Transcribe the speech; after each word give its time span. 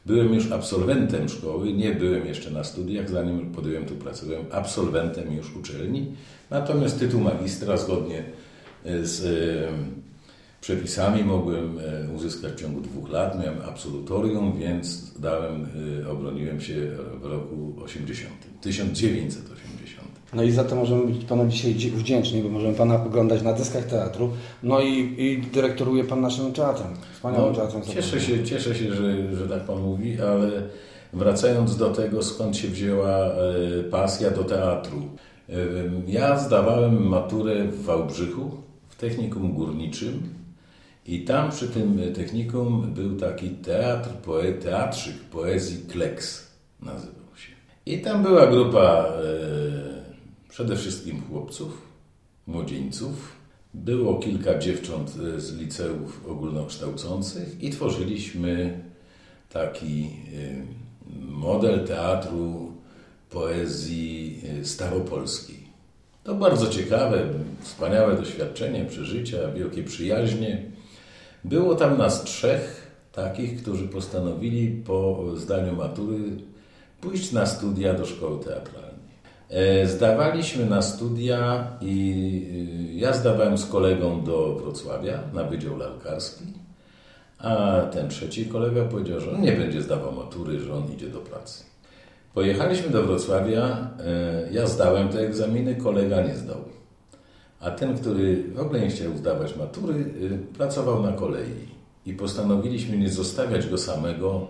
Byłem 0.06 0.34
już 0.34 0.52
absolwentem 0.52 1.30
szkoły, 1.30 1.74
nie 1.74 1.92
byłem 1.96 2.26
jeszcze 2.26 2.52
na 2.52 2.64
studiach, 2.64 3.10
zanim 3.10 3.52
podjąłem 3.52 3.86
tu 3.86 3.96
pracę. 3.96 4.26
Byłem 4.26 4.46
absolwentem 4.52 5.34
już 5.34 5.56
uczelni, 5.56 6.06
natomiast 6.50 7.00
tytuł 7.00 7.22
magistra 7.22 7.78
zgodnie 7.78 8.24
z 9.04 9.26
e, 9.26 9.74
przepisami 10.62 11.24
mogłem 11.24 11.78
uzyskać 12.16 12.52
w 12.54 12.56
ciągu 12.56 12.82
dwóch 12.82 13.10
lat. 13.10 13.40
Miałem 13.40 13.62
absolutorium, 13.70 14.60
więc 14.60 15.14
dałem, 15.20 15.68
obroniłem 16.12 16.62
się 16.62 16.76
w 17.22 17.26
roku 17.26 17.74
80, 17.84 18.34
1980. 18.62 19.71
No 20.34 20.44
i 20.44 20.52
za 20.52 20.64
to 20.64 20.76
możemy 20.76 21.06
być 21.06 21.26
Panu 21.26 21.48
dzisiaj 21.48 21.74
wdzięczni, 21.74 22.42
bo 22.42 22.50
możemy 22.50 22.74
Pana 22.74 23.04
oglądać 23.04 23.42
na 23.42 23.54
deskach 23.54 23.86
teatru. 23.86 24.30
No 24.64 24.82
i, 24.82 25.16
i 25.18 25.42
dyrektoruje 25.54 26.04
Pan 26.04 26.22
naszym 26.22 26.54
teatrem. 26.54 26.94
Wspaniałym 27.14 27.56
teatrem. 27.56 27.82
No, 27.88 27.94
cieszę 27.94 28.22
się, 28.22 28.44
cieszę 28.44 28.76
się 28.76 28.94
że, 28.94 29.36
że 29.36 29.48
tak 29.48 29.66
Pan 29.66 29.82
mówi, 29.82 30.22
ale 30.22 30.50
wracając 31.14 31.78
do 31.78 31.90
tego, 31.90 32.24
skąd 32.24 32.58
się 32.58 32.68
wzięła 32.68 33.18
e, 33.18 33.34
pasja 33.92 34.32
do 34.32 34.44
teatru. 34.44 35.02
E, 35.50 35.54
Ja 36.08 36.40
zdawałem 36.40 37.08
maturę 37.08 37.64
w 37.68 37.84
Wałbrzychu, 37.84 38.52
w 38.90 38.96
technikum 38.96 39.54
górniczym 39.54 40.24
i 41.06 41.20
tam 41.22 41.52
przy 41.52 41.68
tym 41.68 42.00
technikum 42.16 42.94
był 42.94 43.18
taki 43.18 43.50
teatr, 43.50 44.10
poe, 44.10 44.54
teatrzyk 44.54 45.16
poezji 45.32 45.86
Kleks 45.88 46.48
nazywał 46.82 47.36
się. 47.36 47.52
I 47.86 48.02
tam 48.02 48.24
była 48.24 48.48
grupa 48.48 49.06
e, 49.06 49.91
przede 50.52 50.76
wszystkim 50.76 51.22
chłopców, 51.30 51.82
młodzieńców. 52.48 53.42
Było 53.74 54.20
kilka 54.20 54.60
dziewcząt 54.60 55.10
z 55.38 55.58
liceów 55.58 56.26
ogólnokształcących 56.30 57.64
i 57.64 57.70
tworzyliśmy 57.70 58.84
taki 59.50 60.04
e, 60.04 60.10
model 61.32 61.88
teatru 61.88 62.72
poezji 63.30 64.42
e, 64.62 64.66
staropolskiej. 64.66 65.62
To 66.24 66.36
bardzo 66.36 66.68
ciekawe, 66.68 67.24
wspaniałe 67.62 68.16
doświadczenie, 68.16 68.86
przeżycia, 68.86 69.52
wielkie 69.52 69.84
przyjaźnie. 69.84 70.66
Było 71.44 71.76
tam 71.76 71.98
nas 71.98 72.24
trzech 72.24 72.92
takich, 73.12 73.62
którzy 73.62 73.88
postanowili 73.88 74.84
po 74.86 75.26
zdaniu 75.36 75.76
matury 75.76 76.20
pójść 77.02 77.32
na 77.32 77.46
studia 77.46 77.94
do 77.94 78.06
szkoły 78.06 78.44
teatralnej. 78.44 78.91
E, 79.52 79.88
Zdawaliśmy 79.88 80.66
na 80.66 80.82
studia 80.82 81.68
i 81.82 82.92
y, 82.94 82.94
ja 82.94 83.14
zdawałem 83.14 83.58
z 83.58 83.66
kolegą 83.66 84.24
do 84.24 84.56
Wrocławia 84.56 85.20
na 85.34 85.44
Wydział 85.44 85.78
Lalkarski, 85.78 86.46
a 87.38 87.82
ten 87.94 88.10
trzeci 88.10 88.46
kolega 88.46 88.86
powiedział, 88.86 89.20
że 89.20 89.32
on 89.32 89.42
nie 89.42 89.52
będzie 89.52 89.82
zdawał 89.82 90.12
matury, 90.12 90.60
że 90.60 90.74
on 90.74 90.94
idzie 90.94 91.08
do 91.08 91.20
pracy. 91.20 91.64
Pojechaliśmy 92.34 92.90
do 92.90 93.04
Wrocławia, 93.04 93.90
e, 94.00 94.52
ja 94.52 94.68
zdałem 94.68 95.10
te 95.10 95.20
egzaminy, 95.20 95.76
kolega 95.76 96.22
nie 96.22 96.36
zdał. 96.36 96.58
A 97.60 97.72
ten, 97.72 97.98
który 97.98 98.44
w 98.44 98.60
ogóle 98.60 98.80
nie 98.80 98.88
chciał 98.88 99.18
zdawać 99.18 99.56
matury, 99.56 99.94
y, 99.94 100.38
pracował 100.58 101.04
na 101.04 101.12
kolei. 101.12 101.72
I 102.06 102.14
postanowiliśmy 102.14 102.98
nie 102.98 103.10
zostawiać 103.10 103.68
go 103.68 103.78
samego, 103.78 104.48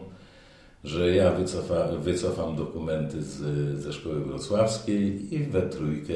że 0.84 1.16
ja 1.16 1.32
wycofa, 1.32 1.88
wycofam 1.88 2.56
dokumenty 2.56 3.24
z, 3.24 3.40
ze 3.80 3.94
szkoły 3.94 4.26
wrocławskiej 4.26 5.36
i 5.36 5.40
we 5.44 5.62
trójkę, 5.62 6.14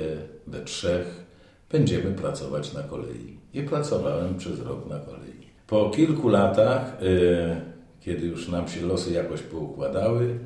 we 0.48 0.62
trzech 0.62 1.26
będziemy 1.72 2.12
pracować 2.12 2.74
na 2.74 2.84
kolei. 2.84 3.38
I 3.53 3.62
pracowałem 3.62 4.38
przez 4.38 4.59
rok 4.59 4.90
na 4.90 5.00
kolei. 5.00 5.46
Po 5.68 5.90
kilku 5.90 6.30
latach, 6.30 7.03
y, 7.03 7.62
kiedy 8.02 8.26
już 8.26 8.48
nam 8.48 8.68
się 8.68 8.86
losy 8.86 9.12
jakoś 9.12 9.42
poukładały, 9.42 10.40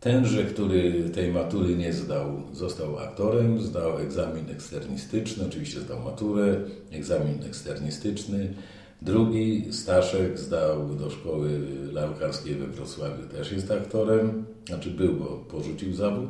Tenże, 0.00 0.44
który 0.44 1.10
tej 1.10 1.32
matury 1.32 1.76
nie 1.76 1.92
zdał, 1.92 2.42
został 2.52 2.98
aktorem, 2.98 3.60
zdał 3.60 3.98
egzamin 3.98 4.50
eksternistyczny, 4.50 5.46
oczywiście 5.46 5.80
zdał 5.80 6.00
maturę, 6.00 6.56
egzamin 6.92 7.42
eksternistyczny. 7.46 8.54
Drugi, 9.02 9.72
Staszek, 9.72 10.38
zdał 10.38 10.88
do 10.88 11.10
szkoły 11.10 11.50
lalkarskiej 11.92 12.54
we 12.54 12.66
Wrocławiu, 12.66 13.28
też 13.28 13.52
jest 13.52 13.70
aktorem, 13.70 14.46
znaczy 14.66 14.90
był, 14.90 15.14
bo 15.14 15.26
porzucił 15.26 15.94
zawód. 15.94 16.28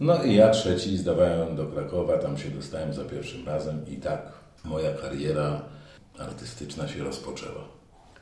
No 0.00 0.24
i 0.24 0.34
ja 0.34 0.50
trzeci 0.50 0.96
zdawałem 0.96 1.56
do 1.56 1.66
Krakowa, 1.66 2.18
tam 2.18 2.38
się 2.38 2.50
dostałem 2.50 2.94
za 2.94 3.04
pierwszym 3.04 3.46
razem 3.46 3.80
i 3.88 3.96
tak 3.96 4.32
moja 4.64 4.92
kariera 4.92 5.62
artystyczna 6.18 6.88
się 6.88 7.04
rozpoczęła. 7.04 7.64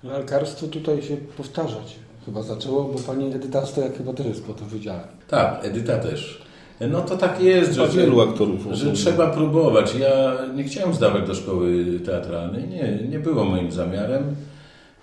Lalkarstwo 0.03 0.67
tutaj 0.67 1.02
się 1.02 1.17
powtarzać 1.17 1.96
chyba 2.25 2.43
zaczęło, 2.43 2.85
bo 2.85 2.99
Pani 2.99 3.35
Edyta 3.35 3.67
Stojak 3.67 3.96
chyba 3.96 4.12
też 4.12 4.26
jest 4.26 4.44
po 4.44 4.52
tym 4.55 4.69
wydziale. 4.69 5.08
Tak, 5.28 5.64
Edyta 5.64 5.99
też. 5.99 6.43
No 6.81 7.01
to 7.01 7.17
tak 7.17 7.43
jest, 7.43 7.75
że, 7.75 7.89
wielu 7.89 8.21
aktorów 8.21 8.67
że 8.73 8.93
trzeba 8.93 9.31
próbować. 9.31 9.95
Ja 9.95 10.39
nie 10.55 10.65
chciałem 10.65 10.95
zdawać 10.95 11.27
do 11.27 11.35
szkoły 11.35 11.85
teatralnej, 12.05 12.69
nie, 12.69 12.99
nie 13.11 13.19
było 13.19 13.45
moim 13.45 13.73
zamiarem. 13.73 14.23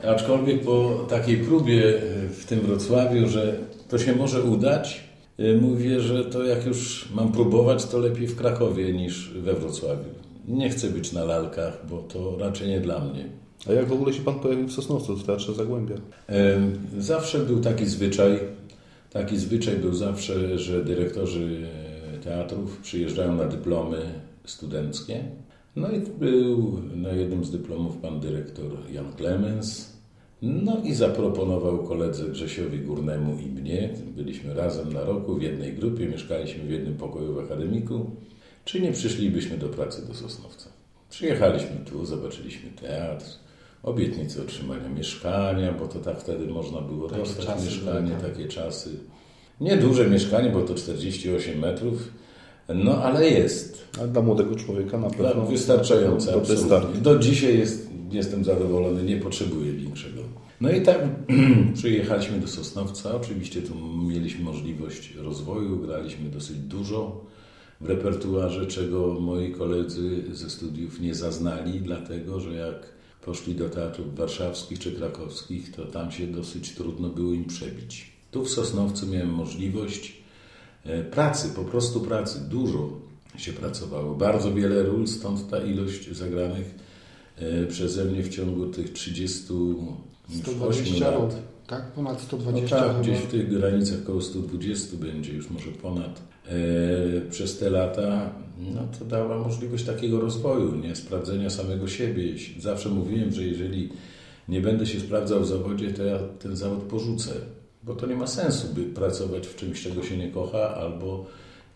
Aczkolwiek 0.07 0.62
po 0.62 1.06
takiej 1.10 1.38
próbie 1.38 1.94
w 2.31 2.45
tym 2.45 2.60
Wrocławiu, 2.60 3.27
że 3.27 3.54
to 3.89 3.98
się 3.98 4.16
może 4.16 4.42
udać, 4.44 5.04
mówię, 5.62 6.00
że 6.00 6.25
to 6.25 6.44
jak 6.44 6.66
już 6.66 7.10
mam 7.16 7.31
próbować, 7.31 7.86
to 7.86 8.00
lepiej 8.00 8.27
w 8.27 8.36
Krakowie 8.36 8.94
niż 8.94 9.33
we 9.33 9.54
Wrocławiu. 9.54 10.10
Nie 10.48 10.69
chcę 10.69 10.88
być 10.88 11.12
na 11.12 11.24
lalkach, 11.24 11.86
bo 11.89 11.98
to 11.98 12.38
raczej 12.39 12.68
nie 12.68 12.80
dla 12.80 13.00
mnie. 13.00 13.25
A 13.69 13.74
jak 13.74 13.88
w 13.88 13.94
ogóle 13.94 14.13
się 14.13 14.21
Pan 14.21 14.39
pojawił 14.39 14.68
w 14.68 14.74
Sosnowcu, 14.74 15.16
w 15.16 15.24
Teatrze 15.24 15.54
Zagłębia? 15.54 15.95
Zawsze 16.98 17.39
był 17.39 17.60
taki 17.60 17.86
zwyczaj, 17.86 18.39
taki 19.09 19.38
zwyczaj 19.38 19.75
był 19.75 19.94
zawsze, 19.94 20.59
że 20.59 20.85
dyrektorzy 20.85 21.67
e, 22.15 22.17
teatrów 22.17 22.77
przyjeżdżają 22.77 23.35
na 23.35 23.45
dyplomy 23.45 23.97
studenckie. 24.45 25.23
No 25.75 25.91
i 25.91 26.00
był 26.00 26.81
na 26.95 27.09
jednym 27.09 27.45
z 27.45 27.51
dyplomów 27.51 27.97
pan 27.97 28.19
dyrektor 28.19 28.91
Jan 28.91 29.13
Clemens. 29.17 30.00
No 30.41 30.81
i 30.83 30.94
zaproponował 30.94 31.83
koledze 31.83 32.29
Grzesiowi 32.29 32.79
Górnemu 32.79 33.38
i 33.39 33.45
mnie, 33.45 33.89
byliśmy 34.15 34.53
razem 34.53 34.94
na 34.94 35.03
roku 35.03 35.35
w 35.35 35.41
jednej 35.41 35.73
grupie, 35.73 36.07
mieszkaliśmy 36.07 36.63
w 36.63 36.71
jednym 36.71 36.95
pokoju 36.95 37.33
w 37.33 37.39
akademiku, 37.39 38.11
czy 38.65 38.81
nie 38.81 38.91
przyszlibyśmy 38.91 39.57
do 39.57 39.69
pracy 39.69 40.07
do 40.07 40.13
Sosnowca. 40.13 40.69
Przyjechaliśmy 41.09 41.75
tu, 41.85 42.06
zobaczyliśmy 42.06 42.69
teatr, 42.81 43.25
obietnicę 43.83 44.41
otrzymania 44.41 44.89
mieszkania, 44.89 45.71
bo 45.73 45.87
to 45.87 45.99
tak 45.99 46.19
wtedy 46.21 46.47
można 46.47 46.81
było 46.81 47.09
Takie 47.09 47.21
dostać 47.21 47.45
czasy 47.45 47.65
mieszkanie, 47.65 48.11
tak. 48.11 48.21
takie 48.31 48.47
czasy. 48.47 48.89
Nieduże 49.61 50.09
mieszkanie, 50.09 50.49
bo 50.49 50.61
to 50.61 50.75
48 50.75 51.59
metrów, 51.59 52.11
no 52.75 53.03
ale 53.03 53.29
jest. 53.29 53.87
A 54.03 54.07
dla 54.07 54.21
młodego 54.21 54.55
człowieka 54.55 54.97
na 54.97 55.09
pewno 55.09 55.41
Tak, 55.41 55.49
wystarczające. 55.49 56.33
absolutnie. 56.35 57.01
Do 57.01 57.19
dzisiaj 57.19 57.59
jest, 57.59 57.89
jestem 58.11 58.43
zadowolony, 58.43 59.03
nie 59.03 59.17
potrzebuję 59.17 59.73
większego. 59.73 60.21
No 60.61 60.71
i 60.71 60.81
tak 60.81 60.97
przyjechaliśmy 61.73 62.39
do 62.39 62.47
Sosnowca. 62.47 63.15
Oczywiście 63.15 63.61
tu 63.61 63.73
mieliśmy 64.07 64.43
możliwość 64.43 65.13
rozwoju, 65.15 65.77
graliśmy 65.79 66.29
dosyć 66.29 66.57
dużo 66.57 67.25
w 67.81 67.85
repertuarze, 67.89 68.65
czego 68.67 69.07
moi 69.19 69.51
koledzy 69.51 70.23
ze 70.31 70.49
studiów 70.49 71.01
nie 71.01 71.15
zaznali, 71.15 71.81
dlatego 71.81 72.39
że 72.39 72.53
jak 72.53 72.98
poszli 73.25 73.56
do 73.56 73.69
teatrów 73.69 74.16
warszawskich 74.16 74.80
czy 74.80 74.92
krakowskich, 74.92 75.75
to 75.75 75.86
tam 75.86 76.12
się 76.12 76.27
dosyć 76.27 76.71
trudno 76.75 77.10
było 77.10 77.33
im 77.33 77.45
przebić. 77.45 78.12
Tu 78.31 78.45
w 78.45 78.50
Sosnowcu 78.50 79.07
miałem 79.07 79.30
możliwość 79.33 80.21
e, 80.83 81.04
pracy, 81.04 81.50
po 81.56 81.63
prostu 81.63 82.01
pracy, 82.01 82.39
dużo 82.50 82.89
się 83.38 83.54
pracowało, 83.54 84.16
bardzo 84.16 84.54
wiele 84.54 84.83
ról, 84.83 85.07
stąd 85.07 85.50
ta 85.50 85.63
ilość 85.63 86.12
zagranych 86.12 86.75
e, 87.38 87.66
przeze 87.66 88.06
mnie 88.06 88.24
w 88.24 88.30
ciągu 88.30 88.68
tych 88.68 88.94
38 88.94 89.88
120 90.39 91.12
lat. 91.12 91.36
Tak? 91.68 91.92
Ponad 91.92 92.13
No 92.13 92.19
120 92.24 92.75
tak, 92.75 92.88
chyba. 92.88 93.00
gdzieś 93.00 93.18
w 93.18 93.27
tych 93.27 93.50
granicach 93.50 94.00
około 94.04 94.21
120 94.21 94.98
będzie, 94.98 95.33
już 95.33 95.50
może 95.50 95.71
ponad. 95.71 96.21
E, 96.49 97.21
przez 97.29 97.57
te 97.57 97.69
lata 97.69 98.29
no 98.59 98.81
to 98.99 99.05
dała 99.05 99.37
możliwość 99.37 99.83
takiego 99.83 100.19
rozwoju, 100.19 100.75
nie 100.75 100.95
sprawdzenia 100.95 101.49
samego 101.49 101.87
siebie. 101.87 102.23
Zawsze 102.59 102.89
mówiłem, 102.89 103.31
że 103.31 103.43
jeżeli 103.43 103.89
nie 104.49 104.61
będę 104.61 104.85
się 104.85 104.99
sprawdzał 104.99 105.41
w 105.41 105.47
zawodzie, 105.47 105.93
to 105.93 106.03
ja 106.03 106.19
ten 106.39 106.55
zawód 106.55 106.83
porzucę, 106.83 107.31
bo 107.83 107.95
to 107.95 108.07
nie 108.07 108.15
ma 108.15 108.27
sensu, 108.27 108.67
by 108.73 108.83
pracować 108.83 109.47
w 109.47 109.55
czymś, 109.55 109.81
czego 109.81 110.03
się 110.03 110.17
nie 110.17 110.31
kocha, 110.31 110.75
albo 110.75 111.25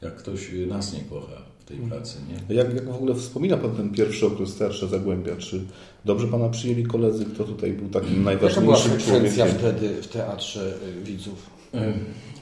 jak 0.01 0.15
ktoś 0.15 0.51
nas 0.67 0.93
nie 0.93 0.99
kocha 0.99 1.41
w 1.59 1.65
tej 1.65 1.77
pracy. 1.77 2.17
Nie? 2.29 2.55
Jak, 2.55 2.73
jak 2.73 2.85
w 2.85 2.95
ogóle 2.95 3.15
wspomina 3.15 3.57
Pan 3.57 3.75
ten 3.75 3.89
pierwszy 3.89 4.25
okres 4.25 4.55
Teatrze 4.55 4.87
Zagłębia? 4.87 5.35
Czy 5.35 5.61
dobrze 6.05 6.27
Pana 6.27 6.49
przyjęli 6.49 6.83
koledzy? 6.83 7.25
Kto 7.25 7.43
tutaj 7.43 7.73
był 7.73 7.89
takim 7.89 8.09
Jaka 8.09 8.37
była 8.37 8.49
najważniejszym 8.51 8.97
człowiekiem? 8.97 9.47
wtedy 9.47 10.01
w 10.01 10.07
teatrze 10.07 10.73
y, 10.99 11.03
widzów? 11.03 11.49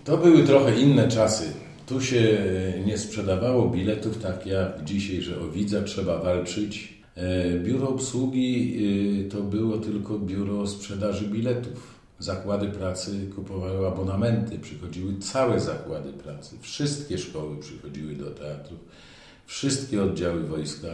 To 0.05 0.17
były 0.17 0.43
trochę 0.43 0.79
inne 0.79 1.07
czasy. 1.07 1.43
Tu 1.85 2.01
się 2.01 2.37
nie 2.85 2.97
sprzedawało 2.97 3.69
biletów 3.69 4.17
tak 4.17 4.47
jak 4.47 4.83
dzisiaj, 4.83 5.21
że 5.21 5.41
o 5.41 5.47
widza 5.47 5.83
trzeba 5.83 6.19
walczyć. 6.19 7.01
E, 7.15 7.59
Biuro 7.59 7.89
obsługi 7.89 8.77
y, 9.25 9.29
to 9.29 9.41
było 9.41 9.77
tylko 9.77 10.19
biuro 10.19 10.67
sprzedaży 10.67 11.27
biletów. 11.27 12.01
Zakłady 12.19 12.67
pracy 12.67 13.29
kupowały 13.35 13.87
abonamenty, 13.87 14.59
przychodziły 14.59 15.19
całe 15.19 15.59
zakłady 15.59 16.13
pracy. 16.13 16.55
Wszystkie 16.61 17.17
szkoły 17.17 17.57
przychodziły 17.57 18.15
do 18.15 18.31
teatru, 18.31 18.77
wszystkie 19.45 20.03
oddziały 20.03 20.43
wojska, 20.43 20.87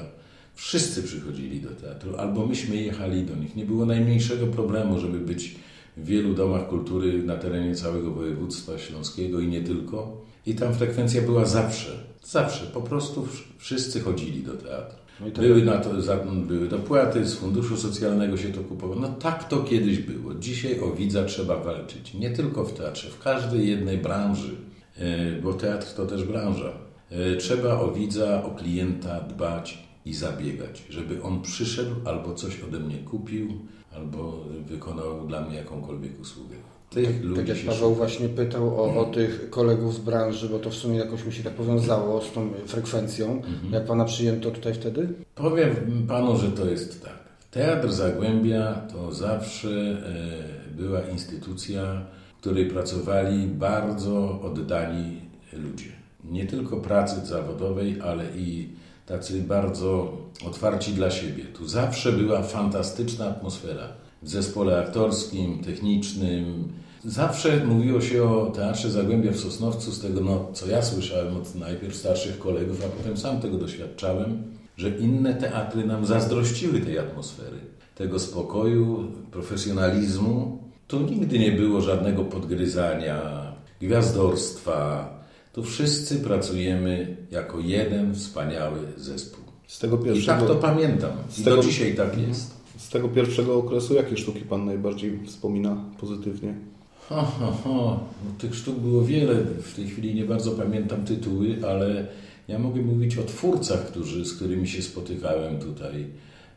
wszyscy 0.56 1.04
przychodzili 1.04 1.62
do 1.62 1.70
teatru, 1.70 2.16
albo 2.18 2.46
myśmy 2.46 2.76
jechali 2.76 3.24
do 3.24 3.36
nich. 3.36 3.56
Nie 3.56 3.66
było 3.66 3.86
najmniejszego 3.86 4.48
problemu, 4.48 5.00
żeby 5.00 5.20
być 5.20 5.56
w 5.98 6.06
wielu 6.06 6.34
domach 6.34 6.68
kultury 6.68 7.24
na 7.24 7.36
terenie 7.36 7.76
całego 7.76 8.12
województwa 8.12 8.78
śląskiego 8.78 9.40
i 9.40 9.48
nie 9.48 9.62
tylko. 9.62 10.28
I 10.48 10.56
tam 10.56 10.74
frekwencja 10.74 11.22
była 11.22 11.46
zawsze, 11.46 11.92
zawsze, 12.24 12.66
po 12.66 12.82
prostu 12.82 13.22
wsz- 13.22 13.44
wszyscy 13.58 14.02
chodzili 14.02 14.44
do 14.44 14.54
teatru. 14.54 14.98
No 15.20 15.26
tak- 15.26 15.46
Były 15.46 15.66
na 15.66 15.78
to 15.78 16.02
za- 16.02 16.18
były 16.48 16.68
dopłaty, 16.68 17.26
z 17.26 17.36
funduszu 17.36 17.78
socjalnego 17.78 18.38
się 18.38 18.50
to 18.50 18.62
kupowało. 18.64 19.02
No 19.02 19.08
tak 19.08 19.48
to 19.50 19.64
kiedyś 19.64 20.00
było. 20.00 20.34
Dzisiaj 20.36 20.80
o 20.80 20.92
widza 20.92 21.24
trzeba 21.26 21.56
walczyć. 21.64 22.14
Nie 22.14 22.30
tylko 22.30 22.66
w 22.66 22.74
teatrze, 22.74 23.10
w 23.10 23.20
każdej 23.20 23.70
jednej 23.70 23.98
branży, 23.98 24.56
e, 24.98 25.32
bo 25.42 25.54
teatr 25.54 25.94
to 25.94 26.06
też 26.06 26.24
branża. 26.24 26.72
E, 27.10 27.36
Trzeba 27.36 27.80
o 27.80 27.92
widza, 27.92 28.44
o 28.44 28.52
klienta 28.52 29.22
dbać 29.22 29.88
i 30.06 30.14
zabiegać, 30.14 30.84
żeby 30.90 31.24
on 31.24 31.42
przyszedł 31.42 31.96
albo 32.06 32.34
coś 32.34 32.60
ode 32.64 32.80
mnie 32.80 32.98
kupił, 32.98 33.48
albo 33.96 34.44
wykonał 34.68 35.28
dla 35.28 35.42
mnie 35.42 35.56
jakąkolwiek 35.58 36.20
usługę. 36.22 36.56
Tych 36.90 37.24
ludzi 37.24 37.42
Tak 37.42 37.58
jak 37.58 37.76
Paweł 37.76 37.96
właśnie 37.96 38.30
pytał 38.30 38.82
o, 38.82 39.02
o 39.02 39.06
tych 39.06 39.50
kolegów 39.50 39.96
z 39.96 40.00
branży, 40.00 40.50
bo 40.50 40.60
to 40.60 40.70
w 40.70 40.76
sumie 40.76 40.98
jakoś 40.98 41.26
mi 41.26 41.34
się 41.34 41.44
tak 41.44 41.54
powiązało 41.54 42.22
z 42.22 42.32
tą 42.32 42.50
frekwencją. 42.66 43.32
Mhm. 43.32 43.74
Jak 43.74 43.86
Pana 43.86 44.06
przyjęto 44.06 44.52
tutaj 44.52 44.74
wtedy? 44.74 45.10
Powiem 45.36 46.06
panu, 46.08 46.38
że 46.38 46.52
to 46.52 46.66
jest 46.66 47.04
tak. 47.04 47.18
Teatr 47.52 47.92
Zagłębia 47.92 48.82
to 48.94 49.12
zawsze 49.12 49.70
e, 49.70 50.74
była 50.74 51.02
instytucja, 51.02 52.02
w 52.38 52.40
której 52.42 52.66
pracowali 52.66 53.48
bardzo 53.48 54.42
oddani 54.42 55.22
ludzie. 55.54 55.90
Nie 56.24 56.46
tylko 56.46 56.78
pracy 56.78 57.26
zawodowej, 57.26 58.02
ale 58.02 58.24
i 58.38 58.70
tacy 59.06 59.42
bardzo 59.42 60.18
otwarci 60.46 60.94
dla 60.94 61.12
siebie. 61.12 61.44
Tu 61.44 61.68
zawsze 61.68 62.12
była 62.12 62.44
fantastyczna 62.44 63.26
atmosfera 63.26 63.88
w 64.24 64.30
zespole 64.30 64.80
aktorskim, 64.80 65.60
technicznym. 65.64 66.68
Zawsze 67.06 67.66
mówiło 67.66 68.02
się 68.02 68.24
o 68.24 68.46
Teatrze 68.56 68.92
Zagłębia 68.92 69.32
w 69.32 69.38
Sosnowcu, 69.38 69.92
z 69.92 70.02
tego, 70.02 70.22
no, 70.22 70.48
co 70.54 70.68
ja 70.68 70.82
słyszałem 70.82 71.38
od 71.38 71.56
najpierw 71.56 71.96
starszych 71.96 72.40
kolegów, 72.40 72.86
a 72.86 72.98
potem 72.98 73.18
sam 73.18 73.42
tego 73.42 73.58
doświadczałem, 73.58 74.44
że 74.78 74.90
inne 74.90 75.34
teatry 75.34 75.86
nam 75.86 76.06
zazdrościły 76.06 76.80
tej 76.82 77.00
atmosfery, 77.00 77.58
tego 77.96 78.20
spokoju, 78.20 79.12
profesjonalizmu. 79.32 80.58
Tu 80.88 81.00
nigdy 81.00 81.40
nie 81.40 81.52
było 81.52 81.82
żadnego 81.82 82.24
podgryzania, 82.26 83.22
gwiazdorstwa. 83.82 85.10
Tu 85.54 85.64
wszyscy 85.64 86.20
pracujemy 86.20 87.18
jako 87.32 87.60
jeden 87.60 88.16
wspaniały 88.16 88.80
zespół. 88.98 89.44
Z 89.68 89.80
tego 89.80 89.98
I 89.98 90.04
pierwszego, 90.04 90.40
tak 90.40 90.48
to 90.48 90.56
pamiętam. 90.56 91.12
I 91.40 91.44
tego- 91.44 91.56
do 91.58 91.64
dzisiaj 91.64 91.96
tak 91.96 92.18
jest. 92.28 92.57
Z 92.78 92.90
tego 92.90 93.10
pierwszego 93.10 93.58
okresu 93.58 93.94
jakie 93.94 94.18
sztuki 94.18 94.42
Pan 94.42 94.66
najbardziej 94.66 95.20
wspomina 95.26 95.78
pozytywnie? 96.00 96.54
Ho, 97.10 97.22
ho, 97.22 97.52
ho. 97.52 98.00
No, 98.26 98.32
tych 98.38 98.56
sztuk 98.56 98.80
było 98.80 99.04
wiele. 99.04 99.36
W 99.62 99.76
tej 99.76 99.88
chwili 99.88 100.16
nie 100.16 100.26
bardzo 100.26 100.52
pamiętam 100.52 101.06
tytuły, 101.06 101.58
ale 101.68 102.08
ja 102.48 102.60
mogę 102.60 102.82
mówić 102.82 103.18
o 103.18 103.24
twórcach, 103.24 103.86
którzy, 103.86 104.26
z 104.26 104.36
którymi 104.36 104.68
się 104.68 104.82
spotykałem 104.82 105.60
tutaj. 105.60 106.08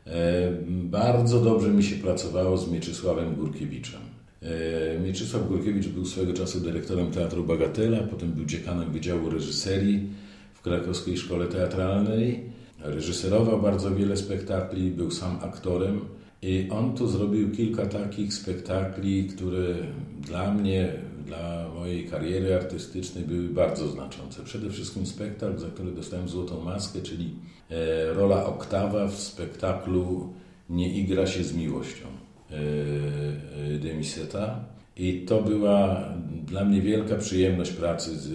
E, 0.07 0.53
bardzo 0.67 1.41
dobrze 1.41 1.69
mi 1.69 1.83
się 1.83 1.97
pracowało 1.97 2.59
z 2.59 2.71
Mieczysławem 2.71 3.35
Górkiewiczem. 3.35 4.01
E, 4.43 4.99
Mieczysław 4.99 5.49
Górkiewicz 5.49 5.89
był 5.89 6.07
swego 6.07 6.33
czasu 6.33 6.61
dyrektorem 6.61 7.11
Teatru 7.11 7.45
Bagatela, 7.45 7.99
potem 7.99 8.33
był 8.33 8.45
dziekanem 8.45 8.93
Wydziału 8.93 9.31
Reżyserii 9.31 10.09
w 10.55 10.63
Krakowskiej 10.63 11.17
Szkole 11.17 11.47
Teatralnej. 11.47 12.41
Reżyserował 12.79 13.63
bardzo 13.63 13.95
wiele 13.95 14.17
spektakli, 14.17 14.91
był 14.91 15.11
sam 15.11 15.39
aktorem. 15.43 16.01
I 16.43 16.69
on 16.71 16.95
tu 16.95 17.09
zrobił 17.09 17.51
kilka 17.51 17.87
takich 17.87 18.35
spektakli, 18.35 19.25
które 19.25 19.75
dla 20.21 20.55
mnie, 20.55 20.93
dla 21.27 21.69
mojej 21.75 22.05
kariery 22.09 22.55
artystycznej 22.55 23.25
były 23.25 23.49
bardzo 23.49 23.89
znaczące. 23.89 24.45
Przede 24.45 24.71
wszystkim 24.71 25.07
spektakl, 25.07 25.59
za 25.59 25.67
który 25.67 25.93
dostałem 25.93 26.29
złotą 26.29 26.65
maskę, 26.65 27.03
czyli 27.03 27.35
e, 27.71 28.15
rola 28.15 28.47
Oktawa 28.47 29.09
w 29.09 29.15
spektaklu 29.15 30.33
Nie 30.71 30.95
igra 30.95 31.27
się 31.27 31.45
z 31.45 31.57
miłością 31.57 32.07
e, 32.51 32.55
e, 32.55 33.79
Demiseta. 33.79 34.65
I 34.97 35.25
to 35.29 35.43
była 35.43 36.05
dla 36.47 36.65
mnie 36.65 36.81
wielka 36.83 37.17
przyjemność 37.17 37.71
pracy 37.71 38.19
z, 38.19 38.31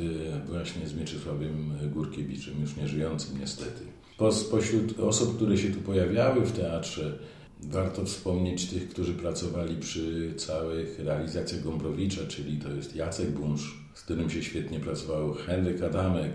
właśnie 0.45 0.87
z 0.87 0.93
Mieczysławem 0.93 1.73
Górkiewiczem, 1.93 2.53
już 2.61 2.77
nieżyjącym 2.77 3.39
niestety. 3.39 3.81
Po, 4.17 4.31
spośród 4.31 4.99
osób, 4.99 5.35
które 5.35 5.57
się 5.57 5.69
tu 5.69 5.79
pojawiały 5.79 6.41
w 6.41 6.51
teatrze, 6.51 7.17
warto 7.63 8.05
wspomnieć 8.05 8.65
tych, 8.65 8.89
którzy 8.89 9.13
pracowali 9.13 9.75
przy 9.75 10.33
całych 10.37 10.99
realizacjach 10.99 11.63
Gombrowicza, 11.63 12.21
czyli 12.27 12.57
to 12.57 12.69
jest 12.69 12.95
Jacek 12.95 13.29
Bunsz, 13.29 13.79
z 13.93 14.01
którym 14.01 14.29
się 14.29 14.43
świetnie 14.43 14.79
pracowało, 14.79 15.33
Henryk 15.33 15.83
Adamek. 15.83 16.31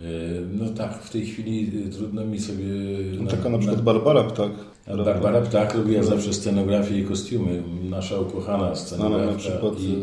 Yy, 0.00 0.06
No 0.52 0.70
tak, 0.70 1.02
w 1.02 1.10
tej 1.10 1.26
chwili 1.26 1.84
yy, 1.84 1.90
trudno 1.90 2.26
mi 2.26 2.40
sobie... 2.40 2.64
No, 3.20 3.30
taka 3.30 3.48
na 3.48 3.58
przykład 3.58 3.82
Barbara 3.82 4.24
Ptak. 4.24 4.52
Barbara 5.04 5.40
Ptak 5.40 5.74
robiła 5.74 6.02
zawsze 6.02 6.32
scenografię 6.32 6.98
i 6.98 7.04
kostiumy. 7.04 7.62
Nasza 7.90 8.20
ukochana 8.20 8.56
Znana 8.56 8.68
na 8.70 8.76
scenografka 8.76 9.38
przykład 9.38 9.80
i 9.80 10.02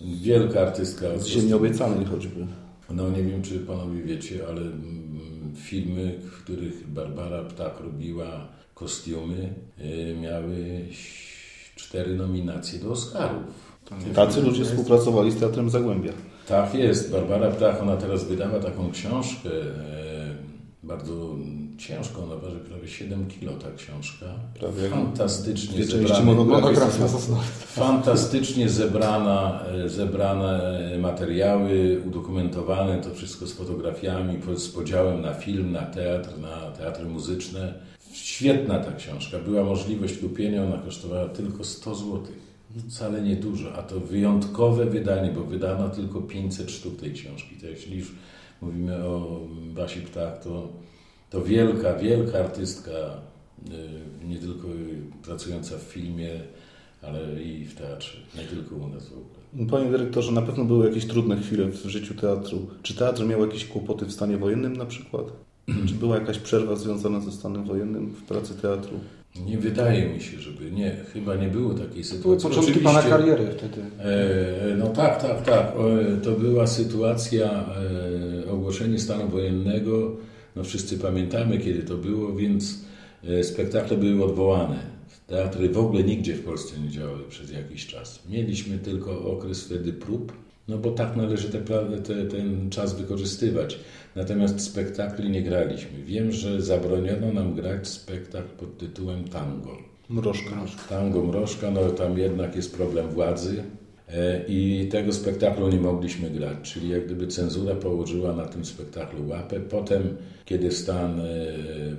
wielka 0.00 0.60
artystka. 0.60 1.18
z. 1.18 1.26
Ziemi 1.26 1.52
Obiecanej 1.52 2.04
choćby. 2.04 2.46
No 2.90 3.10
nie 3.10 3.22
wiem, 3.22 3.42
czy 3.42 3.58
panowie 3.58 4.02
wiecie, 4.02 4.40
ale 4.48 4.60
mm, 4.60 5.52
filmy, 5.56 6.18
w 6.22 6.42
których 6.42 6.90
Barbara 6.90 7.42
Ptak 7.42 7.80
robiła 7.80 8.48
kostiumy, 8.80 9.54
y, 9.80 10.16
miały 10.20 10.84
cztery 11.76 12.16
nominacje 12.16 12.78
do 12.78 12.90
Oscarów. 12.90 13.70
Tacy 14.14 14.42
ludzie 14.42 14.64
współpracowali 14.64 15.30
z 15.30 15.36
Teatrem 15.36 15.70
Zagłębia. 15.70 16.12
Tak 16.48 16.74
jest. 16.74 17.12
Barbara 17.12 17.50
Ptach, 17.50 17.82
ona 17.82 17.96
teraz 17.96 18.24
wydała 18.24 18.58
taką 18.58 18.90
książkę, 18.90 19.50
e, 19.50 20.34
bardzo 20.82 21.36
ciężką, 21.78 22.24
ona 22.24 22.36
waży 22.36 22.56
prawie 22.56 22.88
7 22.88 23.26
kilo 23.28 23.52
ta 23.52 23.68
książka. 23.76 24.26
Prawie 24.58 24.88
Fantastycznie 24.88 25.84
monografii. 26.24 26.76
Fantastycznie 27.66 28.68
zebrana, 28.68 29.64
zebrane 29.86 30.80
materiały, 30.98 32.02
udokumentowane, 32.06 32.98
to 32.98 33.14
wszystko 33.14 33.46
z 33.46 33.52
fotografiami, 33.52 34.38
z 34.56 34.68
podziałem 34.68 35.20
na 35.20 35.34
film, 35.34 35.72
na 35.72 35.82
teatr, 35.82 36.38
na 36.38 36.70
teatry 36.78 37.04
muzyczne. 37.04 37.89
Świetna 38.12 38.78
ta 38.78 38.92
książka. 38.92 39.38
Była 39.38 39.64
możliwość 39.64 40.18
kupienia, 40.18 40.64
ona 40.64 40.78
kosztowała 40.78 41.28
tylko 41.28 41.64
100 41.64 41.94
zł. 41.94 42.22
Wcale 42.88 43.22
nie 43.22 43.36
dużo, 43.36 43.74
a 43.74 43.82
to 43.82 44.00
wyjątkowe 44.00 44.86
wydanie, 44.86 45.32
bo 45.32 45.44
wydano 45.44 45.88
tylko 45.88 46.20
500 46.20 46.70
sztuk 46.70 47.00
tej 47.00 47.12
książki. 47.12 47.56
To 47.60 47.66
jeśli 47.66 47.98
już 47.98 48.12
mówimy 48.62 49.04
o 49.04 49.40
Basi 49.74 50.00
Ptak, 50.00 50.44
to, 50.44 50.68
to 51.30 51.42
wielka, 51.42 51.94
wielka 51.94 52.38
artystka, 52.38 52.90
y, 52.92 54.26
nie 54.26 54.38
tylko 54.38 54.68
pracująca 55.22 55.78
w 55.78 55.82
filmie, 55.82 56.30
ale 57.02 57.42
i 57.42 57.64
w 57.64 57.74
teatrze, 57.74 58.18
nie 58.38 58.44
tylko 58.44 58.76
u 58.76 58.88
nas 58.88 59.08
w 59.08 59.12
ogóle. 59.12 59.68
Panie 59.70 59.90
dyrektorze, 59.90 60.32
na 60.32 60.42
pewno 60.42 60.64
były 60.64 60.88
jakieś 60.88 61.06
trudne 61.06 61.36
chwile 61.36 61.66
w 61.66 61.86
życiu 61.86 62.14
teatru. 62.14 62.66
Czy 62.82 62.94
teatr 62.94 63.26
miał 63.26 63.40
jakieś 63.40 63.66
kłopoty 63.66 64.06
w 64.06 64.12
stanie 64.12 64.36
wojennym 64.36 64.76
na 64.76 64.86
przykład? 64.86 65.24
Czy 65.88 65.94
była 65.94 66.18
jakaś 66.18 66.38
przerwa 66.38 66.76
związana 66.76 67.20
ze 67.20 67.32
stanem 67.32 67.64
wojennym 67.64 68.06
w 68.10 68.22
pracy 68.22 68.54
teatru? 68.62 69.00
Nie 69.46 69.58
wydaje 69.58 70.08
mi 70.14 70.20
się, 70.20 70.38
żeby 70.40 70.70
nie, 70.70 70.96
chyba 71.12 71.34
nie 71.36 71.48
było 71.48 71.70
takiej 71.74 71.88
Były 71.90 72.04
sytuacji. 72.04 72.48
początki 72.48 72.70
Oczywiście- 72.72 72.84
pana 72.94 73.02
kariery 73.02 73.46
wtedy. 73.58 73.80
E, 73.98 74.76
No 74.76 74.86
tak, 74.86 75.22
tak, 75.22 75.42
tak. 75.42 75.76
O, 75.76 75.88
To 76.24 76.32
była 76.32 76.66
sytuacja, 76.66 77.64
e, 78.46 78.50
ogłoszenie 78.50 78.98
stanu 78.98 79.28
wojennego. 79.28 80.16
No 80.56 80.64
wszyscy 80.64 80.98
pamiętamy, 80.98 81.58
kiedy 81.58 81.82
to 81.82 81.96
było, 81.96 82.32
więc 82.36 82.78
e, 83.24 83.44
spektakle 83.44 83.96
były 83.96 84.24
odwołane. 84.24 84.76
Teatry 85.26 85.68
w 85.68 85.78
ogóle 85.78 86.02
nigdzie 86.04 86.34
w 86.34 86.44
Polsce 86.44 86.80
nie 86.80 86.88
działały 86.88 87.18
przez 87.28 87.52
jakiś 87.52 87.86
czas. 87.86 88.22
Mieliśmy 88.30 88.78
tylko 88.78 89.32
okres 89.32 89.64
wtedy 89.64 89.92
prób, 89.92 90.32
no 90.68 90.78
bo 90.78 90.90
tak 90.90 91.16
należy 91.16 91.48
te, 91.48 91.58
te, 92.02 92.24
ten 92.24 92.70
czas 92.70 92.94
wykorzystywać. 93.00 93.78
Natomiast 94.16 94.60
spektakli 94.60 95.30
nie 95.30 95.42
graliśmy. 95.42 96.02
Wiem, 96.04 96.32
że 96.32 96.62
zabroniono 96.62 97.32
nam 97.32 97.54
grać 97.54 97.88
spektakl 97.88 98.48
pod 98.48 98.78
tytułem 98.78 99.24
Tango. 99.24 99.76
Mrożka. 100.08 100.50
Tango 100.88 101.22
Mrożka, 101.22 101.70
no 101.70 101.90
tam 101.90 102.18
jednak 102.18 102.56
jest 102.56 102.76
problem 102.76 103.08
władzy 103.08 103.64
e, 104.08 104.44
i 104.48 104.88
tego 104.92 105.12
spektaklu 105.12 105.68
nie 105.68 105.80
mogliśmy 105.80 106.30
grać, 106.30 106.56
czyli 106.62 106.88
jak 106.88 107.06
gdyby 107.06 107.26
cenzura 107.26 107.74
położyła 107.74 108.32
na 108.32 108.46
tym 108.46 108.64
spektaklu 108.64 109.28
łapę. 109.28 109.60
Potem, 109.60 110.16
kiedy 110.44 110.72
stan 110.72 111.20
e, 111.20 111.24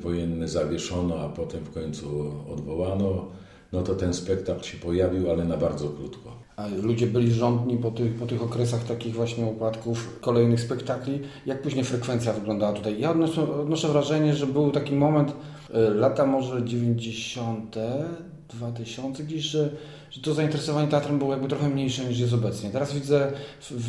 wojenny 0.01 0.48
zawieszono, 0.48 1.20
a 1.20 1.30
potem 1.30 1.63
w 1.63 1.72
końcu 1.72 2.32
odwołano, 2.50 3.25
no 3.72 3.82
to 3.82 3.96
ten 3.96 4.13
spektakl 4.13 4.63
się 4.63 4.77
pojawił, 4.77 5.32
ale 5.32 5.46
na 5.46 5.58
bardzo 5.58 5.89
krótko. 5.89 6.40
Ludzie 6.82 7.08
byli 7.08 7.34
rządni 7.34 7.77
po 7.77 7.91
tych, 7.91 8.15
po 8.15 8.25
tych 8.25 8.44
okresach 8.44 8.84
takich 8.84 9.13
właśnie 9.15 9.46
upadków 9.46 10.20
kolejnych 10.22 10.62
spektakli. 10.62 11.20
Jak 11.46 11.62
później 11.62 11.84
frekwencja 11.86 12.34
wyglądała 12.34 12.74
tutaj? 12.74 13.00
Ja 13.00 13.12
odnoszę, 13.12 13.53
odnoszę 13.53 13.88
wrażenie, 13.88 14.36
że 14.36 14.48
był 14.48 14.72
taki 14.72 14.96
moment, 14.96 15.32
y, 15.32 15.34
lata 15.94 16.25
może 16.25 16.65
90., 16.65 17.75
2000 18.53 19.24
gdzieś, 19.24 19.44
że, 19.44 19.70
że 20.12 20.22
to 20.22 20.34
zainteresowanie 20.34 20.88
teatrem 20.88 21.20
było 21.20 21.32
jakby 21.32 21.48
trochę 21.48 21.70
mniejsze 21.70 22.06
niż 22.06 22.20
jest 22.20 22.34
obecnie. 22.34 22.70
Teraz 22.70 22.94
widzę 22.94 23.32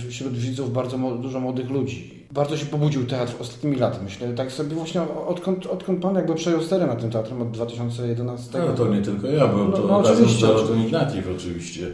wśród 0.09 0.33
widzów 0.33 0.73
bardzo 0.73 0.99
dużo 0.99 1.41
młodych 1.41 1.71
ludzi. 1.71 2.26
Bardzo 2.31 2.57
się 2.57 2.67
pobudził 2.67 3.07
teatr 3.07 3.33
ostatnimi 3.41 3.76
laty, 3.76 3.99
myślę. 4.05 4.33
Tak 4.35 4.52
sobie 4.52 4.76
właśnie 4.76 5.02
odkąd, 5.26 5.67
odkąd 5.67 6.02
pan 6.02 6.14
jakby 6.14 6.35
przejął 6.35 6.62
sterę 6.62 6.87
nad 6.87 7.00
tym 7.00 7.11
teatrem 7.11 7.43
od 7.43 7.50
2011. 7.50 8.59
No 8.59 8.75
to 8.75 8.95
nie 8.95 9.02
tylko 9.02 9.26
ja, 9.26 9.49
bo 9.49 9.64
No, 9.64 9.76
to 9.76 9.87
no 9.87 9.99
razem 9.99 10.14
oczywiście, 10.14 10.38
z 10.38 10.41
Dorotą 10.41 10.64
oczywiście. 10.64 10.87
Ignatiew 10.87 11.25
oczywiście. 11.37 11.87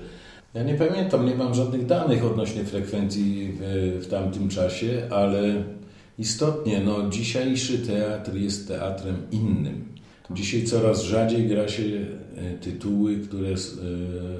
Ja 0.58 0.64
nie 0.64 0.74
pamiętam, 0.74 1.26
nie 1.26 1.34
mam 1.34 1.54
żadnych 1.54 1.86
danych 1.86 2.24
odnośnie 2.24 2.64
frekwencji 2.64 3.52
w, 3.60 4.00
w 4.04 4.06
tamtym 4.06 4.48
czasie, 4.48 5.02
ale 5.10 5.64
istotnie, 6.18 6.80
no, 6.80 7.10
dzisiejszy 7.10 7.78
teatr 7.78 8.34
jest 8.34 8.68
teatrem 8.68 9.16
innym. 9.30 9.84
Dzisiaj 10.30 10.64
coraz 10.64 11.02
rzadziej 11.02 11.48
gra 11.48 11.68
się 11.68 11.82
e, 12.36 12.58
tytuły, 12.58 13.18
które 13.18 13.48
e, 13.48 13.56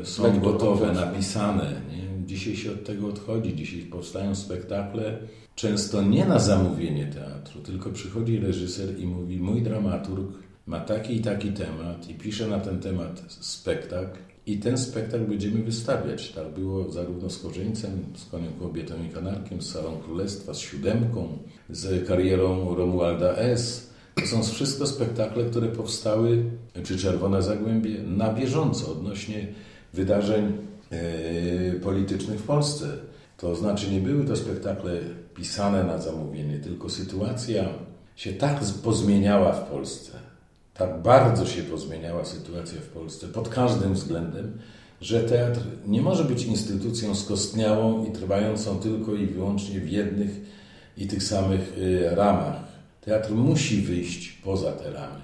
są 0.04 0.40
gotowe, 0.40 0.92
napisane. 0.92 1.72
Nie? 1.90 2.26
Dzisiaj 2.26 2.56
się 2.56 2.72
od 2.72 2.84
tego 2.84 3.06
odchodzi. 3.06 3.56
Dzisiaj 3.56 3.80
powstają 3.80 4.34
spektakle 4.34 5.18
często 5.54 6.02
nie 6.02 6.25
na 6.25 6.38
zamówienie 6.38 7.06
teatru, 7.06 7.60
tylko 7.60 7.90
przychodzi 7.90 8.38
reżyser 8.38 8.98
i 8.98 9.06
mówi: 9.06 9.40
Mój 9.40 9.62
dramaturg 9.62 10.28
ma 10.66 10.80
taki 10.80 11.16
i 11.16 11.20
taki 11.20 11.52
temat 11.52 12.10
i 12.10 12.14
pisze 12.14 12.48
na 12.48 12.60
ten 12.60 12.80
temat 12.80 13.25
spektakl. 13.28 14.27
I 14.48 14.56
ten 14.58 14.78
spektakl 14.78 15.24
będziemy 15.24 15.62
wystawiać. 15.62 16.32
Tak 16.32 16.48
było 16.48 16.92
zarówno 16.92 17.30
z 17.30 17.38
Korzyńcem, 17.38 18.04
z 18.14 18.30
Koniem 18.30 18.52
Kobietą 18.60 18.94
i 19.04 19.14
Kanarkiem, 19.14 19.62
z 19.62 19.72
Salą 19.72 19.96
Królestwa, 20.04 20.54
z 20.54 20.58
Siódemką, 20.58 21.38
z 21.70 22.08
karierą 22.08 22.74
Romualda 22.74 23.36
S. 23.36 23.90
To 24.14 24.26
są 24.26 24.42
wszystko 24.42 24.86
spektakle, 24.86 25.44
które 25.44 25.68
powstały, 25.68 26.44
czy 26.84 26.98
Czerwone 26.98 27.42
Zagłębie, 27.42 28.02
na 28.02 28.32
bieżąco 28.32 28.92
odnośnie 28.92 29.46
wydarzeń 29.92 30.52
e, 30.90 31.72
politycznych 31.72 32.40
w 32.40 32.46
Polsce. 32.46 32.86
To 33.36 33.56
znaczy 33.56 33.90
nie 33.90 34.00
były 34.00 34.24
to 34.24 34.36
spektakle 34.36 35.00
pisane 35.34 35.84
na 35.84 35.98
zamówienie, 35.98 36.58
tylko 36.58 36.88
sytuacja 36.88 37.68
się 38.16 38.32
tak 38.32 38.60
pozmieniała 38.82 39.52
w 39.52 39.70
Polsce, 39.70 40.17
tak 40.78 41.02
bardzo 41.02 41.47
się 41.47 41.62
pozmieniała 41.62 42.25
sytuacja 42.25 42.80
w 42.80 42.87
Polsce 42.87 43.28
pod 43.28 43.49
każdym 43.49 43.94
względem, 43.94 44.58
że 45.00 45.23
teatr 45.23 45.61
nie 45.87 46.02
może 46.02 46.25
być 46.25 46.42
instytucją 46.42 47.14
skostniałą 47.14 48.04
i 48.06 48.12
trwającą 48.12 48.78
tylko 48.78 49.14
i 49.14 49.26
wyłącznie 49.26 49.80
w 49.80 49.90
jednych 49.90 50.30
i 50.97 51.06
tych 51.06 51.23
samych 51.23 51.78
y, 51.78 52.11
ramach. 52.11 52.56
Teatr 53.00 53.30
musi 53.30 53.82
wyjść 53.82 54.32
poza 54.32 54.73
te 54.73 54.92
ramy. 54.92 55.20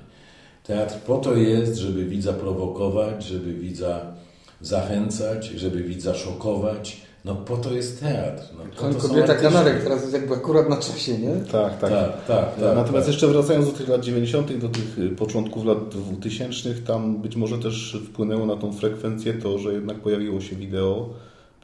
Teatr 0.64 0.99
po 0.99 1.18
to 1.18 1.34
jest, 1.34 1.76
żeby 1.76 2.04
widza 2.04 2.32
prowokować, 2.32 3.25
żeby 3.25 3.54
widza 3.54 4.14
zachęcać, 4.61 5.46
żeby 5.46 5.82
widza 5.82 6.14
szokować. 6.14 7.04
No 7.25 7.34
po 7.34 7.56
to 7.56 7.75
jest 7.75 8.00
teatr. 8.00 8.42
No, 8.58 8.64
po 8.76 8.94
to 8.94 9.00
są 9.00 9.08
kobieta 9.08 9.32
artyści. 9.32 9.52
kanarek 9.52 9.82
teraz 9.82 10.00
jest 10.00 10.12
jakby 10.12 10.34
akurat 10.34 10.68
na 10.68 10.76
czasie, 10.76 11.18
nie? 11.18 11.30
Tak, 11.52 11.78
tak. 11.78 11.90
Tak, 11.90 12.26
tak, 12.26 12.56
tak. 12.56 12.75
Natomiast 12.75 13.06
tak. 13.06 13.06
jeszcze 13.06 13.26
wracając 13.26 13.66
do 13.66 13.73
tych 13.73 13.88
lat 13.88 14.04
90., 14.04 14.56
do 14.56 14.68
tych 14.68 14.99
y, 14.99 15.08
początków 15.08 15.64
lat 15.64 15.88
2000, 15.88 16.75
tam 16.75 17.23
być 17.23 17.37
może 17.37 17.58
też 17.58 17.99
wpłynęło 18.06 18.46
na 18.46 18.56
tą 18.56 18.73
frekwencję 18.73 19.34
to, 19.34 19.58
że 19.58 19.73
jednak 19.73 19.99
pojawiło 19.99 20.40
się 20.40 20.56
wideo, 20.56 21.11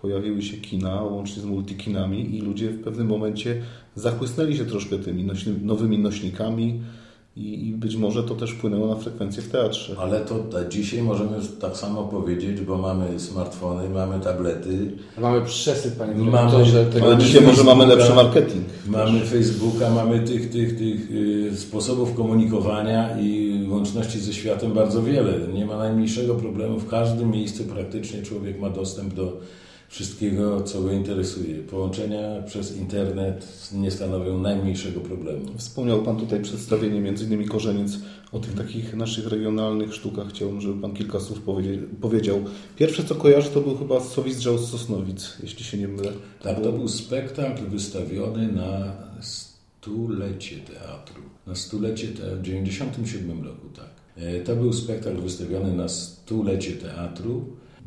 pojawiły 0.01 0.43
się 0.43 0.57
kina, 0.57 1.03
łącznie 1.03 1.43
z 1.43 1.45
multikinami 1.45 2.37
i 2.37 2.41
ludzie 2.41 2.71
w 2.71 2.83
pewnym 2.85 3.07
momencie 3.07 3.63
zachłysnęli 3.95 4.57
się 4.57 4.65
troszkę 4.65 4.99
tymi 4.99 5.25
nośny, 5.25 5.55
nowymi 5.63 5.99
nośnikami 5.99 6.81
i, 7.37 7.69
i 7.69 7.73
być 7.73 7.97
może 7.97 8.23
to 8.25 8.35
też 8.35 8.51
wpłynęło 8.51 8.87
na 8.87 8.95
frekwencję 8.95 9.43
w 9.43 9.49
teatrze. 9.49 9.97
Ale 10.01 10.21
to 10.21 10.39
ta- 10.39 10.65
dzisiaj 10.69 11.03
możemy 11.03 11.37
już 11.37 11.47
tak 11.61 11.77
samo 11.77 12.03
powiedzieć, 12.05 12.61
bo 12.61 12.79
mamy 12.79 13.21
smartfony, 13.21 13.89
mamy 13.89 14.21
tablety, 14.21 14.91
Mamy 15.21 15.41
przesyp, 15.45 15.97
panie 15.97 16.15
Mamy- 16.15 16.51
Ale 17.03 17.17
dzisiaj 17.19 17.43
może 17.47 17.65
mamy 17.65 17.87
lepszy 17.87 18.15
marketing. 18.15 18.65
mamy 18.89 19.21
Facebooka, 19.21 19.91
mamy 19.91 20.21
tych, 20.21 20.51
tych, 20.51 20.79
tych 20.79 21.11
y, 21.11 21.53
sposobów 21.57 22.15
komunikowania 22.15 23.21
i 23.21 23.61
łączności 23.71 24.19
ze 24.21 24.33
światem 24.33 24.73
bardzo 24.73 25.03
wiele. 25.03 25.33
Nie 25.55 25.67
ma 25.67 25.77
najmniejszego 25.77 26.35
problemu. 26.35 26.79
W 26.79 26.89
każdym 26.89 27.31
miejscu 27.31 27.65
praktycznie 27.65 28.23
człowiek 28.23 28.61
ma 28.61 28.71
dostęp 28.71 29.15
do 29.15 29.41
wszystkiego, 29.91 30.63
co 30.63 30.83
go 30.83 30.93
interesuje. 30.93 31.63
Połączenia 31.63 32.43
przez 32.47 32.77
internet 32.77 33.71
nie 33.73 33.91
stanowią 33.91 34.39
najmniejszego 34.39 35.01
problemu. 35.01 35.45
Wspomniał 35.57 36.03
Pan 36.03 36.17
tutaj 36.17 36.43
przedstawienie 36.43 37.13
innymi 37.23 37.49
Korzeniec 37.49 37.99
o 38.33 38.39
tych 38.39 38.55
takich 38.55 38.95
naszych 38.95 39.27
regionalnych 39.27 39.95
sztukach. 39.95 40.29
Chciałbym, 40.29 40.61
żeby 40.61 40.83
Pan 40.83 40.95
kilka 40.95 41.21
słów 41.21 41.43
powiedział. 42.01 42.45
Pierwsze 42.77 43.05
co 43.05 43.15
kojarzę 43.15 43.51
to 43.51 43.61
był 43.61 43.79
chyba 43.79 44.01
Sowizdrzał 44.01 44.59
z 44.59 44.71
Sosnowic, 44.71 45.37
jeśli 45.43 45.65
się 45.65 45.79
nie 45.79 45.89
mylę. 45.89 46.13
Tak, 46.43 46.63
to 46.63 46.73
był 46.73 46.89
spektakl 46.89 47.67
wystawiony 47.67 48.53
na 48.53 48.97
stulecie 49.21 50.57
teatru. 50.57 51.23
Na 51.47 51.55
stulecie 51.55 52.09
teatru, 52.09 52.37
w 52.37 52.43
97 52.43 53.45
roku, 53.45 53.69
tak. 53.77 53.91
E, 54.17 54.41
To 54.41 54.57
był 54.57 54.73
spektakl 54.73 55.17
wystawiony 55.17 55.73
na 55.73 55.89
stulecie 55.89 56.73
teatru. 56.73 57.45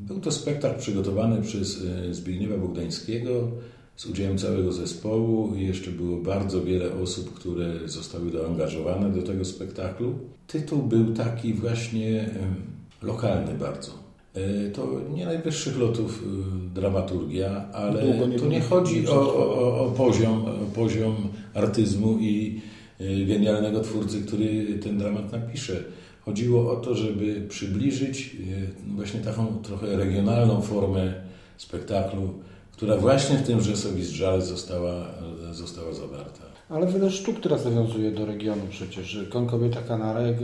Był 0.07 0.19
to 0.19 0.31
spektakl 0.31 0.79
przygotowany 0.79 1.41
przez 1.41 1.83
e, 2.09 2.13
Zbigniewa 2.13 2.57
Bogdańskiego 2.57 3.51
z 3.95 4.05
udziałem 4.05 4.37
całego 4.37 4.71
zespołu 4.71 5.55
i 5.55 5.67
jeszcze 5.67 5.91
było 5.91 6.17
bardzo 6.17 6.63
wiele 6.63 6.93
osób, 6.93 7.33
które 7.33 7.73
zostały 7.85 8.31
doangażowane 8.31 9.11
do 9.11 9.21
tego 9.21 9.45
spektaklu. 9.45 10.15
Tytuł 10.47 10.83
był 10.83 11.13
taki 11.13 11.53
właśnie 11.53 12.21
em, 12.21 12.55
lokalny 13.01 13.53
bardzo. 13.53 13.91
E, 14.33 14.69
To 14.69 15.01
nie 15.13 15.25
najwyższych 15.25 15.77
lotów 15.77 16.23
e, 16.23 16.75
dramaturgia, 16.75 17.71
ale 17.73 18.27
nie 18.27 18.39
tu 18.39 18.47
nie 18.47 18.61
chodzi 18.61 19.07
o, 19.07 19.35
o, 19.35 19.87
o, 19.87 19.91
poziom, 19.91 20.45
o 20.45 20.75
poziom 20.75 21.15
artyzmu 21.53 22.17
i 22.19 22.61
e, 22.99 23.25
genialnego 23.25 23.79
twórcy, 23.81 24.21
który 24.21 24.79
ten 24.83 24.97
dramat 24.97 25.31
napisze. 25.31 25.83
Chodziło 26.25 26.71
o 26.71 26.75
to, 26.75 26.95
żeby 26.95 27.41
przybliżyć 27.49 28.35
e, 28.35 28.95
właśnie 28.95 29.19
taką 29.19 29.57
trochę 29.63 29.97
regionalną 29.97 30.61
formę 30.61 31.13
spektaklu, 31.57 32.33
która 32.71 32.97
właśnie 32.97 33.37
w 33.37 33.47
tym 33.47 33.61
Rzesowi 33.61 34.05
Żal 34.05 34.41
została, 34.41 35.07
została 35.51 35.93
zawarta. 35.93 36.52
Ale 36.73 36.87
wiele 36.87 37.11
sztuk 37.11 37.39
teraz 37.39 37.65
nawiązuje 37.65 38.11
do 38.11 38.25
regionu 38.25 38.61
przecież. 38.69 39.19
Koń, 39.31 39.47
kobieta, 39.47 39.81
kanarek, 39.87 40.37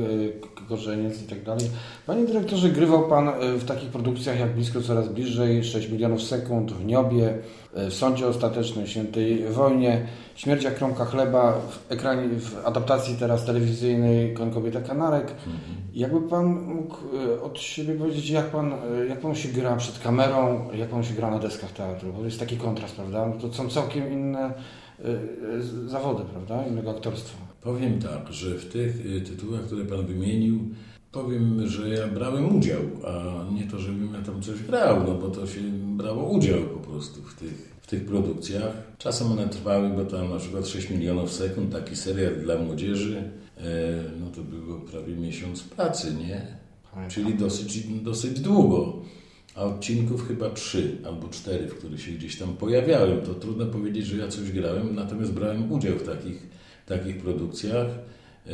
k- 0.55 0.61
korzeniec 0.69 1.21
i 1.23 1.25
tak 1.25 1.43
dalej. 1.43 1.69
Panie 2.07 2.25
dyrektorze, 2.25 2.69
grywał 2.69 3.07
Pan 3.09 3.27
y, 3.29 3.31
w 3.57 3.65
takich 3.65 3.89
produkcjach 3.89 4.39
jak 4.39 4.53
Blisko 4.55 4.81
Coraz 4.81 5.07
Bliżej, 5.09 5.63
6 5.63 5.89
milionów 5.89 6.23
sekund, 6.23 6.71
w 6.71 6.85
Niobie, 6.85 7.33
y, 7.77 7.89
w 7.89 7.93
Sądzie 7.93 8.27
Ostatecznym, 8.27 8.87
Świętej 8.87 9.43
Wojnie, 9.51 10.07
Śmierciach 10.35 10.75
Kromka 10.75 11.05
Chleba, 11.05 11.53
w, 11.53 11.91
ekranie, 11.91 12.29
w 12.39 12.65
adaptacji 12.67 13.15
teraz 13.19 13.45
telewizyjnej 13.45 14.33
Koń, 14.33 14.51
kobieta, 14.51 14.81
kanarek. 14.81 15.33
Jakby 15.93 16.21
Pan 16.29 16.45
mógł 16.65 16.95
od 17.43 17.59
siebie 17.59 17.93
powiedzieć, 17.95 18.29
jak 18.29 18.45
Pan, 18.45 18.71
jak 19.09 19.19
pan 19.19 19.35
się 19.35 19.49
gra 19.49 19.75
przed 19.75 19.99
kamerą, 19.99 20.67
jak 20.73 20.89
Pan 20.89 21.03
się 21.03 21.13
gra 21.13 21.31
na 21.31 21.39
deskach 21.39 21.71
teatru? 21.71 22.13
Bo 22.13 22.25
jest 22.25 22.39
taki 22.39 22.57
kontrast, 22.57 22.95
prawda? 22.95 23.27
No 23.27 23.41
to 23.49 23.53
są 23.53 23.69
całkiem 23.69 24.11
inne 24.11 24.53
zawody, 25.87 26.23
prawda? 26.31 26.67
Innego 26.67 26.91
aktorstwa. 26.91 27.37
Powiem 27.61 28.01
tak, 28.01 28.33
że 28.33 28.55
w 28.55 28.65
tych 28.65 29.05
y, 29.05 29.21
tytułach, 29.21 29.61
które 29.61 29.85
Pan 29.85 30.05
wymienił, 30.05 30.59
powiem, 31.11 31.67
że 31.67 31.89
ja 31.89 32.07
brałem 32.07 32.57
udział, 32.57 32.81
a 33.07 33.45
nie 33.53 33.63
to, 33.63 33.79
żebym 33.79 34.13
ja 34.13 34.21
tam 34.21 34.41
coś 34.41 34.63
grał, 34.63 35.03
no 35.07 35.15
bo 35.15 35.29
to 35.29 35.47
się 35.47 35.61
brało 35.71 36.29
udział 36.29 36.61
po 36.61 36.79
prostu 36.79 37.21
w 37.21 37.33
tych, 37.33 37.75
w 37.81 37.87
tych 37.87 38.05
produkcjach. 38.05 38.73
Czasem 38.97 39.31
one 39.31 39.49
trwały, 39.49 39.89
bo 39.89 40.05
tam 40.05 40.29
na 40.29 40.37
przykład 40.37 40.67
6 40.67 40.89
milionów 40.89 41.33
sekund, 41.33 41.71
taki 41.71 41.95
serial 41.95 42.35
dla 42.35 42.57
młodzieży, 42.57 43.23
e, 43.57 43.63
no 44.19 44.31
to 44.35 44.41
było 44.41 44.79
prawie 44.79 45.15
miesiąc 45.15 45.63
pracy, 45.63 46.13
nie? 46.13 46.59
Czyli 47.09 47.35
dosyć, 47.35 47.87
dosyć 47.87 48.39
długo. 48.39 49.01
A 49.55 49.63
odcinków 49.63 50.27
chyba 50.27 50.49
trzy 50.49 50.97
albo 51.05 51.27
cztery, 51.27 51.67
w 51.67 51.75
których 51.75 52.01
się 52.01 52.11
gdzieś 52.11 52.37
tam 52.37 52.53
pojawiałem. 52.57 53.21
To 53.21 53.33
trudno 53.33 53.65
powiedzieć, 53.65 54.05
że 54.05 54.17
ja 54.17 54.27
coś 54.27 54.51
grałem, 54.51 54.95
natomiast 54.95 55.33
brałem 55.33 55.71
udział 55.71 55.95
w 55.97 56.03
takich, 56.03 56.47
takich 56.85 57.17
produkcjach. 57.17 57.87
E, 57.87 58.51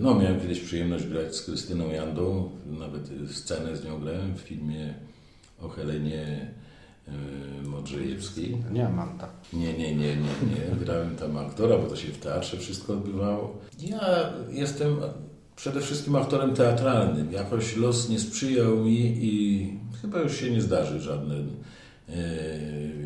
No, 0.00 0.14
miałem 0.14 0.40
kiedyś 0.40 0.60
przyjemność 0.60 1.06
grać 1.06 1.36
z 1.36 1.42
Krystyną 1.42 1.90
Jandą, 1.90 2.50
nawet 2.66 3.10
scenę 3.30 3.76
z 3.76 3.84
nią 3.84 4.00
grałem 4.00 4.34
w 4.36 4.40
filmie 4.40 4.94
o 5.62 5.68
Helenie 5.68 6.50
e, 7.08 7.12
Modrzejewskiej. 7.68 8.56
Nie, 8.72 8.88
Manta. 8.88 9.28
Nie, 9.52 9.72
nie, 9.72 9.94
nie, 9.96 10.16
nie, 10.16 10.16
nie. 10.16 10.84
Grałem 10.84 11.16
tam 11.16 11.36
aktora, 11.36 11.78
bo 11.78 11.86
to 11.86 11.96
się 11.96 12.08
w 12.08 12.18
teatrze 12.18 12.56
wszystko 12.56 12.92
odbywało. 12.92 13.58
Ja 13.80 14.32
jestem 14.50 14.96
przede 15.56 15.80
wszystkim 15.80 16.16
aktorem 16.16 16.54
teatralnym. 16.54 17.32
Jakoś 17.32 17.76
los 17.76 18.08
nie 18.08 18.18
sprzyjał 18.20 18.76
mi 18.76 19.00
i 19.24 19.83
chyba 20.04 20.20
już 20.20 20.40
się 20.40 20.50
nie 20.50 20.60
zdarzy 20.60 21.00
żaden 21.00 21.50
e, 22.08 22.14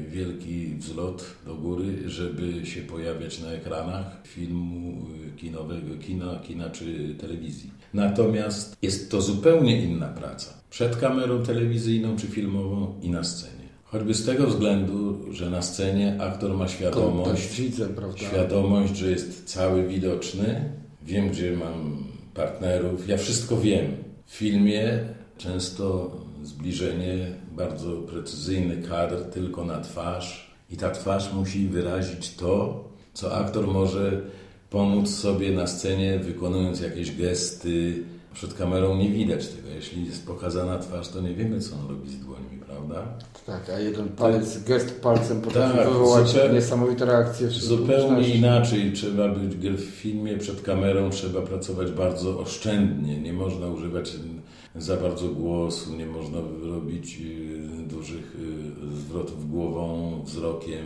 wielki 0.09 0.75
wzlot 0.77 1.25
do 1.47 1.55
góry, 1.55 2.11
żeby 2.11 2.67
się 2.67 2.83
pojawiać 2.83 3.41
na 3.41 3.49
ekranach 3.49 4.21
filmu 4.25 4.99
e, 5.29 5.37
kinowego, 5.37 5.97
kina, 6.01 6.41
kina 6.47 6.71
czy 6.71 7.15
telewizji. 7.21 7.71
Natomiast 7.95 8.77
jest 8.83 9.11
to 9.11 9.23
zupełnie 9.23 9.83
inna 9.83 10.09
praca. 10.09 10.53
Przed 10.71 10.97
kamerą 10.97 11.43
telewizyjną 11.43 12.17
czy 12.17 12.27
filmową 12.27 12.95
i 13.03 13.11
na 13.11 13.25
scenie. 13.25 13.69
Choćby 13.85 14.15
z 14.15 14.27
tego 14.27 14.47
względu, 14.47 15.19
że 15.33 15.51
na 15.51 15.63
scenie 15.63 16.17
aktor 16.21 16.55
ma 16.57 16.69
świadomość, 16.69 17.61
widzę, 17.61 17.89
świadomość, 18.17 18.97
że 18.97 19.11
jest 19.11 19.45
cały 19.45 19.89
widoczny. 19.89 20.73
Wiem, 21.03 21.29
gdzie 21.29 21.57
mam 21.57 22.05
partnerów. 22.35 23.09
Ja 23.09 23.17
wszystko 23.17 23.61
wiem. 23.61 23.87
W 24.27 24.35
filmie 24.35 24.99
często 25.39 26.17
zbliżenie, 26.43 27.27
bardzo 27.57 27.93
precyzyjny 27.93 28.83
kadr 28.89 29.25
tylko 29.25 29.65
na 29.65 29.81
twarz 29.81 30.55
i 30.71 30.77
ta 30.77 30.91
twarz 30.91 31.33
musi 31.33 31.69
wyrazić 31.69 32.35
to, 32.37 32.85
co 33.15 33.35
aktor 33.37 33.67
może 33.67 34.21
pomóc 34.71 35.11
sobie 35.11 35.51
na 35.51 35.67
scenie, 35.67 36.19
wykonując 36.19 36.81
jakieś 36.81 37.17
gesty. 37.17 38.03
Przed 38.35 38.55
kamerą 38.55 38.97
nie 38.97 39.11
widać 39.11 39.47
tego. 39.49 39.69
Jeśli 39.69 40.07
jest 40.07 40.27
pokazana 40.27 40.79
twarz, 40.79 41.09
to 41.09 41.21
nie 41.21 41.35
wiemy, 41.35 41.61
co 41.61 41.77
on 41.77 41.89
robi 41.89 42.11
z 42.11 42.19
dłońmi, 42.19 42.59
prawda? 42.67 43.03
Tak, 43.47 43.71
a 43.71 43.79
jeden 43.81 44.09
palec, 44.09 44.65
gest 44.65 45.01
palcem 45.01 45.41
potrafi 45.41 45.77
Tak, 45.79 45.89
wywołać 45.89 46.29
zupełnie- 46.29 46.55
niesamowite 46.55 47.05
reakcje 47.05 47.49
Zupełnie 47.51 48.29
inaczej 48.35 48.93
trzeba 48.93 49.29
być 49.29 49.57
w 49.71 49.81
filmie 49.85 50.39
przed 50.39 50.63
kamerą, 50.63 51.11
trzeba 51.11 51.43
pracować 51.43 51.91
bardzo 51.93 52.39
oszczędnie. 52.39 53.21
Nie 53.21 53.33
można 53.33 53.67
używać 53.67 54.11
za 54.79 54.97
bardzo 54.97 55.29
głosu, 55.29 55.97
nie 55.97 56.07
można 56.07 56.39
robić 56.63 57.19
y, 57.21 57.87
dużych 57.89 58.37
y, 58.95 58.97
zwrotów 58.97 59.51
głową, 59.51 60.23
wzrokiem. 60.25 60.85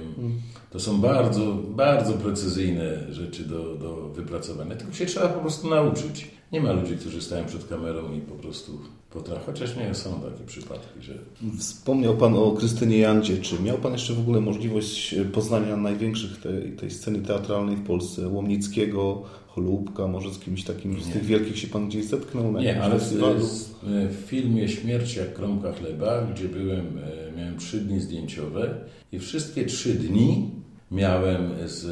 To 0.70 0.80
są 0.80 1.00
bardzo, 1.00 1.56
bardzo 1.68 2.12
precyzyjne 2.12 3.12
rzeczy 3.12 3.44
do, 3.44 3.74
do 3.74 4.08
wypracowania. 4.08 4.76
Tylko 4.76 4.92
się 4.92 5.06
trzeba 5.06 5.28
po 5.28 5.40
prostu 5.40 5.70
nauczyć. 5.70 6.30
Nie 6.52 6.60
ma 6.60 6.72
ludzi, 6.72 6.96
którzy 6.96 7.22
stają 7.22 7.44
przed 7.46 7.68
kamerą 7.68 8.12
i 8.12 8.20
po 8.20 8.34
prostu 8.34 8.78
potrafią, 9.10 9.46
chociaż 9.46 9.76
nie 9.76 9.94
są 9.94 10.20
takie 10.20 10.44
przypadki, 10.46 11.02
że 11.02 11.14
Wspomniał 11.58 12.16
Pan 12.16 12.34
o 12.34 12.50
Krystynie 12.50 12.98
Jandzie. 12.98 13.38
Czy 13.38 13.62
miał 13.62 13.78
Pan 13.78 13.92
jeszcze 13.92 14.14
w 14.14 14.20
ogóle 14.20 14.40
możliwość 14.40 15.14
poznania 15.32 15.76
największych 15.76 16.40
tej, 16.40 16.72
tej 16.72 16.90
sceny 16.90 17.18
teatralnej 17.18 17.76
w 17.76 17.86
Polsce? 17.86 18.28
Łomnickiego, 18.28 19.22
Holubka, 19.54 20.06
może 20.06 20.34
z 20.34 20.38
kimś 20.38 20.64
takim 20.64 21.00
z 21.00 21.08
tych 21.08 21.24
wielkich 21.24 21.58
się 21.58 21.68
Pan 21.68 21.88
gdzieś 21.88 22.04
zetknął? 22.04 22.52
Na 22.52 22.60
Nie, 22.60 22.82
ale 22.82 22.96
w, 22.96 22.98
festiwalu? 22.98 23.40
w 23.82 24.14
filmie 24.26 24.68
Śmierć 24.68 25.16
jak 25.16 25.34
kromka 25.34 25.72
chleba, 25.72 26.26
gdzie 26.34 26.48
byłem, 26.48 26.98
e, 26.98 27.36
miałem 27.36 27.58
trzy 27.58 27.80
dni 27.80 28.00
zdjęciowe 28.00 28.74
i 29.12 29.18
wszystkie 29.18 29.64
trzy 29.66 29.94
dni 29.94 30.50
miałem 30.90 31.50
z 31.64 31.86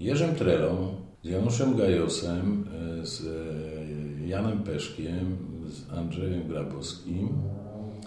Jerzym 0.00 0.34
Trelą, 0.34 0.94
z 1.24 1.28
Januszem 1.28 1.76
Gajosem, 1.76 2.64
e, 3.02 3.06
z 3.06 3.26
e, 3.26 4.26
Janem 4.26 4.62
Peszkiem, 4.62 5.36
z 5.68 5.92
Andrzejem 5.92 6.48
Grabowskim. 6.48 7.28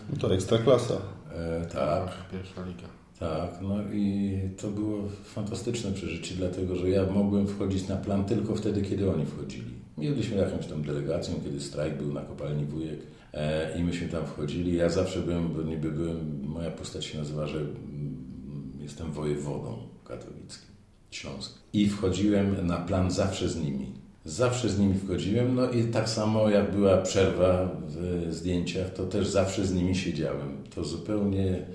No 0.10 0.18
to 0.20 0.34
ekstra 0.34 0.58
klasa. 0.58 0.98
E, 1.36 1.66
tak, 1.66 2.12
Pierwsza 2.32 2.66
liga. 2.66 2.97
Tak, 3.20 3.62
no 3.62 3.76
i 3.94 4.34
to 4.58 4.68
było 4.68 5.04
fantastyczne 5.24 5.92
przeżycie, 5.92 6.36
dlatego 6.36 6.76
że 6.76 6.90
ja 6.90 7.06
mogłem 7.06 7.48
wchodzić 7.48 7.88
na 7.88 7.96
plan 7.96 8.26
tylko 8.26 8.56
wtedy, 8.56 8.82
kiedy 8.82 9.12
oni 9.12 9.26
wchodzili. 9.26 9.72
Mieliśmy 9.98 10.38
jakąś 10.38 10.66
tam 10.66 10.82
delegację, 10.82 11.34
kiedy 11.44 11.62
strajk 11.62 11.98
był 11.98 12.14
na 12.14 12.22
kopalni 12.22 12.66
Wujek 12.66 13.00
e, 13.34 13.80
i 13.80 13.84
myśmy 13.84 14.08
tam 14.08 14.26
wchodzili. 14.26 14.76
Ja 14.76 14.90
zawsze 14.90 15.20
byłem, 15.20 15.54
bo 15.54 15.62
niby 15.62 15.92
byłem, 15.92 16.42
moja 16.46 16.72
postać 16.72 17.06
się 17.06 17.18
nazywa, 17.18 17.48
że 17.48 17.60
mm, 17.60 18.74
jestem 18.82 19.12
wojewodą 19.12 19.78
katowickim, 20.06 20.70
śląskim. 21.12 21.62
I 21.74 21.90
wchodziłem 21.90 22.68
na 22.68 22.78
plan 22.78 23.12
zawsze 23.12 23.50
z 23.50 23.64
nimi. 23.64 23.92
Zawsze 24.26 24.70
z 24.70 24.80
nimi 24.80 24.94
wchodziłem, 25.00 25.56
no 25.56 25.72
i 25.72 25.84
tak 25.84 26.10
samo 26.10 26.50
jak 26.50 26.72
była 26.72 26.98
przerwa 26.98 27.72
w 27.88 28.28
zdjęciach, 28.34 28.94
to 28.94 29.06
też 29.06 29.28
zawsze 29.28 29.66
z 29.66 29.74
nimi 29.74 29.96
siedziałem. 29.96 30.58
To 30.76 30.84
zupełnie 30.84 31.66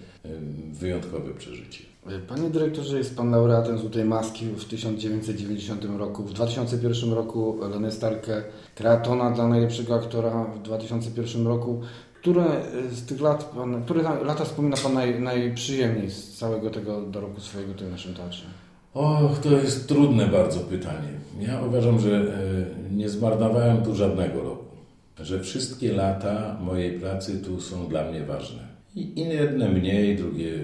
wyjątkowe 0.73 1.35
przeżycie. 1.35 1.85
Panie 2.29 2.51
dyrektorze, 2.51 2.99
jest 2.99 3.17
Pan 3.17 3.31
laureatem 3.31 3.79
Złotej 3.79 4.05
Maski 4.05 4.47
w 4.47 4.65
1990 4.65 5.85
roku. 5.99 6.23
W 6.23 6.33
2001 6.33 7.13
roku 7.13 7.59
Lenę 7.71 7.93
Starkę, 7.93 8.43
Kreatona 8.75 9.31
dla 9.31 9.49
najlepszego 9.49 9.95
aktora 9.95 10.45
w 10.45 10.63
2001 10.63 11.47
roku. 11.47 11.81
Które 12.21 12.45
z 12.93 13.07
tych 13.07 13.21
lat, 13.21 13.45
pan, 13.45 13.85
które 13.85 14.03
lata 14.03 14.45
wspomina 14.45 14.77
Pan 14.77 14.95
naj, 14.95 15.21
najprzyjemniej 15.21 16.11
z 16.11 16.39
całego 16.39 16.71
tego 16.71 17.01
dorobku 17.01 17.41
swojego 17.41 17.73
tutaj 17.73 17.89
w 17.89 17.91
naszym 17.91 18.15
teatrze? 18.15 18.45
Och, 18.95 19.39
to 19.39 19.51
jest 19.51 19.89
trudne 19.89 20.27
bardzo 20.27 20.61
pytanie. 20.61 21.09
Ja 21.41 21.63
uważam, 21.63 22.01
że 22.01 22.17
e, 22.91 22.95
nie 22.95 23.09
zmarnowałem 23.09 23.83
tu 23.83 23.95
żadnego 23.95 24.43
roku. 24.43 24.77
Że 25.21 25.41
wszystkie 25.41 25.93
lata 25.93 26.57
mojej 26.61 27.01
pracy 27.01 27.39
tu 27.39 27.61
są 27.61 27.89
dla 27.89 28.11
mnie 28.11 28.25
ważne. 28.25 28.72
I 28.95 29.21
i 29.21 29.29
jedne 29.29 29.69
mniej, 29.69 30.17
drugie 30.17 30.59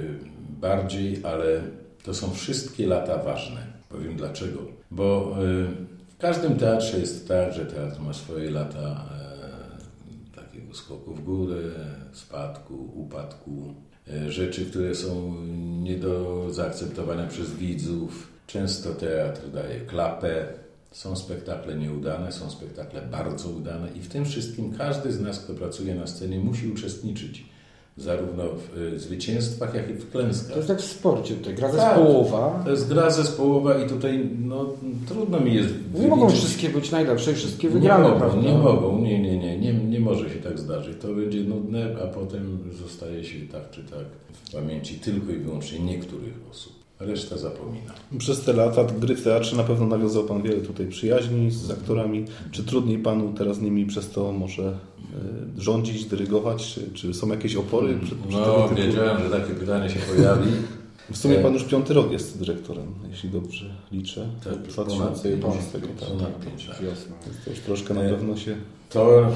bardziej, 0.60 1.20
ale 1.24 1.62
to 2.02 2.14
są 2.14 2.30
wszystkie 2.30 2.86
lata 2.86 3.22
ważne. 3.22 3.66
Powiem 3.88 4.16
dlaczego. 4.16 4.58
Bo 4.90 5.36
e, 5.38 5.68
w 6.08 6.18
każdym 6.18 6.56
teatrze 6.56 6.98
jest 6.98 7.28
tak, 7.28 7.52
że 7.52 7.66
teatr 7.66 8.00
ma 8.00 8.12
swoje 8.12 8.50
lata 8.50 8.78
e, 8.78 10.36
takie 10.36 10.58
takiego 10.68 10.74
skoku 10.74 11.14
w 11.14 11.24
górę, 11.24 11.62
spadku, 12.12 12.90
upadku, 12.94 13.74
e, 14.08 14.32
rzeczy, 14.32 14.66
które 14.66 14.94
są 14.94 15.44
nie 15.82 15.96
do 15.96 16.46
zaakceptowania 16.50 17.26
przez 17.26 17.54
widzów. 17.54 18.32
Często 18.46 18.94
teatr 18.94 19.50
daje 19.50 19.80
klapę. 19.80 20.46
Są 20.92 21.16
spektakle 21.16 21.74
nieudane, 21.74 22.32
są 22.32 22.50
spektakle 22.50 23.02
bardzo 23.02 23.48
udane 23.48 23.88
i 23.92 24.00
w 24.00 24.08
tym 24.08 24.24
wszystkim 24.24 24.72
każdy 24.78 25.12
z 25.12 25.20
nas, 25.20 25.40
kto 25.40 25.54
pracuje 25.54 25.94
na 25.94 26.06
scenie, 26.06 26.38
musi 26.38 26.68
uczestniczyć 26.68 27.44
zarówno 27.98 28.44
w 28.44 28.94
e, 28.94 28.98
zwycięstwach, 28.98 29.74
jak 29.74 29.90
i 29.90 29.92
w 29.92 30.10
klęskach. 30.10 30.50
To 30.50 30.56
jest 30.56 30.68
tak 30.68 30.78
w 30.78 30.84
sporcie, 30.84 31.34
tutaj 31.34 31.54
gra 31.54 31.68
Tak. 31.68 31.76
zespołowa. 31.80 32.62
To 32.64 32.70
jest 32.70 32.88
gra 32.88 33.10
zespołowa 33.10 33.78
i 33.84 33.88
tutaj 33.88 34.30
no, 34.44 34.66
trudno 35.08 35.40
mi 35.40 35.54
jest 35.54 35.68
Nie 36.00 36.08
mogą 36.08 36.26
wyliczyć- 36.26 36.38
wszystkie 36.38 36.68
być 36.68 36.90
najlepsze 36.90 37.32
i 37.32 37.34
wszystkie 37.34 37.68
nie 37.68 37.74
wygrane, 37.74 38.04
mogą, 38.08 38.18
prawda? 38.20 38.42
nie 38.42 38.58
mogą, 38.58 38.98
nie, 38.98 39.18
nie, 39.22 39.38
nie, 39.38 39.58
nie, 39.58 39.72
nie 39.74 40.00
może 40.00 40.30
się 40.30 40.38
tak 40.38 40.58
zdarzyć. 40.58 40.96
To 41.02 41.08
będzie 41.14 41.40
nudne, 41.40 41.96
a 42.04 42.06
potem 42.06 42.58
zostaje 42.82 43.24
się 43.24 43.38
tak 43.52 43.70
czy 43.70 43.80
tak 43.84 44.04
w 44.32 44.52
pamięci 44.52 44.94
tylko 44.94 45.32
i 45.32 45.36
wyłącznie 45.36 45.78
niektórych 45.80 46.34
osób. 46.50 46.72
Reszta 47.00 47.38
zapomina. 47.38 47.92
Przez 48.18 48.40
te 48.40 48.52
lata 48.52 48.84
gry 48.84 49.16
w 49.16 49.24
teatrze 49.24 49.56
na 49.56 49.62
pewno 49.64 49.86
nawiązał 49.86 50.24
Pan 50.24 50.42
wiele 50.42 50.60
tutaj 50.60 50.86
przyjaźni 50.86 51.50
z 51.50 51.70
aktorami. 51.70 52.24
Czy 52.50 52.64
trudniej 52.64 52.98
Panu 52.98 53.32
teraz 53.32 53.60
nimi 53.60 53.86
przez 53.86 54.10
to 54.10 54.32
może 54.32 54.62
e, 54.68 55.60
rządzić, 55.60 56.04
dyrygować? 56.04 56.78
Czy, 56.94 57.14
są 57.14 57.28
jakieś 57.28 57.56
opory? 57.56 57.98
Przed, 57.98 58.18
przed 58.18 58.30
No, 58.30 58.68
wiedziałem, 58.68 59.22
że 59.22 59.30
takie 59.40 59.54
pytanie 59.54 59.90
się 59.90 60.00
pojawi. 60.00 60.50
W 61.12 61.16
sumie 61.16 61.34
Pan 61.38 61.54
już 61.54 61.64
piąty 61.64 61.94
rok 61.94 62.12
jest 62.12 62.38
dyrektorem, 62.38 62.94
jeśli 63.10 63.30
dobrze 63.30 63.74
liczę. 63.92 64.28
Tak, 64.44 64.52
Od 64.52 64.64
już 64.64 64.74
2011. 64.74 65.78
ponad- 65.78 66.20
tak, 66.20 66.44
tak. 66.44 66.68
lat. 66.68 66.82
Jasne. 66.82 67.12
To 67.44 67.50
już 67.50 67.60
troszkę 67.60 67.94
na 67.94 68.00
E, 68.02 68.10
pewno 68.10 68.36
się... 68.36 68.56
To 68.90 69.26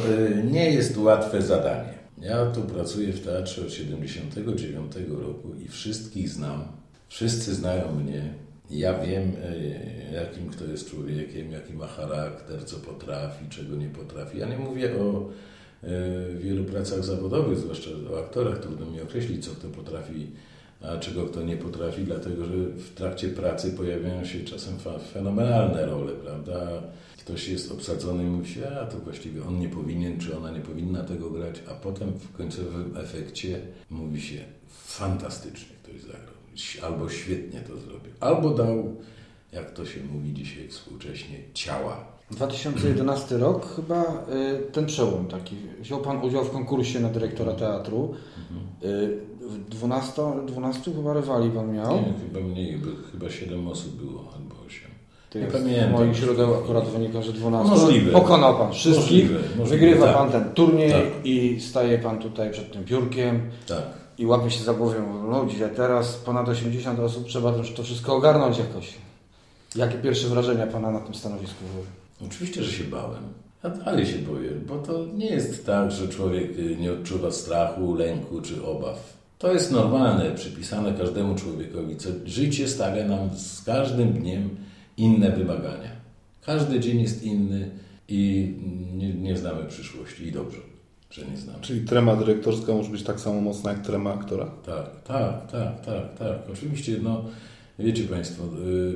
nie 0.50 0.70
jest 0.70 0.96
łatwe 0.96 1.42
zadanie. 1.42 1.94
Ja 2.20 2.46
tu 2.46 2.60
pracuję 2.60 3.12
w 3.12 3.20
teatrze 3.24 3.62
od 3.62 3.72
79 3.72 4.92
roku 5.08 5.54
i 5.64 5.68
wszystkich 5.68 6.28
znam. 6.28 6.64
Wszyscy 7.12 7.54
znają 7.54 7.94
mnie. 7.94 8.34
Ja 8.70 8.98
wiem, 8.98 9.22
y, 9.22 10.12
jakim 10.14 10.48
kto 10.50 10.64
jest 10.64 10.90
człowiekiem, 10.90 11.52
jaki 11.52 11.72
ma 11.72 11.86
charakter, 11.86 12.64
co 12.64 12.76
potrafi, 12.76 13.48
czego 13.48 13.76
nie 13.76 13.88
potrafi. 13.88 14.38
Ja 14.38 14.46
nie 14.48 14.58
mówię 14.58 14.90
o 15.00 15.28
y, 15.84 16.38
wielu 16.38 16.64
pracach 16.64 17.04
zawodowych, 17.04 17.58
zwłaszcza 17.58 17.90
o 18.12 18.18
aktorach. 18.18 18.58
Trudno 18.58 18.86
mi 18.86 19.00
określić, 19.00 19.44
co 19.44 19.50
kto 19.50 19.68
potrafi, 19.68 20.30
a 20.80 20.96
czego 20.96 21.26
kto 21.26 21.42
nie 21.42 21.56
potrafi, 21.56 22.04
dlatego 22.04 22.44
że 22.44 22.54
w 22.54 22.94
trakcie 22.94 23.28
pracy 23.28 23.72
pojawiają 23.72 24.24
się 24.24 24.44
czasem 24.44 24.74
fenomenalne 25.12 25.86
role, 25.86 26.12
prawda? 26.12 26.82
Ktoś 27.18 27.48
jest 27.48 27.72
obsadzony 27.72 28.22
i 28.22 28.26
mówi 28.26 28.54
się, 28.54 28.70
a 28.70 28.86
to 28.86 28.98
właściwie 28.98 29.44
on 29.44 29.58
nie 29.58 29.68
powinien, 29.68 30.18
czy 30.20 30.36
ona 30.36 30.50
nie 30.50 30.60
powinna 30.60 31.04
tego 31.04 31.30
grać, 31.30 31.62
a 31.70 31.74
potem 31.74 32.12
w 32.12 32.32
końcowym 32.32 32.96
efekcie 32.96 33.60
mówi 33.90 34.20
się, 34.20 34.38
fantastycznie 34.68 35.76
ktoś 35.82 36.00
zagrał, 36.00 36.31
albo 36.82 37.08
świetnie 37.08 37.60
to 37.60 37.76
zrobił, 37.76 38.12
albo 38.20 38.50
dał, 38.50 38.96
jak 39.52 39.70
to 39.70 39.86
się 39.86 40.00
mówi 40.12 40.32
dzisiaj 40.32 40.68
współcześnie, 40.68 41.38
ciała. 41.54 42.12
2011 42.30 43.38
rok 43.38 43.76
chyba 43.76 44.02
y, 44.02 44.72
ten 44.72 44.86
przełom 44.86 45.26
taki. 45.26 45.56
Wziął 45.80 46.00
Pan 46.00 46.22
udział 46.22 46.44
w 46.44 46.50
konkursie 46.50 47.00
na 47.00 47.08
dyrektora 47.08 47.52
teatru. 47.52 48.14
Y, 48.84 49.18
w 49.40 49.68
12, 49.68 50.22
12 50.46 50.94
chyba 50.94 51.12
rywali 51.14 51.50
Pan 51.50 51.72
miał. 51.72 51.96
Nie, 51.96 52.12
chyba 52.28 52.40
mniej, 52.48 52.80
chyba 53.12 53.30
7 53.30 53.68
osób 53.68 53.96
było, 54.02 54.20
albo 54.20 54.54
8. 54.66 54.90
To 55.30 55.38
Nie 55.38 55.46
pamiętam. 55.46 55.92
Moich 55.92 56.14
źródeł 56.14 56.54
akurat 56.54 56.88
wynika, 56.88 57.22
że 57.22 57.32
12. 57.32 57.70
Możliwe. 57.70 58.12
Pokonał 58.12 58.58
Pan 58.58 58.72
wszystkich. 58.72 59.30
Możliwe, 59.30 59.48
możliwe, 59.58 59.64
Wygrywa 59.66 60.06
tak. 60.06 60.16
Pan 60.16 60.30
ten 60.30 60.54
turniej 60.54 60.92
Tak. 60.92 61.02
i 61.24 61.60
staje 61.60 61.98
Pan 61.98 62.18
tutaj 62.18 62.50
przed 62.50 62.72
tym 62.72 62.84
biurkiem 62.84 63.50
Tak. 63.68 64.01
I 64.22 64.26
łapie 64.26 64.50
się 64.50 64.64
za 64.64 64.74
głowę. 64.74 65.02
Ludzie, 65.30 65.68
teraz 65.68 66.16
ponad 66.16 66.48
80 66.48 67.00
osób, 67.00 67.26
trzeba 67.26 67.52
to, 67.52 67.82
wszystko 67.82 68.16
ogarnąć 68.16 68.58
jakoś. 68.58 68.94
Jakie 69.76 69.98
pierwsze 69.98 70.28
wrażenia 70.28 70.66
Pana 70.66 70.90
na 70.90 71.00
tym 71.00 71.14
stanowisku 71.14 71.64
były? 71.72 71.84
Oczywiście, 72.30 72.62
że 72.62 72.72
się 72.72 72.84
bałem. 72.84 73.22
Ja 73.64 73.70
dalej 73.70 74.06
się 74.06 74.18
boję, 74.18 74.50
bo 74.68 74.78
to 74.78 75.06
nie 75.14 75.26
jest 75.26 75.66
tak, 75.66 75.92
że 75.92 76.08
człowiek 76.08 76.58
y, 76.58 76.76
nie 76.80 76.92
odczuwa 76.92 77.30
strachu, 77.30 77.94
lęku 77.94 78.40
czy 78.40 78.66
obaw. 78.66 79.16
To 79.38 79.52
jest 79.52 79.72
normalne, 79.72 80.30
przypisane 80.30 80.92
każdemu 80.92 81.34
człowiekowi, 81.34 81.96
co 81.96 82.08
życie 82.24 82.68
stawia 82.68 83.04
nam 83.04 83.30
z 83.36 83.62
każdym 83.62 84.12
dniem 84.12 84.56
inne 84.96 85.30
wymagania. 85.30 85.90
Każdy 86.46 86.80
dzień 86.80 87.00
jest 87.00 87.22
inny 87.22 87.70
i 88.08 88.52
nie, 88.94 89.14
nie 89.14 89.36
znamy 89.36 89.64
przyszłości 89.64 90.26
i 90.26 90.32
dobrze, 90.32 90.58
że 91.12 91.26
nie 91.26 91.36
znamy. 91.36 91.58
Czyli 91.60 91.80
trema 91.80 92.16
dyrektorska 92.16 92.72
może 92.72 92.90
być 92.90 93.02
tak 93.02 93.20
samo 93.20 93.40
mocna 93.40 93.72
jak 93.72 93.80
trema 93.80 94.14
aktora? 94.14 94.46
Tak, 94.66 95.02
tak, 95.04 95.50
tak, 95.52 95.80
tak, 95.86 96.18
tak. 96.18 96.38
Oczywiście, 96.52 96.96
no, 97.02 97.24
wiecie 97.78 98.04
Państwo, 98.04 98.44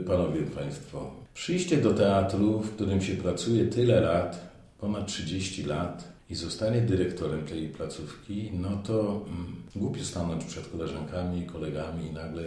y, 0.01 0.05
Panowie 0.05 0.43
Państwo, 0.43 1.11
przyjście 1.35 1.77
do 1.77 1.95
teatru, 1.95 2.61
w 2.61 2.75
którym 2.75 3.03
się 3.03 3.17
pracuje 3.17 3.65
tyle 3.67 4.01
lat, 4.01 4.53
ponad 4.81 5.07
30 5.07 5.65
lat 5.65 6.17
i 6.31 6.35
zostanie 6.35 6.81
dyrektorem 6.81 7.45
tej 7.45 7.69
placówki, 7.69 8.51
no 8.53 8.77
to 8.87 9.25
mm, 9.27 9.57
głupio 9.77 10.05
stanąć 10.05 10.45
przed 10.45 10.69
koleżankami 10.69 11.43
i 11.43 11.47
kolegami 11.47 12.07
i 12.07 12.13
nagle 12.13 12.43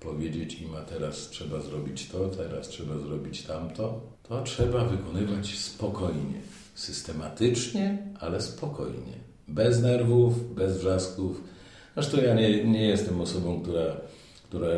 powiedzieć 0.00 0.60
im, 0.60 0.74
a 0.74 0.80
teraz 0.80 1.30
trzeba 1.30 1.60
zrobić 1.60 2.08
to, 2.08 2.28
teraz 2.28 2.68
trzeba 2.68 2.98
zrobić 2.98 3.42
tamto. 3.42 4.00
To 4.28 4.42
trzeba 4.42 4.84
wykonywać 4.84 5.58
spokojnie, 5.58 6.40
systematycznie, 6.76 7.98
ale 8.20 8.40
spokojnie. 8.40 9.12
Bez 9.48 9.82
nerwów, 9.82 10.54
bez 10.54 10.78
wrzasków. 10.78 11.44
Zresztą 11.94 12.16
ja 12.22 12.34
nie, 12.34 12.64
nie 12.64 12.86
jestem 12.86 13.20
osobą, 13.20 13.60
która, 13.60 13.96
która 14.48 14.68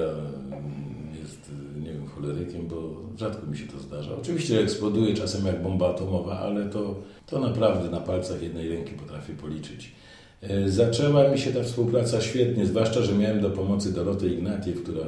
jest, 1.20 1.50
nie 1.80 1.92
wiem, 1.92 2.06
cholerykiem, 2.06 2.66
bo 2.68 2.96
rzadko 3.16 3.46
mi 3.46 3.58
się 3.58 3.66
to 3.66 3.78
zdarza. 3.78 4.16
Oczywiście 4.16 4.60
eksploduje 4.60 5.14
czasem 5.14 5.46
jak 5.46 5.62
bomba 5.62 5.90
atomowa, 5.90 6.38
ale 6.38 6.66
to, 6.70 6.94
to 7.26 7.40
naprawdę 7.40 7.90
na 7.90 8.00
palcach 8.00 8.42
jednej 8.42 8.68
ręki 8.68 8.92
potrafię 8.94 9.32
policzyć. 9.34 9.92
E, 10.42 10.70
Zaczęła 10.70 11.28
mi 11.28 11.38
się 11.38 11.52
ta 11.52 11.62
współpraca 11.62 12.20
świetnie, 12.20 12.66
zwłaszcza, 12.66 13.02
że 13.02 13.14
miałem 13.14 13.40
do 13.40 13.50
pomocy 13.50 13.92
Dorotę 13.92 14.26
Ignatiew, 14.26 14.82
którą 14.82 15.00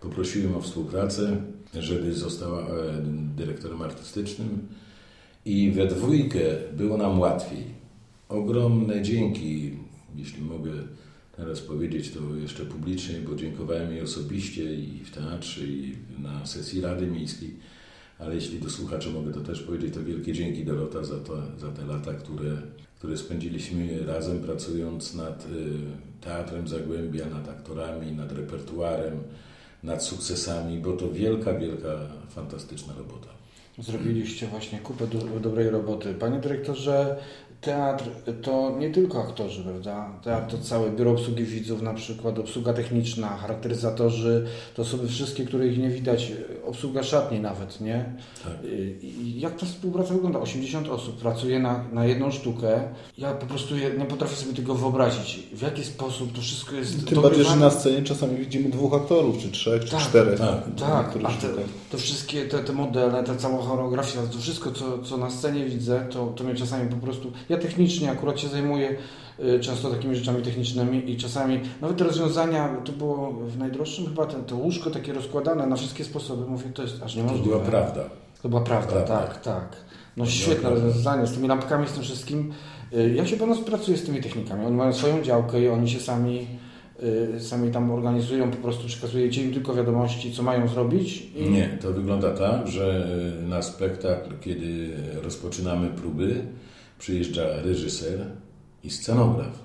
poprosiłem 0.00 0.56
o 0.56 0.60
współpracę, 0.60 1.36
żeby 1.78 2.12
została 2.12 2.60
e, 2.62 2.66
dyrektorem 3.36 3.82
artystycznym 3.82 4.68
i 5.44 5.70
we 5.70 5.86
dwójkę 5.86 6.40
było 6.72 6.96
nam 6.96 7.20
łatwiej. 7.20 7.64
Ogromne 8.28 9.02
dzięki, 9.02 9.72
jeśli 10.16 10.42
mogę 10.42 10.70
teraz 11.36 11.60
powiedzieć 11.60 12.10
to 12.10 12.36
jeszcze 12.36 12.66
publicznie, 12.66 13.14
bo 13.28 13.34
dziękowałem 13.34 13.92
jej 13.92 14.02
osobiście 14.02 14.74
i 14.74 15.04
w 15.04 15.10
teatrze, 15.10 15.66
i 15.66 15.96
na 16.18 16.46
sesji 16.46 16.80
Rady 16.80 17.06
Miejskiej, 17.06 17.56
ale 18.18 18.34
jeśli 18.34 18.58
do 18.58 18.70
słuchaczy 18.70 19.10
mogę 19.10 19.32
to 19.32 19.40
też 19.40 19.62
powiedzieć, 19.62 19.94
to 19.94 20.04
wielkie 20.04 20.32
dzięki 20.32 20.64
Dorota 20.64 21.04
za, 21.04 21.18
to, 21.18 21.42
za 21.58 21.72
te 21.72 21.86
lata, 21.86 22.14
które, 22.14 22.56
które 22.98 23.16
spędziliśmy 23.16 24.06
razem 24.06 24.40
pracując 24.40 25.14
nad 25.14 25.46
y, 25.46 26.20
Teatrem 26.20 26.68
Zagłębia, 26.68 27.26
nad 27.26 27.48
aktorami, 27.48 28.12
nad 28.12 28.32
repertuarem, 28.32 29.18
nad 29.82 30.04
sukcesami, 30.04 30.78
bo 30.78 30.92
to 30.92 31.12
wielka, 31.12 31.54
wielka, 31.54 31.88
fantastyczna 32.28 32.94
robota. 32.98 33.39
Zrobiliście 33.80 34.46
właśnie 34.46 34.78
kupę 34.78 35.06
do, 35.06 35.40
dobrej 35.40 35.70
roboty. 35.70 36.14
Panie 36.14 36.38
dyrektorze, 36.38 37.16
teatr 37.60 38.04
to 38.42 38.76
nie 38.78 38.90
tylko 38.90 39.22
aktorzy, 39.22 39.62
prawda? 39.62 40.12
Teatr 40.24 40.50
to 40.56 40.62
całe 40.62 40.90
biuro 40.90 41.10
obsługi 41.10 41.44
widzów, 41.44 41.82
na 41.82 41.94
przykład 41.94 42.38
obsługa 42.38 42.72
techniczna, 42.72 43.28
charakteryzatorzy, 43.28 44.46
to 44.74 44.82
osoby 44.82 45.08
wszystkie, 45.08 45.44
których 45.44 45.78
nie 45.78 45.88
widać, 45.90 46.32
obsługa 46.66 47.02
szatni 47.02 47.40
nawet, 47.40 47.80
nie? 47.80 48.04
Tak. 48.44 48.52
Y, 48.64 48.96
I 49.02 49.40
jak 49.40 49.56
ta 49.56 49.66
współpraca 49.66 50.14
wygląda? 50.14 50.38
80 50.38 50.88
osób 50.88 51.16
pracuje 51.16 51.58
na, 51.58 51.84
na 51.92 52.04
jedną 52.06 52.30
sztukę. 52.30 52.80
Ja 53.18 53.32
po 53.32 53.46
prostu 53.46 53.74
nie 53.76 54.04
potrafię 54.04 54.36
sobie 54.36 54.52
tego 54.54 54.74
wyobrazić. 54.74 55.42
W 55.52 55.62
jaki 55.62 55.84
sposób 55.84 56.32
to 56.32 56.40
wszystko 56.40 56.76
jest 56.76 56.92
Tym 56.92 57.00
bardziej, 57.22 57.22
że 57.22 57.50
dogrywane? 57.50 57.60
na 57.60 57.70
scenie 57.70 58.02
czasami 58.02 58.36
widzimy 58.36 58.68
dwóch 58.70 58.94
aktorów, 58.94 59.38
czy 59.38 59.50
trzech, 59.50 59.84
czy 59.84 59.90
Tak, 59.90 60.00
czterech. 60.00 60.38
tak, 60.38 60.64
Tak, 60.78 61.16
a 61.24 61.28
te, 61.28 61.48
to 61.90 61.98
wszystkie 61.98 62.46
te, 62.46 62.58
te 62.58 62.72
modele, 62.72 63.24
ta 63.24 63.36
cała 63.36 63.62
choreografia, 63.70 64.20
to 64.32 64.38
wszystko, 64.38 64.70
co, 64.72 64.98
co 64.98 65.16
na 65.16 65.30
scenie 65.30 65.64
widzę, 65.66 66.06
to, 66.10 66.26
to 66.26 66.44
mnie 66.44 66.54
czasami 66.54 66.90
po 66.90 66.96
prostu... 66.96 67.32
Ja 67.48 67.58
technicznie 67.58 68.10
akurat 68.10 68.40
się 68.40 68.48
zajmuję 68.48 68.96
y, 69.40 69.60
często 69.60 69.90
takimi 69.90 70.16
rzeczami 70.16 70.42
technicznymi 70.42 71.10
i 71.10 71.16
czasami 71.16 71.60
nawet 71.80 71.96
te 71.96 72.04
rozwiązania, 72.04 72.68
to 72.84 72.92
było 72.92 73.32
w 73.32 73.58
najdroższym 73.58 74.06
chyba 74.06 74.26
ten, 74.26 74.44
to 74.44 74.56
łóżko 74.56 74.90
takie 74.90 75.12
rozkładane 75.12 75.66
na 75.66 75.76
wszystkie 75.76 76.04
sposoby. 76.04 76.46
Mówię, 76.46 76.70
to 76.74 76.82
jest 76.82 77.02
aż 77.02 77.12
To 77.14 77.18
niemożliwe. 77.18 77.46
była 77.48 77.60
prawda. 77.60 78.00
To 78.42 78.48
była 78.48 78.60
prawda, 78.60 78.92
Prawda. 78.92 79.18
tak, 79.20 79.40
tak. 79.42 79.76
No 80.16 80.26
świetne 80.26 80.70
rozwiązanie 80.70 81.26
z 81.26 81.32
tymi 81.34 81.48
lampkami, 81.48 81.88
z 81.88 81.92
tym 81.92 82.02
wszystkim. 82.02 82.52
Y, 82.92 83.14
Jak 83.14 83.28
się 83.28 83.36
Pan 83.36 83.56
pracuje 83.64 83.96
z 83.96 84.04
tymi 84.04 84.20
technikami? 84.22 84.66
Oni 84.66 84.76
mają 84.76 84.92
swoją 84.92 85.22
działkę 85.22 85.60
i 85.62 85.68
oni 85.68 85.90
się 85.90 86.00
sami, 86.00 86.46
sami 87.38 87.70
tam 87.70 87.90
organizują, 87.90 88.50
po 88.50 88.56
prostu 88.56 88.86
przekazujecie 88.86 89.42
im 89.42 89.52
tylko 89.54 89.74
wiadomości, 89.74 90.32
co 90.32 90.42
mają 90.42 90.68
zrobić. 90.68 91.26
I... 91.36 91.50
Nie, 91.50 91.78
to 91.82 91.92
wygląda 91.92 92.30
tak, 92.30 92.68
że 92.68 93.06
na 93.48 93.62
spektakl, 93.62 94.30
kiedy 94.40 94.90
rozpoczynamy 95.22 95.88
próby, 95.88 96.44
przyjeżdża 96.98 97.62
reżyser 97.62 98.26
i 98.84 98.90
scenograf. 98.90 99.58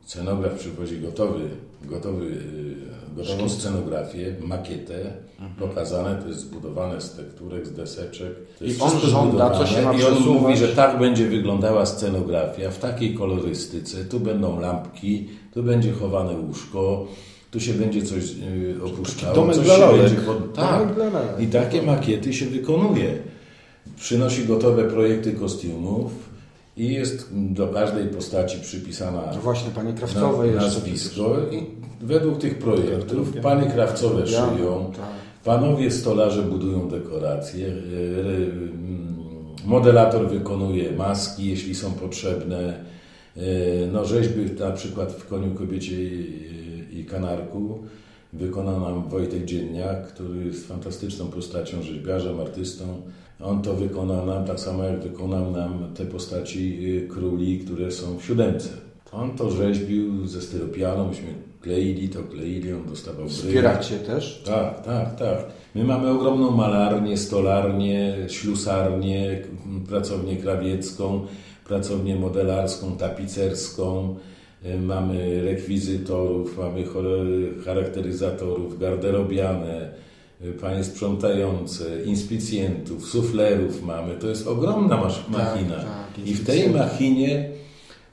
Scenograf 0.00 0.58
przywozi 0.58 1.00
gotowy, 1.00 1.48
gotowy, 1.84 2.26
y, 2.26 2.99
gotową 3.16 3.48
scenografię, 3.48 4.34
makietę, 4.40 5.12
pokazane, 5.58 6.16
to 6.22 6.28
jest 6.28 6.40
zbudowane 6.40 7.00
z 7.00 7.14
tekturek, 7.16 7.66
z 7.66 7.72
deseczek. 7.72 8.32
To 8.58 8.64
jest 8.64 8.78
I 8.78 8.82
on 8.82 9.00
żąda, 9.00 9.50
co 9.50 9.66
się 9.66 9.82
ma 9.82 9.92
I 9.92 10.04
on 10.04 10.18
mówi, 10.20 10.56
że 10.56 10.68
tak 10.68 10.98
będzie 10.98 11.28
wyglądała 11.28 11.86
scenografia, 11.86 12.70
w 12.70 12.78
takiej 12.78 13.14
kolorystyce, 13.14 14.04
tu 14.04 14.20
będą 14.20 14.60
lampki, 14.60 15.28
tu 15.54 15.62
będzie 15.62 15.92
chowane 15.92 16.32
łóżko, 16.32 17.06
tu 17.50 17.60
się 17.60 17.72
będzie 17.72 18.02
coś 18.02 18.24
y, 18.24 18.84
opuszczało. 18.84 19.34
domek 19.34 19.56
coś 19.56 19.64
dla 19.64 19.74
się 19.74 19.80
lalek. 19.80 20.00
będzie. 20.00 20.22
Tak. 20.54 20.88
I 21.40 21.46
takie 21.46 21.82
makiety 21.82 22.32
się 22.32 22.46
wykonuje. 22.46 23.18
Przynosi 23.96 24.44
gotowe 24.44 24.84
projekty 24.84 25.32
kostiumów 25.32 26.29
i 26.80 26.92
jest 26.94 27.28
do 27.32 27.68
każdej 27.68 28.06
postaci 28.08 28.58
przypisana 28.60 29.22
No 29.34 29.40
właśnie, 29.40 29.70
panie 29.70 29.92
Krawcowe 29.92 30.46
na, 30.46 30.52
nazwisko 30.62 31.36
i 31.52 31.66
według 32.06 32.38
tych 32.38 32.58
projektów 32.58 33.32
panie 33.42 33.70
krawcowe 33.70 34.26
szyją, 34.26 34.92
tak. 34.96 35.04
panowie 35.44 35.90
stolarze 35.90 36.42
budują 36.42 36.88
dekoracje, 36.88 37.66
e, 37.66 37.70
e, 37.70 37.74
modelator 39.64 40.28
wykonuje 40.28 40.92
maski, 40.92 41.46
jeśli 41.50 41.74
są 41.74 41.92
potrzebne, 41.92 42.84
e, 43.36 43.40
no 43.92 44.04
rzeźby 44.04 44.40
na 44.60 44.70
przykład 44.70 45.12
w 45.12 45.26
Koniu, 45.26 45.54
Kobiecie 45.54 46.04
i- 46.04 46.98
i 47.00 47.04
Kanarku 47.04 47.78
wykonał 48.32 48.80
nam 48.80 49.08
Wojtek 49.08 49.44
Dzienniak, 49.44 50.06
który 50.08 50.44
jest 50.44 50.68
fantastyczną 50.68 51.26
postacią, 51.26 51.82
rzeźbiarzem, 51.82 52.40
artystą. 52.40 52.84
On 53.42 53.62
to 53.62 53.74
wykonał 53.74 54.26
nam 54.26 54.44
tak 54.44 54.60
samo 54.60 54.84
jak 54.84 55.00
wykonał 55.00 55.50
nam 55.50 55.94
te 55.94 56.06
postaci 56.06 56.78
y, 57.04 57.08
króli, 57.08 57.58
które 57.58 57.90
są 57.90 58.18
w 58.18 58.24
siódemce. 58.24 58.68
On 59.12 59.30
to 59.36 59.50
rzeźbił 59.50 60.26
ze 60.26 60.42
styropianu, 60.42 61.08
myśmy 61.08 61.34
kleili 61.60 62.08
to, 62.08 62.22
kleili, 62.22 62.72
on 62.72 62.86
dostawał. 62.88 63.28
Wspieracie 63.28 63.96
też? 63.96 64.42
Tak, 64.46 64.84
tak, 64.84 65.16
tak. 65.16 65.44
My 65.74 65.84
mamy 65.84 66.10
ogromną 66.10 66.50
malarnię, 66.50 67.16
stolarnię, 67.16 68.16
ślusarnię, 68.28 69.42
pracownię 69.88 70.36
krawiecką, 70.36 71.26
pracownię 71.66 72.16
modelarską, 72.16 72.96
tapicerską. 72.96 74.16
y, 74.66 74.78
Mamy 74.78 75.42
rekwizytorów, 75.44 76.58
mamy 76.58 76.84
charakteryzatorów, 77.64 78.78
garderobiane, 78.78 79.90
panie 80.60 80.84
sprzątające, 80.84 81.84
inspicjentów, 82.04 83.08
suflerów 83.08 83.82
mamy. 83.82 84.14
To 84.14 84.28
jest 84.28 84.46
ogromna 84.46 84.96
masz- 84.96 85.28
machina. 85.28 85.76
tak, 85.76 86.26
I 86.26 86.34
w 86.34 86.46
tej 86.46 86.70
machinie 86.70 87.50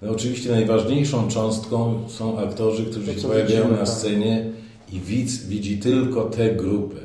no 0.01 0.11
oczywiście 0.11 0.51
najważniejszą 0.51 1.27
cząstką 1.27 1.99
są 2.09 2.39
aktorzy, 2.39 2.85
którzy 2.85 3.13
To, 3.13 3.19
się 3.21 3.27
pojawiają 3.27 3.61
widzimy, 3.61 3.71
na 3.79 3.85
tak. 3.85 3.89
scenie 3.89 4.45
i 4.93 4.99
widz 4.99 5.45
widzi 5.45 5.77
tylko 5.79 6.23
tę 6.23 6.55
grupę. 6.55 6.95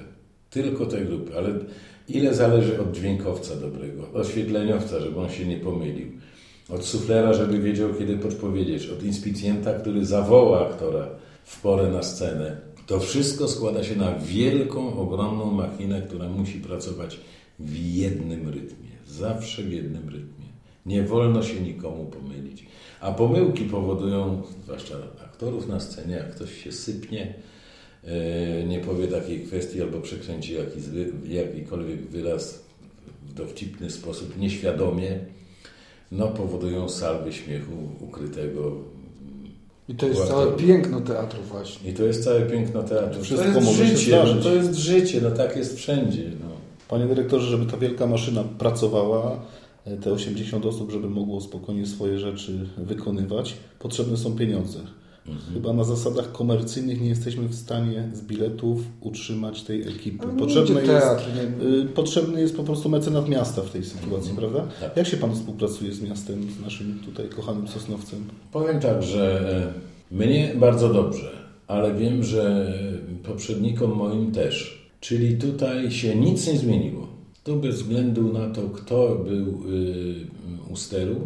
Tylko 0.50 0.86
tę 0.86 1.00
grupę, 1.04 1.36
ale 1.38 1.48
ile 2.08 2.34
zależy 2.34 2.80
od 2.80 2.92
dźwiękowca 2.92 3.56
dobrego, 3.56 4.02
od 4.02 4.16
oświetleniowca, 4.16 5.00
żeby 5.00 5.20
on 5.20 5.30
się 5.30 5.46
nie 5.46 5.56
pomylił, 5.56 6.06
od 6.68 6.84
suflera, 6.84 7.32
żeby 7.34 7.58
wiedział, 7.58 7.88
kiedy 7.98 8.16
podpowiedzieć, 8.16 8.86
od 8.88 9.02
inspicjenta, 9.02 9.74
który 9.74 10.06
zawoła 10.06 10.68
aktora 10.68 11.08
w 11.44 11.60
porę 11.60 11.88
na 11.90 12.02
scenę. 12.02 12.56
To 12.86 13.00
wszystko 13.00 13.48
składa 13.48 13.84
się 13.84 13.96
na 13.96 14.18
wielką, 14.18 14.98
ogromną 14.98 15.50
machinę, 15.50 16.02
która 16.02 16.28
musi 16.28 16.60
pracować 16.60 17.20
w 17.58 17.94
jednym 17.94 18.48
rytmie. 18.48 18.88
Zawsze 19.08 19.62
w 19.62 19.72
jednym 19.72 20.08
rytmie. 20.08 20.46
Nie 20.86 21.02
wolno 21.02 21.42
się 21.42 21.60
nikomu 21.60 22.04
pomylić. 22.04 22.66
A 23.00 23.12
pomyłki 23.12 23.64
powodują, 23.64 24.42
zwłaszcza 24.64 24.94
aktorów 25.24 25.68
na 25.68 25.80
scenie, 25.80 26.14
jak 26.14 26.34
ktoś 26.34 26.64
się 26.64 26.72
sypnie, 26.72 27.34
e, 28.04 28.64
nie 28.64 28.80
powie 28.80 29.08
takiej 29.08 29.40
kwestii 29.40 29.82
albo 29.82 30.00
przekręci 30.00 30.54
jakiś, 30.54 30.82
jakikolwiek 31.28 32.00
wyraz 32.00 32.64
w 33.28 33.34
dowcipny 33.34 33.90
sposób, 33.90 34.38
nieświadomie, 34.38 35.18
no 36.12 36.28
powodują 36.28 36.88
salwy 36.88 37.32
śmiechu 37.32 37.72
ukrytego. 38.00 38.76
I 39.92 39.94
to 39.94 40.06
jest 40.06 40.28
całe 40.28 40.52
piękno 40.52 41.00
teatru 41.00 41.42
właśnie. 41.42 41.90
I 41.90 41.94
to 41.94 42.04
jest 42.04 42.24
całe 42.24 42.42
piękno 42.42 42.82
teatru. 42.82 43.22
Wszystko 43.22 43.48
to 43.48 43.54
jest 43.54 43.66
może 43.66 43.86
się 43.86 43.96
życie, 43.96 44.16
no, 44.16 44.26
zdarzyć. 44.26 44.44
to 44.44 44.54
jest 44.54 44.74
życie, 44.74 45.20
no 45.20 45.30
tak 45.30 45.56
jest 45.56 45.76
wszędzie. 45.76 46.22
No. 46.40 46.46
Panie 46.88 47.06
dyrektorze, 47.06 47.46
żeby 47.46 47.72
ta 47.72 47.76
wielka 47.76 48.06
maszyna 48.06 48.44
pracowała, 48.58 49.40
te 50.02 50.12
80 50.12 50.66
osób, 50.66 50.90
żeby 50.90 51.10
mogło 51.10 51.40
spokojnie 51.40 51.86
swoje 51.86 52.18
rzeczy 52.18 52.68
wykonywać, 52.76 53.54
potrzebne 53.78 54.16
są 54.16 54.36
pieniądze. 54.36 54.78
Mhm. 55.28 55.54
Chyba 55.54 55.72
na 55.72 55.84
zasadach 55.84 56.32
komercyjnych 56.32 57.00
nie 57.00 57.08
jesteśmy 57.08 57.48
w 57.48 57.54
stanie 57.54 58.08
z 58.14 58.22
biletów 58.22 58.80
utrzymać 59.00 59.62
tej 59.62 59.82
ekipy. 59.88 60.26
Potrzebny 60.38 60.74
jest, 60.74 60.86
teatr, 60.86 61.24
nie- 61.36 61.66
y, 61.68 61.84
potrzebny 61.84 62.40
jest 62.40 62.56
po 62.56 62.62
prostu 62.64 62.88
mecenat 62.88 63.28
miasta 63.28 63.62
w 63.62 63.70
tej 63.70 63.84
sytuacji, 63.84 64.30
Mhm. 64.30 64.36
prawda? 64.36 64.72
Tak. 64.80 64.96
Jak 64.96 65.06
się 65.06 65.16
Pan 65.16 65.34
współpracuje 65.34 65.92
z 65.92 66.02
miastem, 66.02 66.42
z 66.58 66.60
naszym 66.60 66.98
tutaj 67.04 67.28
kochanym 67.28 67.68
Sosnowcem? 67.68 68.24
Powiem 68.52 68.80
tak, 68.80 69.02
że 69.02 69.40
e, 70.12 70.14
mnie 70.16 70.52
bardzo 70.56 70.88
dobrze, 70.94 71.30
ale 71.66 71.94
wiem, 71.94 72.24
że 72.24 72.72
poprzednikom 73.24 73.96
moim 73.96 74.32
też. 74.32 74.82
Czyli 75.00 75.36
tutaj 75.36 75.90
się 75.90 76.16
nic 76.16 76.46
nie 76.46 76.58
zmieniło. 76.58 77.06
Tu 77.44 77.56
bez 77.56 77.76
względu 77.82 78.32
na 78.32 78.50
to, 78.50 78.62
kto 78.62 79.16
był 79.24 79.46
y, 79.72 80.14
u 80.72 80.76
steru, 80.76 81.16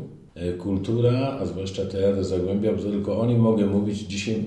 kultura, 0.59 1.39
a 1.41 1.47
zwłaszcza 1.47 1.85
Teatr 1.85 2.25
Zagłębia, 2.25 2.73
bo 2.73 2.83
tylko 2.83 3.21
o 3.21 3.27
nim 3.27 3.41
mogę 3.41 3.67
mówić. 3.67 3.99
Dzisiaj 3.99 4.45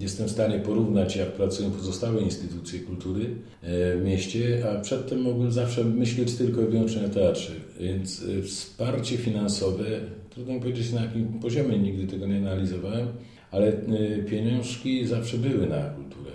jestem 0.00 0.26
w 0.26 0.30
stanie 0.30 0.58
porównać, 0.58 1.16
jak 1.16 1.32
pracują 1.32 1.70
pozostałe 1.70 2.20
instytucje 2.20 2.80
kultury 2.80 3.24
e, 3.62 3.96
w 3.96 4.04
mieście, 4.04 4.64
a 4.70 4.80
przedtem 4.80 5.22
mogłem 5.22 5.52
zawsze 5.52 5.84
myśleć 5.84 6.34
tylko 6.34 6.62
i 6.62 6.66
wyłącznie 6.66 7.06
o 7.06 7.08
teatrze. 7.08 7.52
Więc 7.80 8.24
e, 8.38 8.42
wsparcie 8.42 9.16
finansowe, 9.16 9.84
trudno 10.30 10.54
mi 10.54 10.60
powiedzieć 10.60 10.92
na 10.92 11.04
jakim 11.04 11.28
poziomie, 11.28 11.78
nigdy 11.78 12.06
tego 12.06 12.26
nie 12.26 12.38
analizowałem, 12.38 13.08
ale 13.50 13.66
e, 13.66 14.22
pieniążki 14.22 15.06
zawsze 15.06 15.38
były 15.38 15.66
na 15.66 15.82
kulturę. 15.82 16.30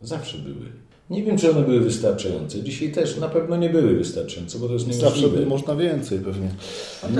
Zawsze 0.00 0.38
były. 0.38 0.66
Nie 1.10 1.22
wiem, 1.22 1.38
czy 1.38 1.50
one 1.50 1.62
były 1.62 1.80
wystarczające. 1.80 2.62
Dzisiaj 2.62 2.92
też 2.92 3.16
na 3.16 3.28
pewno 3.28 3.56
nie 3.56 3.70
były 3.70 3.94
wystarczające, 3.96 4.58
bo 4.58 4.66
to 4.66 4.72
jest 4.72 4.86
Zawsze 4.92 5.20
niemożliwe. 5.20 5.46
można 5.46 5.76
więcej 5.76 6.18
pewnie. 6.18 6.48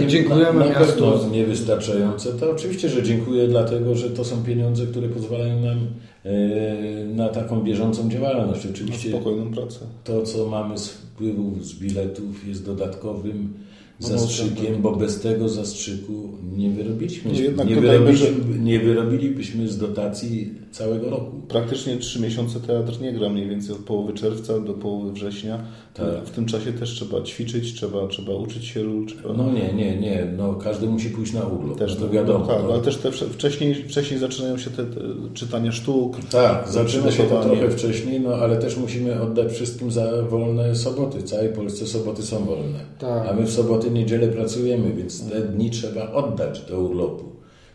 Nie, 0.01 0.07
dziękujemy 0.07 0.59
na, 0.61 0.65
na 0.67 0.81
miastu. 0.81 1.03
pewno 1.11 1.29
niewystarczające. 1.33 2.33
To 2.33 2.51
oczywiście, 2.51 2.89
że 2.89 3.03
dziękuję, 3.03 3.49
dlatego 3.49 3.95
że 3.95 4.11
to 4.11 4.25
są 4.25 4.43
pieniądze, 4.45 4.87
które 4.87 5.09
pozwalają 5.09 5.61
nam 5.61 5.79
e, 6.25 7.05
na 7.05 7.29
taką 7.29 7.63
bieżącą 7.63 8.11
działalność. 8.11 8.65
Na 8.65 8.71
Oczywiście 8.71 9.09
spokojną 9.11 9.51
pracę. 9.51 9.79
to, 10.05 10.23
co 10.23 10.47
mamy 10.49 10.79
z 10.79 10.89
wpływów 10.89 11.67
z 11.67 11.75
biletów, 11.79 12.49
jest 12.49 12.65
dodatkowym 12.67 13.55
zastrzykiem, 13.99 14.83
bo 14.83 14.97
bez 14.97 15.21
tego 15.21 15.49
zastrzyku 15.49 16.29
nie 16.57 16.71
wyrobiliśmy. 16.71 17.33
Nie, 17.33 17.41
jednak 17.41 17.69
nie, 17.69 17.77
wyrobiliśmy 17.77 18.29
nie 18.59 18.81
wyrobilibyśmy 18.81 19.69
z 19.69 19.79
dotacji 19.79 20.55
całego 20.71 21.11
roku. 21.11 21.41
Praktycznie 21.49 21.97
trzy 21.97 22.21
miesiące 22.21 22.61
teatr 22.61 23.01
nie 23.01 23.13
gra, 23.13 23.29
mniej 23.29 23.49
więcej 23.49 23.75
od 23.75 23.81
połowy 23.81 24.13
czerwca 24.13 24.61
do 24.61 24.75
połowy 24.75 25.13
września. 25.13 25.65
Tak. 25.95 26.25
W 26.25 26.31
tym 26.31 26.47
czasie 26.47 26.73
też 26.73 26.91
trzeba 26.91 27.23
ćwiczyć, 27.23 27.75
trzeba, 27.75 28.07
trzeba 28.07 28.35
uczyć 28.35 28.65
się 28.65 28.83
ról, 28.83 29.07
trzeba... 29.07 29.35
No 29.35 29.53
nie, 29.53 29.73
nie, 29.73 29.97
nie. 29.97 30.27
No, 30.37 30.55
każdy 30.55 30.87
musi 30.87 31.11
pójść 31.11 31.33
na 31.33 31.45
urlop. 31.45 31.79
Też 31.79 31.95
no 31.95 32.01
to 32.07 32.13
wiadomo. 32.13 32.47
Tak, 32.47 32.63
no. 32.63 32.73
ale 32.73 32.83
też 32.83 32.97
te 32.97 33.11
wcze- 33.11 33.29
wcześniej, 33.29 33.75
wcześniej 33.75 34.21
zaczynają 34.21 34.59
się 34.59 34.71
te, 34.71 34.85
te 34.85 35.01
czytania 35.35 35.73
sztuk. 35.73 36.17
Tak, 36.31 36.69
zaczyna 36.69 37.11
się 37.11 37.23
to 37.23 37.43
trochę 37.43 37.71
wcześniej, 37.71 38.21
no 38.21 38.35
ale 38.35 38.57
też 38.57 38.77
musimy 38.77 39.21
oddać 39.21 39.53
wszystkim 39.53 39.91
za 39.91 40.23
wolne 40.23 40.75
soboty. 40.75 41.19
W 41.19 41.25
całej 41.25 41.49
Polsce 41.49 41.87
soboty 41.87 42.23
są 42.23 42.45
wolne. 42.45 42.79
Tak. 42.99 43.29
A 43.29 43.33
my 43.33 43.47
w 43.47 43.51
soboty, 43.51 43.86
niedzielę 43.91 44.29
pracujemy, 44.29 44.93
więc 44.93 45.31
te 45.31 45.41
dni 45.41 45.71
trzeba 45.71 46.13
oddać 46.13 46.61
do 46.61 46.81
urlopu. 46.81 47.25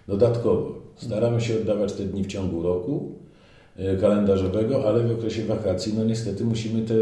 Dodatkowo. 0.07 0.81
Staramy 0.95 1.41
się 1.41 1.55
oddawać 1.55 1.93
te 1.93 2.03
dni 2.03 2.23
w 2.23 2.27
ciągu 2.27 2.63
roku 2.63 3.11
e, 3.75 3.95
kalendarzowego, 3.95 4.87
ale 4.87 5.03
w 5.07 5.11
okresie 5.11 5.45
wakacji, 5.45 5.93
no 5.97 6.03
niestety 6.03 6.43
musimy 6.43 6.81
te 6.81 6.95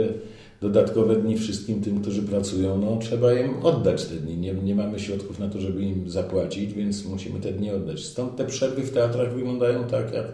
dodatkowe 0.61 1.15
dni 1.15 1.37
wszystkim 1.37 1.81
tym, 1.81 2.01
którzy 2.01 2.21
pracują, 2.21 2.77
no 2.77 2.97
trzeba 2.97 3.33
im 3.33 3.53
oddać 3.63 4.05
te 4.05 4.15
dni. 4.15 4.37
Nie, 4.37 4.53
nie 4.53 4.75
mamy 4.75 4.99
środków 4.99 5.39
na 5.39 5.49
to, 5.49 5.59
żeby 5.59 5.81
im 5.81 6.09
zapłacić, 6.09 6.73
więc 6.73 7.05
musimy 7.05 7.39
te 7.39 7.51
dni 7.51 7.71
oddać. 7.71 8.03
Stąd 8.03 8.35
te 8.35 8.45
przerwy 8.45 8.81
w 8.81 8.91
teatrach 8.91 9.33
wyglądają 9.33 9.83
tak, 9.83 10.13
jak 10.13 10.25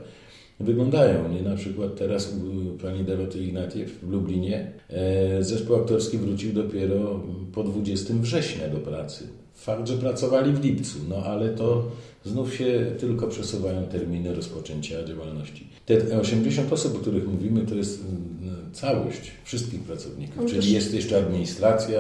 wyglądają. 0.60 1.30
Nie? 1.34 1.42
Na 1.42 1.56
przykład 1.56 1.96
teraz 1.96 2.34
u 2.34 2.78
pani 2.78 3.04
Doroty 3.04 3.40
Ignatiew 3.40 3.92
w 4.04 4.10
Lublinie 4.10 4.72
e, 4.90 5.44
zespół 5.44 5.76
aktorski 5.76 6.18
wrócił 6.18 6.54
dopiero 6.54 7.20
po 7.54 7.64
20 7.64 8.14
września 8.22 8.68
do 8.70 8.78
pracy. 8.78 9.24
Fakt, 9.56 9.88
że 9.88 9.98
pracowali 9.98 10.54
w 10.54 10.64
lipcu, 10.64 10.98
no 11.10 11.16
ale 11.16 11.50
to 11.50 11.86
znów 12.26 12.56
się 12.56 12.86
tylko 13.00 13.28
przesuwają 13.28 13.84
terminy 13.84 14.36
rozpoczęcia 14.36 15.04
działalności. 15.04 15.68
Te 15.86 16.20
80 16.20 16.74
osób, 16.74 16.96
o 16.96 17.00
których 17.00 17.28
mówimy, 17.28 17.62
to 17.62 17.76
jest 17.76 18.04
mm, 18.04 18.56
całość 18.74 19.32
wszystkich 19.44 19.80
pracowników, 19.80 20.46
czyli 20.52 20.72
jest 20.74 20.94
jeszcze 20.94 21.18
administracja, 21.18 22.00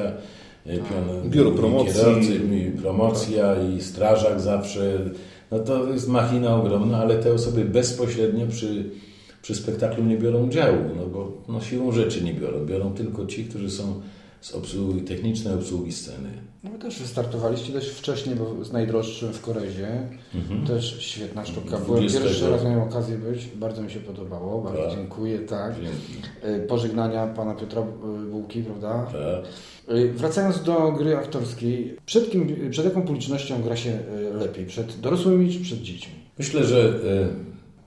e, 0.65 0.77
pion- 0.77 1.29
Biuro 1.29 1.51
promocji. 1.51 1.93
kierowcy, 1.93 2.39
promocja 2.81 3.55
i 3.77 3.81
strażak 3.81 4.41
zawsze. 4.41 4.99
No 5.57 5.63
to 5.63 5.93
jest 5.93 6.09
machina 6.09 6.55
ogromna, 6.55 6.97
ale 6.97 7.17
te 7.17 7.33
osoby 7.33 7.65
bezpośrednio 7.65 8.47
przy, 8.47 8.89
przy 9.41 9.55
spektaklu 9.55 10.03
nie 10.03 10.17
biorą 10.17 10.47
udziału, 10.47 10.77
no 10.97 11.05
bo 11.05 11.31
no, 11.47 11.61
siłą 11.61 11.91
rzeczy 11.91 12.23
nie 12.23 12.33
biorą. 12.33 12.65
Biorą 12.65 12.93
tylko 12.93 13.25
ci, 13.25 13.45
którzy 13.45 13.69
są 13.69 14.01
z 14.45 14.53
obsługi, 14.53 15.01
technicznej 15.01 15.53
obsługi 15.53 15.91
sceny. 15.91 16.29
No 16.63 16.71
wy 16.71 16.79
też 16.79 16.99
wystartowaliście 16.99 17.73
dość 17.73 17.87
wcześnie, 17.87 18.35
bo 18.35 18.65
z 18.65 18.71
najdroższym 18.71 19.33
w 19.33 19.41
Korezie. 19.41 19.87
Też 20.67 20.97
świetna 20.99 21.45
sztuka. 21.45 21.77
Byłem 21.77 21.85
20. 21.85 22.19
pierwszy 22.21 22.49
raz 22.49 22.63
miałem 22.63 22.81
okazję 22.81 23.17
być. 23.17 23.47
Bardzo 23.55 23.81
mi 23.81 23.91
się 23.91 23.99
podobało. 23.99 24.61
Bardzo 24.61 24.81
Tak. 24.81 24.91
dziękuję, 24.95 25.39
tak. 25.39 25.75
Dzięki. 25.75 26.27
Y, 26.63 26.67
Pożegnania 26.67 27.27
pana 27.27 27.55
Piotra 27.55 27.81
y, 27.81 28.29
Bułki, 28.31 28.63
prawda? 28.63 29.05
Tak. 29.05 29.95
Y, 29.95 30.13
Wracając 30.13 30.63
do 30.63 30.91
gry 30.91 31.17
aktorskiej, 31.17 31.97
przed, 32.05 32.31
kim, 32.31 32.69
przed 32.71 32.85
jaką 32.85 33.01
publicznością 33.01 33.61
gra 33.61 33.75
się 33.75 33.99
lepiej? 34.33 34.65
Przed 34.65 34.99
dorosłymi 34.99 35.53
czy 35.53 35.59
przed 35.59 35.81
dziećmi? 35.81 36.13
Myślę, 36.39 36.63
że 36.63 36.89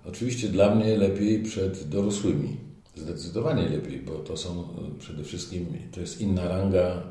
e, 0.05 0.09
oczywiście 0.09 0.49
dla 0.49 0.75
mnie 0.75 0.97
lepiej 0.97 1.43
przed 1.43 1.89
dorosłymi. 1.89 2.68
Zdecydowanie 2.99 3.69
lepiej, 3.69 3.99
bo 3.99 4.13
to 4.13 4.37
są 4.37 4.61
e, 4.61 4.65
przede 4.99 5.25
wszystkim, 5.25 5.67
to 5.95 6.01
jest 6.01 6.21
inna 6.21 6.49
ranga 6.49 7.03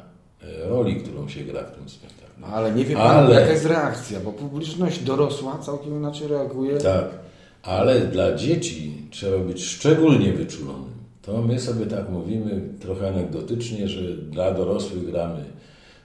e, 0.42 0.70
roli, 0.70 0.96
którą 0.96 1.30
się 1.30 1.44
gra 1.44 1.64
w 1.64 1.76
tym 1.76 1.90
spektaklu. 1.90 2.36
No, 2.42 2.48
ale 2.48 2.72
nie 2.76 2.86
wie 2.86 2.96
pan, 2.96 3.18
Ale- 3.26 3.40
jaka 3.40 3.52
jest 3.52 3.66
reakcja, 3.66 4.20
bo 4.20 4.32
publiczność 4.32 5.04
dorosła 5.04 5.58
całkiem 5.58 5.98
inaczej 5.98 6.28
reaguje. 6.28 6.78
Tak, 6.78 7.06
ale 7.64 8.00
dla 8.02 8.36
dzieci 8.36 8.94
trzeba 9.12 9.38
być 9.38 9.66
szczególnie 9.66 10.34
wyczulonym. 10.34 10.98
To 11.22 11.42
my 11.42 11.60
sobie 11.60 11.86
tak 11.86 12.10
mówimy 12.10 12.62
trochę 12.80 13.08
anegdotycznie, 13.08 13.88
że 13.88 14.18
dla 14.18 14.52
dorosłych 14.52 15.06
gramy 15.06 15.44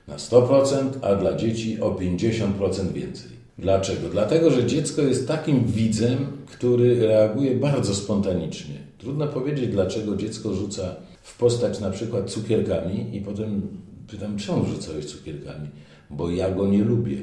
na 0.09 0.16
100%, 0.16 0.88
a 1.03 1.14
dla 1.14 1.37
dzieci 1.37 1.81
o 1.81 1.90
50% 1.90 2.92
więcej. 2.92 3.31
Dlaczego? 3.59 4.09
Dlatego, 4.09 4.51
że 4.51 4.66
dziecko 4.66 5.03
jest 5.03 5.29
takim 5.29 5.64
widzem, 5.64 6.27
który 6.47 7.07
reaguje 7.07 7.55
bardzo 7.57 7.95
spontanicznie. 7.95 8.75
Trudno 9.03 9.27
powiedzieć, 9.27 9.71
dlaczego 9.71 10.17
dziecko 10.17 10.55
rzuca 10.55 10.97
w 11.23 11.38
postać 11.38 11.81
na 11.81 11.91
przykład 11.91 12.31
cukierkami 12.31 13.17
i 13.17 13.21
potem 13.21 13.62
pytam, 14.11 14.37
czemu 14.37 14.65
rzucałeś 14.65 15.05
cukierkami? 15.05 15.69
Bo 16.11 16.31
ja 16.31 16.51
go 16.51 16.67
nie 16.67 16.85
lubię. 16.85 17.19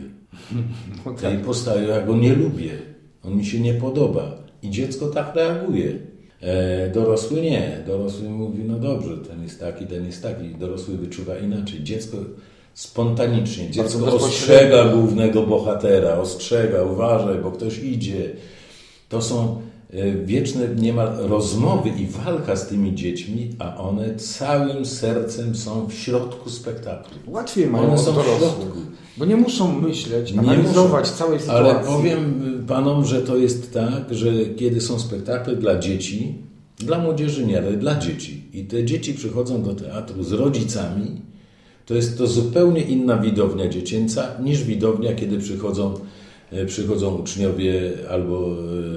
Tej 1.21 1.37
postaci 1.37 1.87
ja 1.87 2.01
go 2.01 2.17
nie 2.17 2.35
lubię. 2.35 2.71
On 3.23 3.35
mi 3.35 3.45
się 3.45 3.59
nie 3.59 3.73
podoba. 3.73 4.35
I 4.61 4.69
dziecko 4.69 5.07
tak 5.07 5.35
reaguje. 5.35 5.99
E, 6.41 6.89
dorosły 6.89 7.41
nie. 7.41 7.83
Dorosły 7.87 8.29
mówi, 8.29 8.63
no 8.63 8.79
dobrze, 8.79 9.17
ten 9.17 9.43
jest 9.43 9.59
taki, 9.59 9.85
ten 9.85 10.05
jest 10.05 10.23
taki. 10.23 10.55
Dorosły 10.55 10.97
wyczuwa 10.97 11.37
inaczej. 11.37 11.83
Dziecko 11.83 12.17
spontanicznie. 12.73 13.71
Dziecko 13.71 14.05
ostrzega 14.05 14.89
głównego 14.89 15.43
bohatera, 15.43 16.17
ostrzega, 16.17 16.83
uważaj, 16.83 17.37
bo 17.43 17.51
ktoś 17.51 17.79
idzie. 17.83 18.29
To 19.09 19.21
są 19.21 19.61
wieczne 20.25 20.67
niemal 20.75 21.17
rozmowy 21.17 21.89
i 21.89 22.07
walka 22.07 22.55
z 22.55 22.67
tymi 22.67 22.95
dziećmi, 22.95 23.49
a 23.59 23.77
one 23.77 24.15
całym 24.15 24.85
sercem 24.85 25.55
są 25.55 25.87
w 25.87 25.93
środku 25.93 26.49
spektaklu. 26.49 27.17
Łatwiej 27.27 27.67
mają 27.67 27.87
One 27.87 27.97
są 27.97 28.11
w 28.11 28.15
środku. 28.25 28.65
bo 29.17 29.25
nie 29.25 29.35
muszą 29.35 29.79
myśleć, 29.81 30.33
Nie 30.33 30.39
analizować 30.39 31.05
muszą. 31.05 31.17
całej 31.17 31.39
sytuacji. 31.39 31.69
Ale 31.69 31.85
powiem 31.85 32.43
panom, 32.67 33.05
że 33.05 33.21
to 33.21 33.37
jest 33.37 33.73
tak, 33.73 34.03
że 34.11 34.45
kiedy 34.45 34.81
są 34.81 34.99
spektakle 34.99 35.55
dla 35.55 35.79
dzieci, 35.79 36.35
dla 36.79 36.99
młodzieży 36.99 37.45
nie, 37.45 37.57
ale 37.57 37.71
dla 37.77 37.99
dzieci 37.99 38.43
i 38.53 38.65
te 38.65 38.85
dzieci 38.85 39.13
przychodzą 39.13 39.63
do 39.63 39.75
teatru 39.75 40.23
z 40.23 40.31
rodzicami, 40.31 41.21
to 41.85 41.95
jest 41.95 42.17
to 42.17 42.27
zupełnie 42.27 42.81
inna 42.81 43.17
widownia 43.17 43.67
dziecięca 43.69 44.27
niż 44.43 44.63
widownia, 44.63 45.13
kiedy 45.15 45.37
przychodzą, 45.37 45.93
e, 45.93 45.97
przychodzą 46.67 47.15
uczniowie 47.15 47.91
albo 48.09 48.47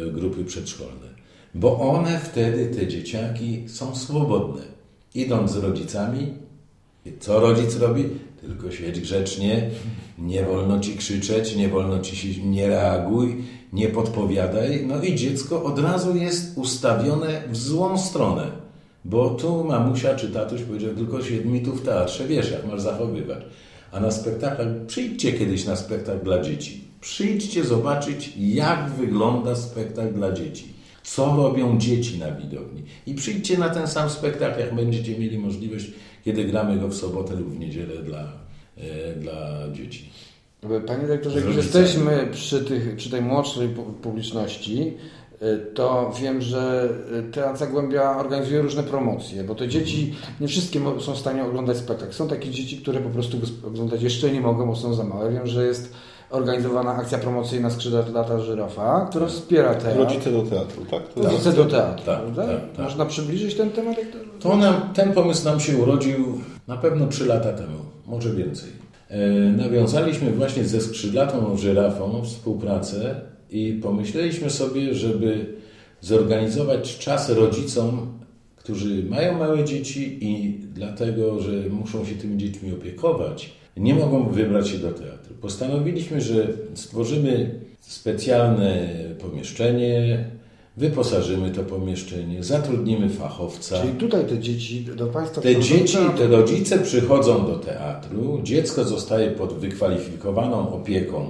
e, 0.09 0.13
grupy 0.13 0.45
przedszkolne. 0.45 1.13
Bo 1.55 1.81
one 1.81 2.19
wtedy, 2.19 2.67
te 2.67 2.87
dzieciaki, 2.87 3.69
są 3.69 3.97
swobodne. 3.97 4.63
Idąc 5.15 5.53
z 5.53 5.57
rodzicami, 5.57 6.33
co 7.21 7.41
rodzic 7.41 7.77
robi? 7.77 8.05
Tylko 8.41 8.71
siedź 8.71 9.01
grzecznie, 9.01 9.71
nie 10.19 10.45
wolno 10.45 10.81
ci 10.81 10.97
krzyczeć, 10.97 11.57
nie 11.57 11.69
wolno 11.69 12.01
ci 12.01 12.17
się, 12.17 12.45
nie 12.45 12.69
reaguj, 12.69 13.37
nie 13.73 13.89
podpowiadaj. 13.89 14.87
No 14.87 15.03
i 15.03 15.15
dziecko 15.15 15.65
od 15.65 15.79
razu 15.79 16.17
jest 16.17 16.59
ustawione 16.59 17.43
w 17.51 17.57
złą 17.57 17.99
stronę. 17.99 18.51
Bo 19.05 19.31
tu 19.31 19.65
mamusia 19.65 20.15
czy 20.15 20.29
tatuś 20.29 20.63
powiedział, 20.63 20.95
tylko 20.95 21.23
siedź 21.23 21.45
mi 21.45 21.63
tu 21.63 21.73
w 21.73 21.83
teatrze, 21.83 22.29
wiesz 22.29 22.51
jak 22.51 22.67
masz 22.67 22.81
zachowywać. 22.81 23.45
A 23.93 24.01
na 24.01 24.11
spektaklach, 24.11 24.69
przyjdźcie 24.87 25.33
kiedyś 25.33 25.65
na 25.65 25.77
spektakl 25.77 26.25
dla 26.25 26.43
dzieci. 26.43 26.92
Przyjdźcie 27.03 27.65
zobaczyć, 27.65 28.33
jak 28.37 28.91
wygląda 28.91 29.57
spektakl 29.57 30.15
dla 30.15 30.33
dzieci. 30.33 30.65
Co 31.03 31.37
robią 31.37 31.79
dzieci 31.79 32.19
na 32.19 32.33
widowni. 32.33 32.83
I 33.07 33.15
przyjdźcie 33.15 33.59
na 33.59 33.69
ten 33.69 33.87
sam 33.87 34.11
spektakl, 34.11 34.61
jak 34.61 34.75
będziecie 34.75 35.19
mieli 35.19 35.39
możliwość, 35.39 35.87
kiedy 36.25 36.45
gramy 36.45 36.79
go 36.79 36.89
w 36.89 36.95
sobotę 36.95 37.35
lub 37.35 37.49
w 37.55 37.59
niedzielę 37.59 38.03
dla, 38.03 38.33
e, 38.77 39.15
dla 39.15 39.59
dzieci. 39.73 40.11
Panie 40.87 41.07
dyrektorze, 41.07 41.41
jak 41.41 41.57
jesteśmy 41.57 42.29
przy, 42.33 42.65
tych, 42.65 42.97
przy 42.97 43.11
tej 43.11 43.23
młodszej 43.23 43.69
pu- 43.69 43.93
publiczności, 44.03 44.93
y, 45.43 45.75
to 45.75 46.13
wiem, 46.21 46.43
że 46.43 46.89
y, 47.29 47.33
Teatr 47.33 47.59
Zagłębia 47.59 48.17
organizuje 48.19 48.63
różne 48.63 48.83
promocje, 48.83 49.45
bo 49.45 49.55
te 49.55 49.69
dzieci, 49.69 50.15
nie 50.41 50.49
wszystkie 50.49 50.81
są 51.01 51.13
w 51.15 51.19
stanie 51.19 51.45
oglądać 51.45 51.77
spektakl. 51.77 52.13
Są 52.13 52.29
takie 52.29 52.51
dzieci, 52.51 52.77
które 52.77 53.01
po 53.01 53.11
prostu 53.11 53.39
oglądać 53.67 54.03
jeszcze 54.03 54.31
nie 54.31 54.41
mogą, 54.41 54.67
bo 54.67 54.77
są 54.77 54.95
za 54.95 55.05
małe. 55.05 55.33
Wiem, 55.33 55.47
że 55.47 55.67
jest 55.67 55.95
organizowana 56.33 56.91
akcja 56.95 57.19
promocyjna 57.19 57.71
Skrzydła 57.71 58.05
lata 58.15 58.41
żyrafa, 58.41 59.07
która 59.11 59.27
wspiera 59.27 59.75
teatr. 59.75 59.99
Rodzice 59.99 60.33
do 60.33 60.43
teatru, 60.43 60.85
tak? 60.91 61.09
To 61.09 61.23
Rodzice 61.23 61.45
jest- 61.49 61.57
do 61.57 61.65
teatru, 61.65 62.05
Tak, 62.07 62.21
prawda? 62.23 62.47
tak, 62.47 62.73
tak. 62.77 62.85
Można 62.85 63.07
przybliżyć 63.07 63.55
ten 63.55 63.71
temat? 63.71 63.99
Jak 63.99 64.07
to... 64.11 64.19
To 64.49 64.57
nam, 64.57 64.75
ten 64.95 65.13
pomysł 65.13 65.45
nam 65.45 65.61
się 65.61 65.77
urodził 65.79 66.41
na 66.69 66.77
pewno 66.77 67.07
3 67.07 67.27
lata 67.27 67.53
temu, 67.53 67.79
może 68.07 68.35
więcej. 68.35 68.71
E, 69.09 69.19
nawiązaliśmy 69.51 70.33
właśnie 70.33 70.65
ze 70.65 70.81
skrzydlatą 70.81 71.57
żyrafą 71.57 72.23
współpracę 72.25 73.15
i 73.51 73.81
pomyśleliśmy 73.83 74.51
sobie, 74.51 74.95
żeby 74.95 75.47
zorganizować 76.01 76.99
czas 76.99 77.31
rodzicom, 77.31 78.07
którzy 78.57 79.05
mają 79.05 79.39
małe 79.39 79.65
dzieci 79.65 80.19
i 80.27 80.59
dlatego, 80.75 81.41
że 81.41 81.53
muszą 81.71 82.05
się 82.05 82.15
tymi 82.15 82.37
dziećmi 82.39 82.73
opiekować, 82.73 83.53
nie 83.77 83.95
mogą 83.95 84.29
wybrać 84.29 84.69
się 84.69 84.79
do 84.79 84.93
teatru. 84.93 85.35
Postanowiliśmy, 85.41 86.21
że 86.21 86.49
stworzymy 86.75 87.61
specjalne 87.81 88.89
pomieszczenie, 89.19 90.25
wyposażymy 90.77 91.51
to 91.51 91.63
pomieszczenie, 91.63 92.45
zatrudnimy 92.45 93.09
fachowca. 93.09 93.81
Czyli 93.81 93.93
tutaj 93.93 94.25
te 94.25 94.39
dzieci 94.39 94.85
do 94.97 95.07
Państwa... 95.07 95.41
Te 95.41 95.61
dzieci, 95.61 95.99
te 96.19 96.27
rodzice 96.27 96.79
przychodzą 96.79 97.47
do 97.47 97.59
teatru, 97.59 98.41
dziecko 98.43 98.85
zostaje 98.85 99.31
pod 99.31 99.53
wykwalifikowaną 99.53 100.73
opieką 100.73 101.27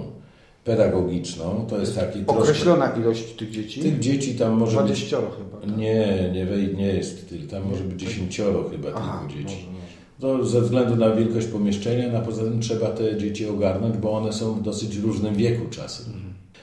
pedagogiczną, 0.64 1.66
to 1.70 1.78
jest 1.78 1.96
taki 1.96 2.24
troszkę... 2.24 2.42
Określona 2.42 2.90
ilość 2.90 3.32
tych 3.32 3.50
dzieci? 3.50 3.80
Tych 3.80 3.98
dzieci 3.98 4.34
tam 4.34 4.52
może 4.52 4.76
być... 4.76 4.86
20 4.86 5.16
chyba. 5.16 5.60
tak? 5.60 5.76
Nie, 5.76 6.30
nie, 6.32 6.72
nie 6.74 6.86
jest 6.86 7.28
tyle, 7.28 7.46
tam 7.46 7.62
może 7.70 7.84
być 7.84 8.00
dziesięcioro 8.00 8.68
chyba 8.70 8.88
Aha, 8.94 9.26
tylko 9.28 9.42
dzieci. 9.42 9.66
może. 9.66 9.71
To 10.22 10.44
ze 10.44 10.60
względu 10.60 10.96
na 10.96 11.14
wielkość 11.14 11.46
pomieszczenia, 11.46 12.18
a 12.18 12.20
poza 12.20 12.42
tym 12.42 12.60
trzeba 12.60 12.86
te 12.86 13.16
dzieci 13.16 13.46
ogarnąć, 13.46 13.96
bo 13.96 14.12
one 14.12 14.32
są 14.32 14.54
w 14.54 14.62
dosyć 14.62 14.96
różnym 14.96 15.34
wieku 15.34 15.66
czasem. 15.70 16.06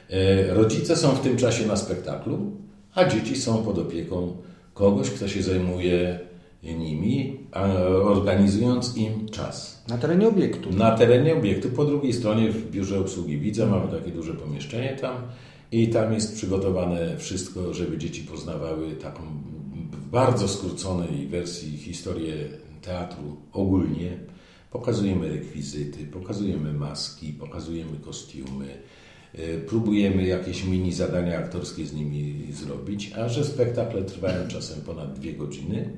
E, 0.09 0.53
Rodzice 0.53 0.95
są 0.95 1.09
w 1.09 1.19
tym 1.19 1.37
czasie 1.37 1.67
na 1.67 1.75
spektaklu, 1.75 2.51
a 2.95 3.05
dzieci 3.05 3.35
są 3.35 3.63
pod 3.63 3.77
opieką 3.77 4.37
kogoś, 4.73 5.09
kto 5.09 5.27
się 5.27 5.43
zajmuje 5.43 6.19
nimi, 6.63 7.39
organizując 8.03 8.97
im 8.97 9.29
czas. 9.29 9.83
Na 9.87 9.97
terenie 9.97 10.27
obiektu. 10.27 10.71
Na 10.71 10.97
terenie 10.97 11.35
obiektu, 11.35 11.69
po 11.69 11.85
drugiej 11.85 12.13
stronie 12.13 12.51
w 12.51 12.71
biurze 12.71 12.99
obsługi 12.99 13.37
widza 13.37 13.65
mamy 13.65 13.91
takie 13.99 14.11
duże 14.11 14.33
pomieszczenie 14.33 14.97
tam 15.01 15.15
i 15.71 15.87
tam 15.87 16.13
jest 16.13 16.35
przygotowane 16.35 17.17
wszystko, 17.17 17.73
żeby 17.73 17.97
dzieci 17.97 18.23
poznawały 18.23 18.91
taką 18.91 19.21
w 19.91 20.09
bardzo 20.09 20.47
skróconej 20.47 21.27
wersji 21.27 21.77
historię 21.77 22.33
teatru 22.81 23.37
ogólnie. 23.53 24.17
Pokazujemy 24.71 25.29
rekwizyty, 25.29 26.05
pokazujemy 26.05 26.73
maski, 26.73 27.33
pokazujemy 27.33 27.97
kostiumy, 27.97 28.67
e, 29.33 29.57
próbujemy 29.57 30.23
jakieś 30.23 30.63
mini 30.63 30.93
zadania 30.93 31.37
aktorskie 31.39 31.85
z 31.85 31.93
nimi 31.93 32.47
zrobić, 32.51 33.13
a 33.13 33.29
że 33.29 33.45
spektakle 33.45 34.03
trwają 34.03 34.47
czasem 34.47 34.81
ponad 34.81 35.19
dwie 35.19 35.33
godziny, 35.33 35.97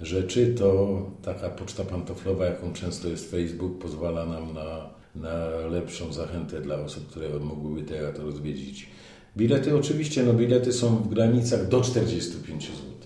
rzeczy, 0.00 0.54
to 0.58 1.02
taka 1.22 1.50
poczta 1.50 1.84
pantoflowa, 1.84 2.44
jaką 2.44 2.72
często 2.72 3.08
jest 3.08 3.30
Facebook, 3.30 3.78
pozwala 3.78 4.26
nam 4.26 4.54
na, 4.54 4.90
na 5.14 5.48
lepszą 5.66 6.12
zachętę 6.12 6.60
dla 6.60 6.76
osób, 6.76 7.06
które 7.06 7.28
mogłyby 7.38 7.82
teatr 7.82 8.26
odwiedzić. 8.26 8.88
Bilety 9.36 9.76
oczywiście, 9.76 10.22
no 10.22 10.34
bilety 10.34 10.72
są 10.72 10.96
w 10.96 11.08
granicach 11.08 11.68
do 11.68 11.80
45 11.80 12.66
zł. 12.66 12.97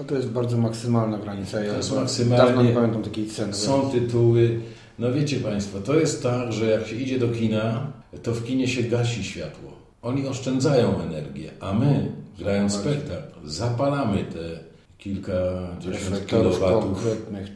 A 0.00 0.04
to 0.04 0.14
jest 0.14 0.28
bardzo 0.28 0.56
maksymalna 0.56 1.18
granica. 1.18 1.60
Ja 1.64 1.70
To 1.70 1.76
jest 1.76 1.88
dawno 1.90 2.04
maksymalnie- 2.04 2.64
nie 2.64 2.74
pamiętam 2.74 3.02
takiej 3.02 3.26
ceny. 3.26 3.54
Są 3.54 3.90
tytuły, 3.90 4.60
no 4.98 5.12
wiecie 5.12 5.36
Państwo, 5.40 5.80
to 5.80 5.94
jest 5.94 6.22
tak, 6.22 6.52
że 6.52 6.66
jak 6.66 6.86
się 6.86 6.96
idzie 6.96 7.18
do 7.18 7.28
kina, 7.28 7.92
to 8.22 8.34
w 8.34 8.44
kinie 8.44 8.68
się 8.68 8.82
gasi 8.82 9.24
światło. 9.24 9.70
Oni 10.02 10.26
oszczędzają 10.26 11.00
energię, 11.00 11.50
a 11.60 11.72
my, 11.72 12.12
grając 12.38 12.72
spektakl, 12.74 13.38
zapalamy 13.44 14.24
te 14.24 14.68
kilkadziesiąt 14.98 16.26
kilowatów. 16.26 17.06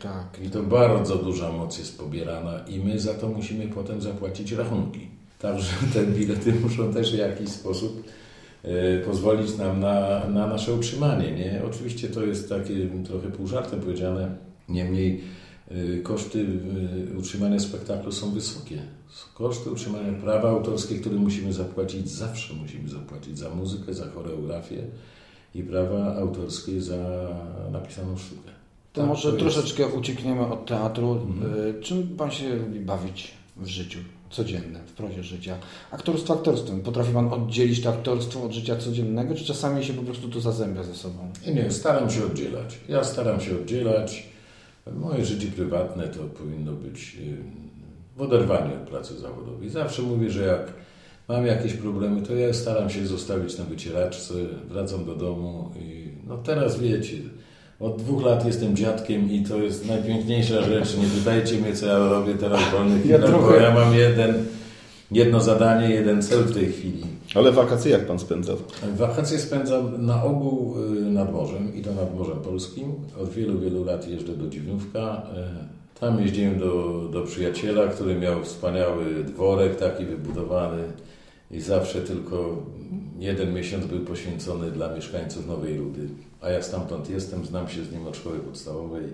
tak. 0.03 0.47
I 0.47 0.51
to 0.51 0.63
bardzo 0.63 1.17
duża 1.17 1.53
moc 1.53 1.79
jest 1.79 1.99
pobierana 1.99 2.61
i 2.69 2.79
my 2.79 2.99
za 3.01 3.15
to 3.15 3.29
musimy 3.29 3.69
potem 3.69 4.03
zapłacić 4.03 4.53
rachunki. 4.53 5.09
Także 5.39 5.73
te 5.95 6.07
bilety 6.07 6.53
muszą 6.63 6.93
też 6.93 7.13
w 7.15 7.19
jakiś 7.19 7.49
sposób 7.49 8.03
pozwolić 9.07 9.57
nam 9.59 9.81
na, 9.81 10.29
na 10.29 10.47
nasze 10.47 10.75
utrzymanie. 10.75 11.33
Nie? 11.33 11.63
Oczywiście 11.67 12.09
to 12.09 12.25
jest 12.25 12.49
takie 12.49 12.75
trochę 13.05 13.31
pół 13.31 13.47
żartem 13.47 13.81
powiedziane, 13.81 14.37
niemniej 14.69 15.21
e, 15.71 15.99
koszty 15.99 16.47
e, 17.15 17.19
utrzymania 17.19 17.59
spektaklu 17.59 18.13
są 18.13 18.31
wysokie. 18.31 18.83
Koszty 19.35 19.71
utrzymania 19.71 20.13
prawa 20.13 20.51
autorskie, 20.51 20.95
które 20.99 21.17
musimy 21.17 21.53
zapłacić, 21.53 22.11
zawsze 22.11 22.55
musimy 22.55 22.89
zapłacić 22.89 23.39
za 23.39 23.51
muzykę, 23.51 23.95
za 23.95 24.07
choreografię 24.07 24.83
i 25.55 25.63
prawa 25.63 26.17
autorskie 26.17 26.83
za 26.83 27.29
napisaną 27.73 28.17
sztukę. 28.17 28.51
To 28.93 29.01
Tak, 29.01 29.09
może 29.09 29.29
jest. 29.29 29.41
troszeczkę 29.41 29.87
uciekniemy 29.87 30.41
od 30.47 30.67
teatru. 30.67 31.13
Mhm. 31.13 31.83
Czym 31.83 32.09
Pan 32.09 32.31
się 32.31 32.57
lubi 32.57 32.81
bawić 32.81 33.31
w 33.57 33.67
życiu 33.67 33.99
codziennym, 34.33 34.83
w 34.87 34.93
prozie 34.93 35.23
życia? 35.23 35.59
Aktorstwo 35.91 36.35
aktorstwem. 36.35 36.81
Potrafi 36.81 37.13
Pan 37.13 37.33
oddzielić 37.33 37.83
to 37.83 37.91
aktorstwo 37.91 38.43
od 38.43 38.53
życia 38.53 38.77
codziennego, 38.77 39.35
czy 39.35 39.45
czasami 39.45 39.85
się 39.85 39.93
po 39.93 40.03
prostu 40.03 40.29
to 40.29 40.41
zazębia 40.41 40.83
ze 40.83 40.95
sobą? 40.95 41.33
Nie, 41.55 41.71
staram 41.71 42.11
się 42.11 42.25
oddzielać. 42.25 42.79
Ja 42.89 43.05
staram 43.05 43.41
się 43.41 43.57
oddzielać. 43.57 44.27
Moje 44.93 45.25
życie 45.25 45.47
prywatne 45.47 46.09
to 46.09 46.25
powinno 46.25 46.73
być 46.73 47.17
w 48.17 48.23
oderwaniu 48.23 48.75
od 48.75 48.89
pracy 48.89 49.19
zawodowej. 49.19 49.71
Zawsze 49.71 50.03
mówię, 50.03 50.31
że 50.31 50.47
jak 50.47 50.73
mam 51.29 51.47
jakieś 51.47 51.73
problemy, 51.73 52.23
to 52.23 52.35
ja 52.35 52.53
staram 52.53 52.91
się 52.91 53.07
zostawić 53.07 53.59
na 53.59 53.65
wycieraczce, 53.65 54.35
wracam 54.69 55.05
do 55.05 55.15
domu 55.15 55.71
i 55.81 56.09
no 56.27 56.39
teraz 56.39 56.81
wiecie, 56.81 57.17
od 57.83 57.97
dwóch 58.03 58.23
lat 58.25 58.47
jestem 58.47 58.77
dziadkiem 58.77 59.31
i 59.33 59.43
to 59.45 59.59
jest 59.59 59.89
najpiękniejsza 59.89 60.63
rzecz. 60.63 60.97
Nie 60.97 61.07
pytajcie 61.19 61.55
mnie, 61.59 61.73
co 61.73 61.87
ja 61.87 61.99
robię 61.99 62.35
teraz 62.35 62.61
w 62.61 62.71
wolnych 62.71 63.07
Ja 63.07 63.19
chwilach, 63.19 63.33
bo 63.41 63.49
trochę- 63.49 63.63
ja 63.63 63.75
mam 63.75 63.95
jeden, 63.95 64.35
jedno 65.13 65.41
zadanie, 65.41 65.91
jeden 65.91 66.23
cel 66.23 66.39
w 66.43 66.55
tej 66.55 66.73
chwili. 66.73 67.03
Ale 67.35 67.53
wakacje 67.53 67.93
jak 67.93 68.07
Pan 68.07 68.19
spędza? 68.19 68.53
Wakacje 68.97 69.39
spędzam 69.39 70.07
na 70.07 70.25
ogół 70.25 70.75
y, 70.97 71.01
nad 71.11 71.33
morzem 71.33 71.75
i 71.75 71.83
to 71.83 71.93
nad 71.95 72.19
Morzem 72.19 72.37
Polskim. 72.41 72.93
Od 73.23 73.31
wielu, 73.31 73.59
wielu 73.59 73.85
lat 73.85 74.09
jeżdżę 74.09 74.33
do 74.37 74.49
Dziwnówka. 74.49 75.23
Y, 75.37 75.73
Tam 76.01 76.21
jeździłem 76.21 76.59
do, 76.59 77.01
do 77.13 77.23
przyjaciela, 77.23 77.87
który 77.87 78.15
miał 78.15 78.45
wspaniały 78.45 79.05
dworek 79.25 79.77
taki 79.77 80.05
wybudowany 80.05 80.83
i 81.51 81.61
zawsze 81.61 82.01
tylko 82.01 82.57
jeden 83.23 83.55
miesiąc 83.55 83.87
był 83.87 84.01
poświęcony 84.01 84.71
dla 84.71 84.95
mieszkańców 84.95 85.47
Nowej 85.47 85.77
Rudy. 85.77 86.09
A 86.41 86.51
ja 86.51 86.63
stamtąd 86.63 87.11
jestem, 87.11 87.47
znam 87.47 87.69
się 87.69 87.85
z 87.85 87.93
nim 87.93 88.07
od 88.07 88.17
szkoły 88.17 88.39
podstawowej 88.39 89.05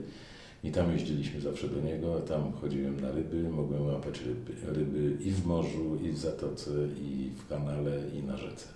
i 0.64 0.70
tam 0.70 0.92
jeździliśmy 0.92 1.40
zawsze 1.40 1.68
do 1.68 1.80
niego. 1.80 2.20
Tam 2.20 2.52
chodziłem 2.52 3.00
na 3.00 3.10
ryby, 3.12 3.48
mogłem 3.48 3.86
łapać 3.86 4.20
ryby, 4.20 4.52
ryby 4.66 5.24
i 5.24 5.30
w 5.30 5.46
morzu, 5.46 5.98
i 6.02 6.10
w 6.10 6.18
zatoce, 6.18 6.70
i 7.00 7.30
w 7.38 7.48
kanale, 7.48 8.00
i 8.18 8.22
na 8.22 8.36
rzece. 8.36 8.66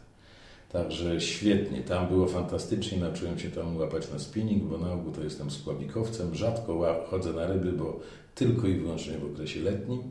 Także 0.72 1.20
świetnie, 1.20 1.82
tam 1.82 2.08
było 2.08 2.26
fantastycznie, 2.26 2.98
nauczyłem 2.98 3.38
się 3.38 3.50
tam 3.50 3.76
łapać 3.76 4.12
na 4.12 4.18
spinning, 4.18 4.62
bo 4.62 4.78
na 4.78 4.92
ogół 4.92 5.12
to 5.12 5.24
jestem 5.24 5.50
spławikowcem, 5.50 6.34
rzadko 6.34 7.04
chodzę 7.10 7.32
na 7.32 7.46
ryby, 7.46 7.72
bo 7.72 8.00
tylko 8.34 8.66
i 8.66 8.74
wyłącznie 8.74 9.18
w 9.18 9.32
okresie 9.32 9.60
letnim, 9.60 10.02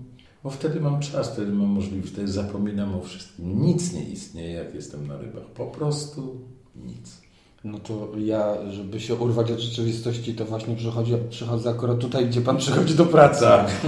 bo 0.43 0.49
wtedy 0.49 0.79
mam 0.79 0.99
czas, 0.99 1.29
wtedy 1.29 1.51
mam 1.51 1.67
możliwość, 1.67 2.13
wtedy 2.13 2.31
zapominam 2.31 2.95
o 2.95 3.01
wszystkim. 3.01 3.61
Nic 3.61 3.93
nie 3.93 4.03
istnieje, 4.03 4.53
jak 4.53 4.75
jestem 4.75 5.07
na 5.07 5.17
rybach, 5.17 5.45
po 5.45 5.65
prostu 5.65 6.37
nic. 6.75 7.21
No 7.63 7.79
to 7.79 8.11
ja, 8.17 8.71
żeby 8.71 8.99
się 8.99 9.15
urwać 9.15 9.51
od 9.51 9.59
rzeczywistości, 9.59 10.33
to 10.33 10.45
właśnie 10.45 10.75
przychodzi, 10.75 11.13
przychodzę 11.29 11.69
akurat 11.69 11.99
tutaj, 11.99 12.25
gdzie 12.25 12.41
Pan 12.41 12.57
przychodzi 12.57 12.95
do 12.95 13.05
pracy. 13.05 13.41
Tak. 13.41 13.71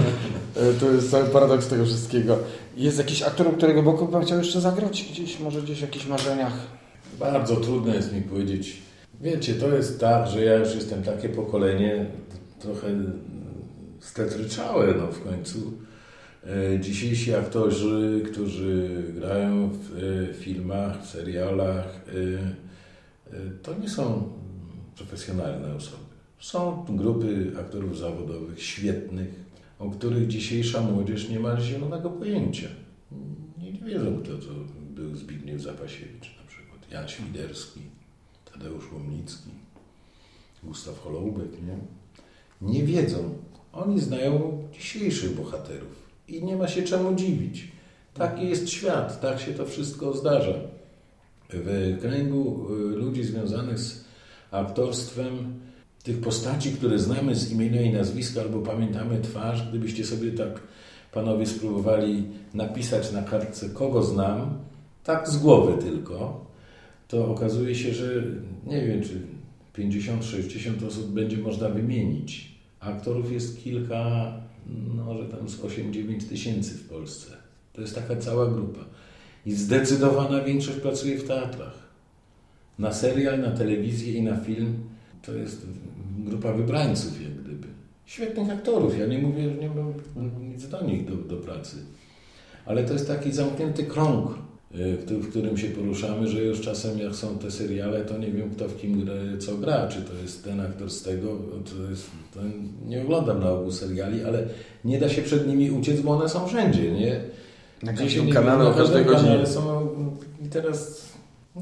E, 0.56 0.72
To 0.80 0.90
jest 0.90 1.10
cały 1.10 1.24
paradoks 1.24 1.68
tego 1.68 1.84
wszystkiego. 1.84 2.38
Jest 2.76 2.98
jakiś 2.98 3.22
aktor, 3.22 3.56
którego 3.56 3.82
boku 3.82 4.06
Pan 4.06 4.24
chciał 4.24 4.38
jeszcze 4.38 4.60
zagrać? 4.60 5.08
Gdzieś, 5.12 5.40
może 5.40 5.62
gdzieś 5.62 5.78
w 5.78 5.82
jakichś 5.82 6.06
marzeniach? 6.06 6.52
Bardzo 7.20 7.56
trudno 7.56 7.94
jest 7.94 8.12
mi 8.12 8.22
powiedzieć. 8.22 8.82
Wiecie, 9.20 9.54
to 9.54 9.68
jest 9.68 10.00
tak, 10.00 10.28
że 10.28 10.44
ja 10.44 10.54
już 10.54 10.74
jestem 10.74 11.02
takie 11.02 11.28
pokolenie 11.28 12.06
trochę 12.58 12.88
stetryczałe 14.00 14.94
no 14.98 15.06
w 15.06 15.22
końcu. 15.22 15.72
E, 16.46 16.80
Dzisiejsi 16.80 17.34
aktorzy, 17.34 18.22
którzy 18.32 19.02
grają 19.14 19.70
w 19.70 19.96
e, 20.30 20.34
filmach, 20.34 21.06
serialach, 21.06 22.00
e, 22.08 23.40
to 23.62 23.74
nie 23.78 23.88
są 23.88 24.32
profesjonalne 24.96 25.74
osoby. 25.74 26.04
Są 26.38 26.84
grupy 26.88 27.52
aktorów 27.60 27.98
zawodowych 27.98 28.62
świetnych, 28.62 29.28
o 29.78 29.90
których 29.90 30.26
dzisiejsza 30.26 30.80
młodzież 30.80 31.28
nie 31.28 31.40
ma 31.40 31.60
zielonego 31.60 32.10
pojęcia. 32.10 32.68
Nie, 33.58 33.72
nie 33.72 33.80
wiedzą, 33.80 34.18
kto 34.22 34.32
to 34.38 34.54
był 34.90 35.16
Zbigniew 35.16 35.62
Zapasiewicz 35.62 36.36
na 36.42 36.48
przykład, 36.48 36.90
Jan 36.90 37.08
Świderski, 37.08 37.80
Tadeusz 38.52 38.92
Łomnicki, 38.92 39.50
Gustaw 40.62 40.98
Holoubek, 40.98 41.50
nie? 41.52 41.78
Nie 42.72 42.82
wiedzą. 42.82 43.34
Oni 43.72 44.00
znają 44.00 44.68
dzisiejszych 44.72 45.36
bohaterów 45.36 46.03
i 46.28 46.44
nie 46.44 46.56
ma 46.56 46.68
się 46.68 46.82
czemu 46.82 47.14
dziwić. 47.14 47.68
Taki 48.14 48.48
jest 48.48 48.70
świat, 48.70 49.20
tak 49.20 49.40
się 49.40 49.52
to 49.52 49.66
wszystko 49.66 50.12
zdarza. 50.12 50.54
W 51.50 51.98
kręgu 52.00 52.66
y, 52.70 52.96
ludzi 52.96 53.24
związanych 53.24 53.78
z 53.78 54.04
aktorstwem, 54.50 55.54
tych 56.02 56.20
postaci, 56.20 56.72
które 56.72 56.98
znamy 56.98 57.34
z 57.34 57.52
imienia 57.52 57.82
i 57.82 57.92
nazwiska 57.92 58.40
albo 58.40 58.58
pamiętamy 58.58 59.20
twarz, 59.20 59.68
gdybyście 59.68 60.04
sobie 60.04 60.32
tak 60.32 60.60
panowie 61.12 61.46
spróbowali 61.46 62.26
napisać 62.54 63.12
na 63.12 63.22
kartce, 63.22 63.70
kogo 63.70 64.02
znam, 64.02 64.58
tak 65.04 65.28
z 65.28 65.36
głowy 65.36 65.82
tylko, 65.82 66.46
to 67.08 67.30
okazuje 67.30 67.74
się, 67.74 67.94
że 67.94 68.22
nie 68.66 68.86
wiem, 68.86 69.02
czy 69.02 69.20
50-60 69.82 70.86
osób 70.86 71.12
będzie 71.12 71.36
można 71.38 71.68
wymienić. 71.68 72.53
Aktorów 72.84 73.32
jest 73.32 73.64
kilka, 73.64 74.32
no, 74.96 75.18
że 75.18 75.28
tam 75.28 75.48
z 75.48 75.60
8-9 75.60 76.28
tysięcy 76.28 76.74
w 76.74 76.88
Polsce. 76.88 77.36
To 77.72 77.80
jest 77.80 77.94
taka 77.94 78.16
cała 78.16 78.46
grupa. 78.46 78.80
I 79.46 79.52
zdecydowana 79.52 80.40
większość 80.40 80.78
pracuje 80.78 81.18
w 81.18 81.28
teatrach. 81.28 81.78
Na 82.78 82.92
serial, 82.92 83.40
na 83.40 83.50
telewizję 83.50 84.12
i 84.12 84.22
na 84.22 84.36
film 84.36 84.76
to 85.22 85.34
jest 85.34 85.66
grupa 86.18 86.52
wybrańców, 86.52 87.22
jak 87.22 87.32
gdyby. 87.32 87.68
Świetnych 88.06 88.50
aktorów. 88.50 88.98
Ja 88.98 89.06
nie 89.06 89.18
mówię, 89.18 89.50
że 89.50 89.54
nie 89.54 89.68
mam 89.68 89.94
nic 90.48 90.68
do 90.68 90.84
nich 90.84 91.04
do, 91.04 91.16
do 91.16 91.36
pracy. 91.36 91.76
Ale 92.66 92.84
to 92.84 92.92
jest 92.92 93.08
taki 93.08 93.32
zamknięty 93.32 93.84
krąg 93.84 94.43
w, 94.74 95.10
w 95.10 95.30
którym 95.30 95.58
się 95.58 95.68
poruszamy, 95.68 96.28
że 96.28 96.44
już 96.44 96.60
czasem 96.60 96.98
jak 96.98 97.14
są 97.14 97.38
te 97.38 97.50
seriale, 97.50 98.00
to 98.00 98.18
nie 98.18 98.32
wiem 98.32 98.50
kto 98.50 98.68
w 98.68 98.80
kim 98.80 99.04
gra, 99.04 99.14
co 99.38 99.56
gra, 99.56 99.88
czy 99.88 100.02
to 100.02 100.12
jest 100.22 100.44
ten 100.44 100.60
aktor 100.60 100.90
z 100.90 101.02
tego, 101.02 101.38
to 101.64 101.90
jest, 101.90 102.10
to 102.34 102.40
nie 102.86 103.02
oglądam 103.02 103.40
na 103.40 103.50
ogół 103.50 103.72
seriali, 103.72 104.24
ale 104.24 104.46
nie 104.84 104.98
da 104.98 105.08
się 105.08 105.22
przed 105.22 105.48
nimi 105.48 105.70
uciec, 105.70 106.00
bo 106.00 106.10
one 106.10 106.28
są 106.28 106.48
wszędzie, 106.48 106.92
nie? 106.92 107.20
Na 107.82 107.92
każdym 107.92 108.30
kanale 108.30 108.64
na 108.64 108.70
o 108.70 108.74
każdej 108.74 109.04
godzinie. 109.04 109.46
są 109.46 109.88
i 110.46 110.48
teraz 110.48 111.08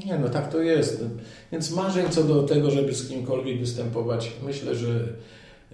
nie 0.05 0.19
no 0.19 0.29
tak 0.29 0.51
to 0.51 0.61
jest. 0.61 1.05
Więc 1.51 1.71
marzeń 1.71 2.05
co 2.09 2.23
do 2.23 2.43
tego, 2.43 2.71
żeby 2.71 2.93
z 2.93 3.09
kimkolwiek 3.09 3.59
występować, 3.59 4.31
myślę, 4.45 4.75
że 4.75 5.07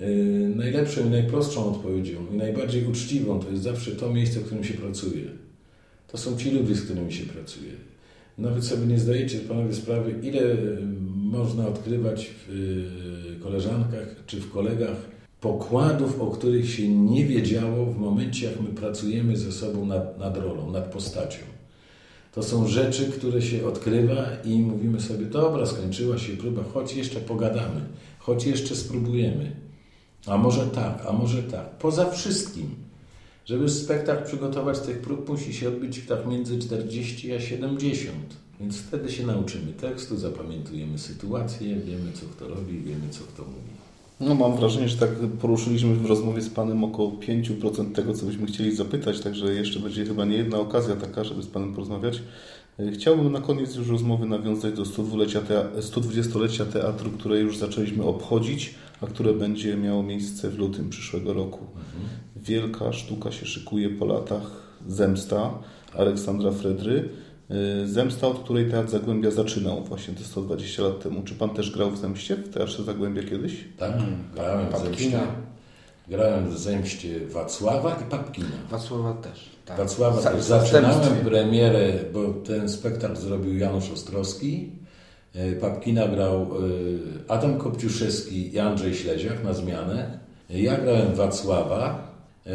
y, 0.01 0.53
najlepszą 0.55 1.05
i 1.05 1.09
najprostszą 1.09 1.71
odpowiedzią 1.71 2.19
i 2.33 2.37
najbardziej 2.37 2.85
uczciwą 2.85 3.39
to 3.39 3.49
jest 3.51 3.63
zawsze 3.63 3.91
to 3.91 4.13
miejsce, 4.13 4.39
w 4.39 4.45
którym 4.45 4.63
się 4.63 4.73
pracuje. 4.73 5.48
To 6.11 6.17
są 6.17 6.37
ci 6.37 6.51
ludzie, 6.51 6.75
z 6.75 6.81
którymi 6.81 7.13
się 7.13 7.25
pracuje. 7.25 7.71
Nawet 8.37 8.65
sobie 8.65 8.85
nie 8.85 8.99
zdajecie 8.99 9.39
panowie 9.39 9.73
sprawy, 9.73 10.15
ile 10.23 10.41
y, 10.41 10.77
można 11.15 11.67
odkrywać 11.67 12.29
w 12.47 12.51
y, 13.37 13.39
koleżankach 13.43 14.15
czy 14.25 14.41
w 14.41 14.51
kolegach 14.51 14.97
pokładów, 15.41 16.21
o 16.21 16.27
których 16.27 16.69
się 16.69 16.89
nie 16.89 17.25
wiedziało 17.25 17.85
w 17.85 17.97
momencie, 17.97 18.45
jak 18.45 18.61
my 18.61 18.69
pracujemy 18.69 19.37
ze 19.37 19.51
sobą 19.51 19.85
nad, 19.85 20.19
nad 20.19 20.37
rolą, 20.37 20.71
nad 20.71 20.91
postacią. 20.91 21.39
To 22.33 22.43
są 22.43 22.67
rzeczy, 22.67 23.05
które 23.05 23.41
się 23.41 23.67
odkrywa 23.67 24.25
i 24.45 24.59
mówimy 24.59 25.01
sobie, 25.01 25.25
dobra, 25.25 25.65
skończyła 25.65 26.17
się 26.17 26.37
próba, 26.37 26.63
choć 26.73 26.95
jeszcze 26.95 27.19
pogadamy, 27.19 27.81
choć 28.19 28.45
jeszcze 28.45 28.75
spróbujemy. 28.75 29.51
A 30.27 30.37
może 30.37 30.67
tak, 30.67 31.05
a 31.07 31.13
może 31.13 31.43
tak. 31.43 31.69
Poza 31.69 32.09
wszystkim, 32.09 32.75
żeby 33.49 33.69
spektakl 33.69 34.25
przygotować 34.25 34.79
tych 34.79 34.99
prób, 34.99 35.29
musi 35.29 35.53
się 35.53 35.67
odbyć 35.67 36.01
tak 36.07 36.27
między 36.27 36.59
40 36.59 37.33
a 37.33 37.39
70. 37.39 38.15
Więc 38.59 38.77
wtedy 38.77 39.11
się 39.11 39.25
nauczymy 39.25 39.73
tekstu, 39.73 40.17
zapamiętujemy 40.17 40.97
sytuację, 40.97 41.75
wiemy, 41.75 42.11
co 42.13 42.25
kto 42.25 42.47
robi, 42.47 42.79
wiemy, 42.79 43.09
co 43.11 43.19
kto 43.23 43.43
mówi. 43.43 43.69
No 44.19 44.35
mam 44.35 44.57
wrażenie, 44.57 44.89
że 44.89 44.97
tak 44.97 45.09
poruszyliśmy 45.41 45.95
w 45.95 46.05
rozmowie 46.05 46.41
z 46.41 46.49
Panem 46.49 46.83
około 46.83 47.11
5% 47.11 47.91
tego, 47.91 48.13
co 48.13 48.25
byśmy 48.25 48.47
chcieli 48.47 48.75
zapytać, 48.75 49.19
także 49.19 49.53
jeszcze 49.53 49.79
będzie 49.79 50.05
chyba 50.05 50.25
nie 50.25 50.37
jedna 50.37 50.59
okazja 50.59 50.95
taka, 50.95 51.23
żeby 51.23 51.43
z 51.43 51.47
Panem 51.47 51.73
porozmawiać. 51.73 52.21
E, 52.79 52.91
Chciałbym 52.91 53.31
na 53.31 53.41
koniec 53.41 53.75
już 53.75 53.87
rozmowy 53.89 54.25
nawiązać 54.25 54.73
do 54.73 54.83
120-lecia 54.83 55.41
tea- 55.41 55.79
120-lecia 55.81 56.65
teatru, 56.65 57.11
które 57.11 57.39
już 57.39 57.57
zaczęliśmy 57.57 58.03
obchodzić, 58.03 58.75
a 59.01 59.07
które 59.07 59.33
będzie 59.33 59.77
miało 59.77 60.03
miejsce 60.03 60.49
w 60.49 60.57
lutym 60.57 60.89
przyszłego 60.89 61.33
roku. 61.33 61.65
Wielka 62.35 62.93
sztuka 62.93 63.31
się 63.31 63.45
szykuje 63.45 63.89
po 63.89 64.05
latach. 64.05 64.69
Zemsta 64.87 65.53
Aleksandra 65.97 66.51
Fredry. 66.51 67.09
E, 67.83 67.87
Zemsta, 67.87 68.27
od 68.27 68.39
której 68.39 68.71
Teatr 68.71 68.89
Zagłębia 68.89 69.31
zaczynał 69.31 69.83
właśnie 69.83 70.13
te 70.13 70.23
120 70.23 70.83
lat 70.83 71.03
temu. 71.03 71.21
Czy 71.23 71.35
Pan 71.35 71.49
też 71.49 71.71
grał 71.71 71.91
w 71.91 71.97
Zemście, 71.97 72.35
w 72.35 72.49
Teatrze 72.49 72.83
Zagłębia 72.83 73.23
kiedyś? 73.23 73.53
Tak? 73.77 73.93
Grałem 74.35 74.67
w 74.67 74.69
Papkina. 74.71 74.89
zemście. 74.89 75.19
Grałem 76.07 76.49
w 76.49 76.57
zemście 76.59 77.19
Wacława 77.27 77.99
i 78.07 78.09
Papkina. 78.11 78.47
Wacława 78.71 79.13
też. 79.13 79.49
Tak. 79.69 79.77
Wacława 79.77 80.21
Za- 80.21 80.29
też 80.31 80.39
w 80.41 80.43
zaczynałem 80.47 81.15
premierę, 81.25 81.93
bo 82.13 82.33
ten 82.33 82.69
spektakl 82.69 83.15
zrobił 83.15 83.57
Janusz 83.57 83.91
Ostrowski. 83.91 84.69
E, 85.35 85.51
Papkina 85.51 86.07
grał 86.07 86.41
e, 86.41 86.47
Adam 87.27 87.57
Kopciuszewski 87.57 88.53
i 88.55 88.59
Andrzej 88.59 88.93
Śleziak 88.95 89.43
na 89.43 89.53
zmianę. 89.53 90.19
Ja 90.49 90.77
grałem 90.77 91.15
Wacława. 91.15 92.11
e, 92.47 92.51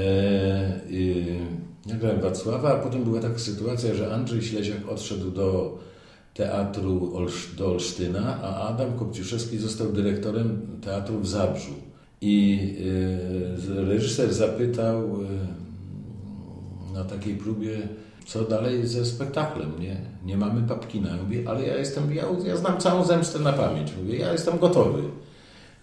Ja 1.87 1.97
grałem 1.97 2.21
Wacława, 2.21 2.73
a 2.73 2.79
potem 2.79 3.05
była 3.05 3.21
taka 3.21 3.39
sytuacja, 3.39 3.95
że 3.95 4.15
Andrzej 4.15 4.43
Śleziak 4.43 4.89
odszedł 4.89 5.31
do 5.31 5.79
teatru 6.35 7.13
Olsz- 7.17 7.57
do 7.59 7.67
Olsztyna, 7.71 8.39
a 8.43 8.69
Adam 8.69 8.93
Kopciuszewski 8.93 9.59
został 9.59 9.93
dyrektorem 9.93 10.67
teatru 10.85 11.19
w 11.21 11.29
Zabrzu. 11.29 11.73
I 12.21 12.59
e, 13.79 13.85
reżyser 13.85 14.35
zapytał 14.35 14.99
e, 14.99 15.64
na 16.95 17.05
takiej 17.05 17.35
próbie, 17.35 17.89
co 18.27 18.45
dalej 18.45 18.87
ze 18.87 19.07
spektaklem, 19.07 19.73
nie? 19.81 19.97
Nie 20.25 20.37
mamy 20.37 20.69
Papkina. 20.69 21.09
Ja 21.09 21.23
mówię, 21.23 21.43
ale 21.47 21.67
ja 21.67 21.77
jestem, 21.77 22.15
ja, 22.15 22.25
ja 22.47 22.57
znam 22.57 22.79
całą 22.79 23.05
zemstę 23.05 23.39
na 23.39 23.53
pamięć. 23.53 23.93
Mówię, 24.03 24.19
ja 24.19 24.33
jestem 24.33 24.59
gotowy. 24.59 25.03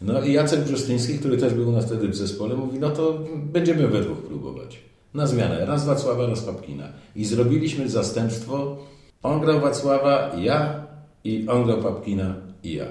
No 0.01 0.21
i 0.21 0.33
Jacek 0.33 0.63
Brzestyński, 0.63 1.19
który 1.19 1.37
też 1.37 1.53
był 1.53 1.71
nas 1.71 1.85
wtedy 1.85 2.07
w 2.07 2.15
zespole, 2.15 2.55
mówi, 2.55 2.79
no 2.79 2.89
to 2.89 3.19
będziemy 3.35 3.87
we 3.87 4.01
dwóch 4.01 4.17
próbować. 4.17 4.79
Na 5.13 5.27
zmianę. 5.27 5.65
Raz 5.65 5.85
Wacława, 5.85 6.27
raz 6.27 6.41
Papkina. 6.41 6.87
I 7.15 7.25
zrobiliśmy 7.25 7.89
zastępstwo. 7.89 8.77
On 9.23 9.41
grał 9.41 9.59
Wacława, 9.59 10.31
ja 10.37 10.87
i 11.23 11.47
on 11.47 11.63
grał 11.63 11.77
Papkina 11.77 12.35
i 12.63 12.73
ja. 12.73 12.85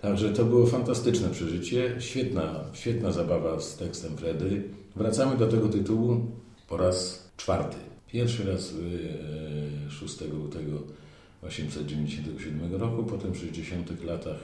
Także 0.00 0.30
to 0.30 0.44
było 0.44 0.66
fantastyczne 0.66 1.28
przeżycie, 1.28 1.94
świetna, 1.98 2.60
świetna 2.72 3.12
zabawa 3.12 3.60
z 3.60 3.76
tekstem 3.76 4.16
Fredy. 4.16 4.62
Wracamy 4.96 5.36
do 5.36 5.46
tego 5.48 5.68
tytułu 5.68 6.20
po 6.68 6.76
raz 6.76 7.23
czwarty. 7.36 7.76
Pierwszy 8.12 8.44
raz 8.52 8.72
y, 8.72 9.90
6 9.90 10.20
lutego 10.20 10.82
1897 11.42 12.74
roku, 12.74 13.04
potem 13.04 13.32
w 13.32 13.38
60 13.38 14.04
latach 14.04 14.38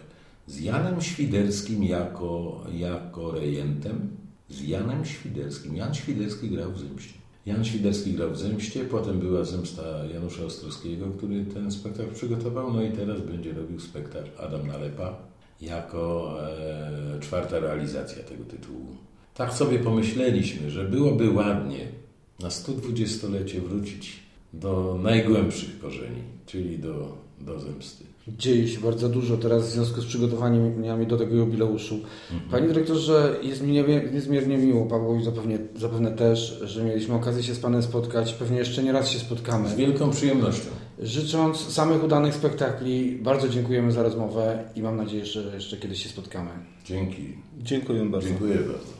z 0.47 0.61
Janem 0.61 1.01
Świderskim 1.01 1.84
jako, 1.84 2.64
jako 2.72 3.32
rejentem. 3.32 4.09
Z 4.49 4.62
Janem 4.62 5.05
Świderskim. 5.05 5.76
Jan 5.76 5.95
Świderski 5.95 6.51
grał 6.51 6.72
w 6.72 6.78
Zemście. 6.78 7.14
Jan 7.47 7.64
Świderski 7.64 8.12
grał 8.12 8.30
w 8.30 8.38
Zemście, 8.38 8.84
potem 8.84 9.18
była 9.18 9.45
Zemsta 9.45 9.82
Janusza 10.14 10.45
Ostrowskiego, 10.45 11.07
który 11.16 11.45
ten 11.45 11.70
spektakl 11.70 12.14
przygotował, 12.14 12.72
no 12.72 12.82
i 12.82 12.91
teraz 12.93 13.20
będzie 13.20 13.53
robił 13.53 13.80
spektakl 13.80 14.30
Adam 14.38 14.66
Nalepa 14.66 15.16
jako 15.61 16.36
e, 16.51 17.20
czwarta 17.20 17.59
realizacja 17.59 18.22
tego 18.22 18.45
tytułu. 18.45 18.86
Tak 19.34 19.53
sobie 19.53 19.78
pomyśleliśmy, 19.78 20.70
że 20.70 20.84
byłoby 20.84 21.30
ładnie 21.30 21.88
na 22.43 22.49
120-lecie 22.49 23.61
wrócić 23.61 24.20
do 24.53 24.99
najgłębszych 25.03 25.80
korzeni, 25.80 26.22
czyli 26.47 26.78
do, 26.78 27.16
do 27.41 27.61
zemsty. 27.61 28.05
Dzieje 28.28 28.68
się 28.68 28.80
bardzo 28.80 29.09
dużo 29.09 29.36
teraz 29.36 29.68
w 29.68 29.70
związku 29.72 30.01
z 30.01 30.07
przygotowaniami 30.07 31.07
do 31.07 31.16
tego 31.16 31.36
jubileuszu. 31.36 32.01
Panie 32.51 32.68
dyrektorze, 32.68 33.36
jest 33.43 33.62
mi 33.62 33.84
niezmiernie 34.12 34.59
miło, 34.59 34.86
Pawłowi 34.86 35.24
zapewne, 35.24 35.59
zapewne 35.76 36.12
też, 36.12 36.61
że 36.64 36.84
mieliśmy 36.84 37.14
okazję 37.14 37.43
się 37.43 37.55
z 37.55 37.59
Panem 37.59 37.82
spotkać. 37.82 38.32
Pewnie 38.32 38.59
jeszcze 38.59 38.82
nie 38.82 38.93
raz 38.93 39.11
się 39.11 39.18
spotkamy. 39.18 39.68
Z 39.68 39.74
wielką 39.74 40.11
przyjemnością. 40.11 40.70
Życząc 40.99 41.59
samych 41.59 42.05
udanych 42.05 42.34
spektakli, 42.34 43.18
bardzo 43.22 43.49
dziękujemy 43.49 43.93
za 43.93 44.03
rozmowę 44.03 44.64
i 44.76 44.82
mam 44.82 44.97
nadzieję, 44.97 45.26
że 45.26 45.55
jeszcze 45.55 45.76
kiedyś 45.76 46.03
się 46.03 46.09
spotkamy. 46.09 46.51
Dzięki. 46.84 47.22
Dziękuję 47.59 48.05
bardzo. 48.05 48.28
Dziękuję 48.28 48.55
bardzo. 48.55 48.99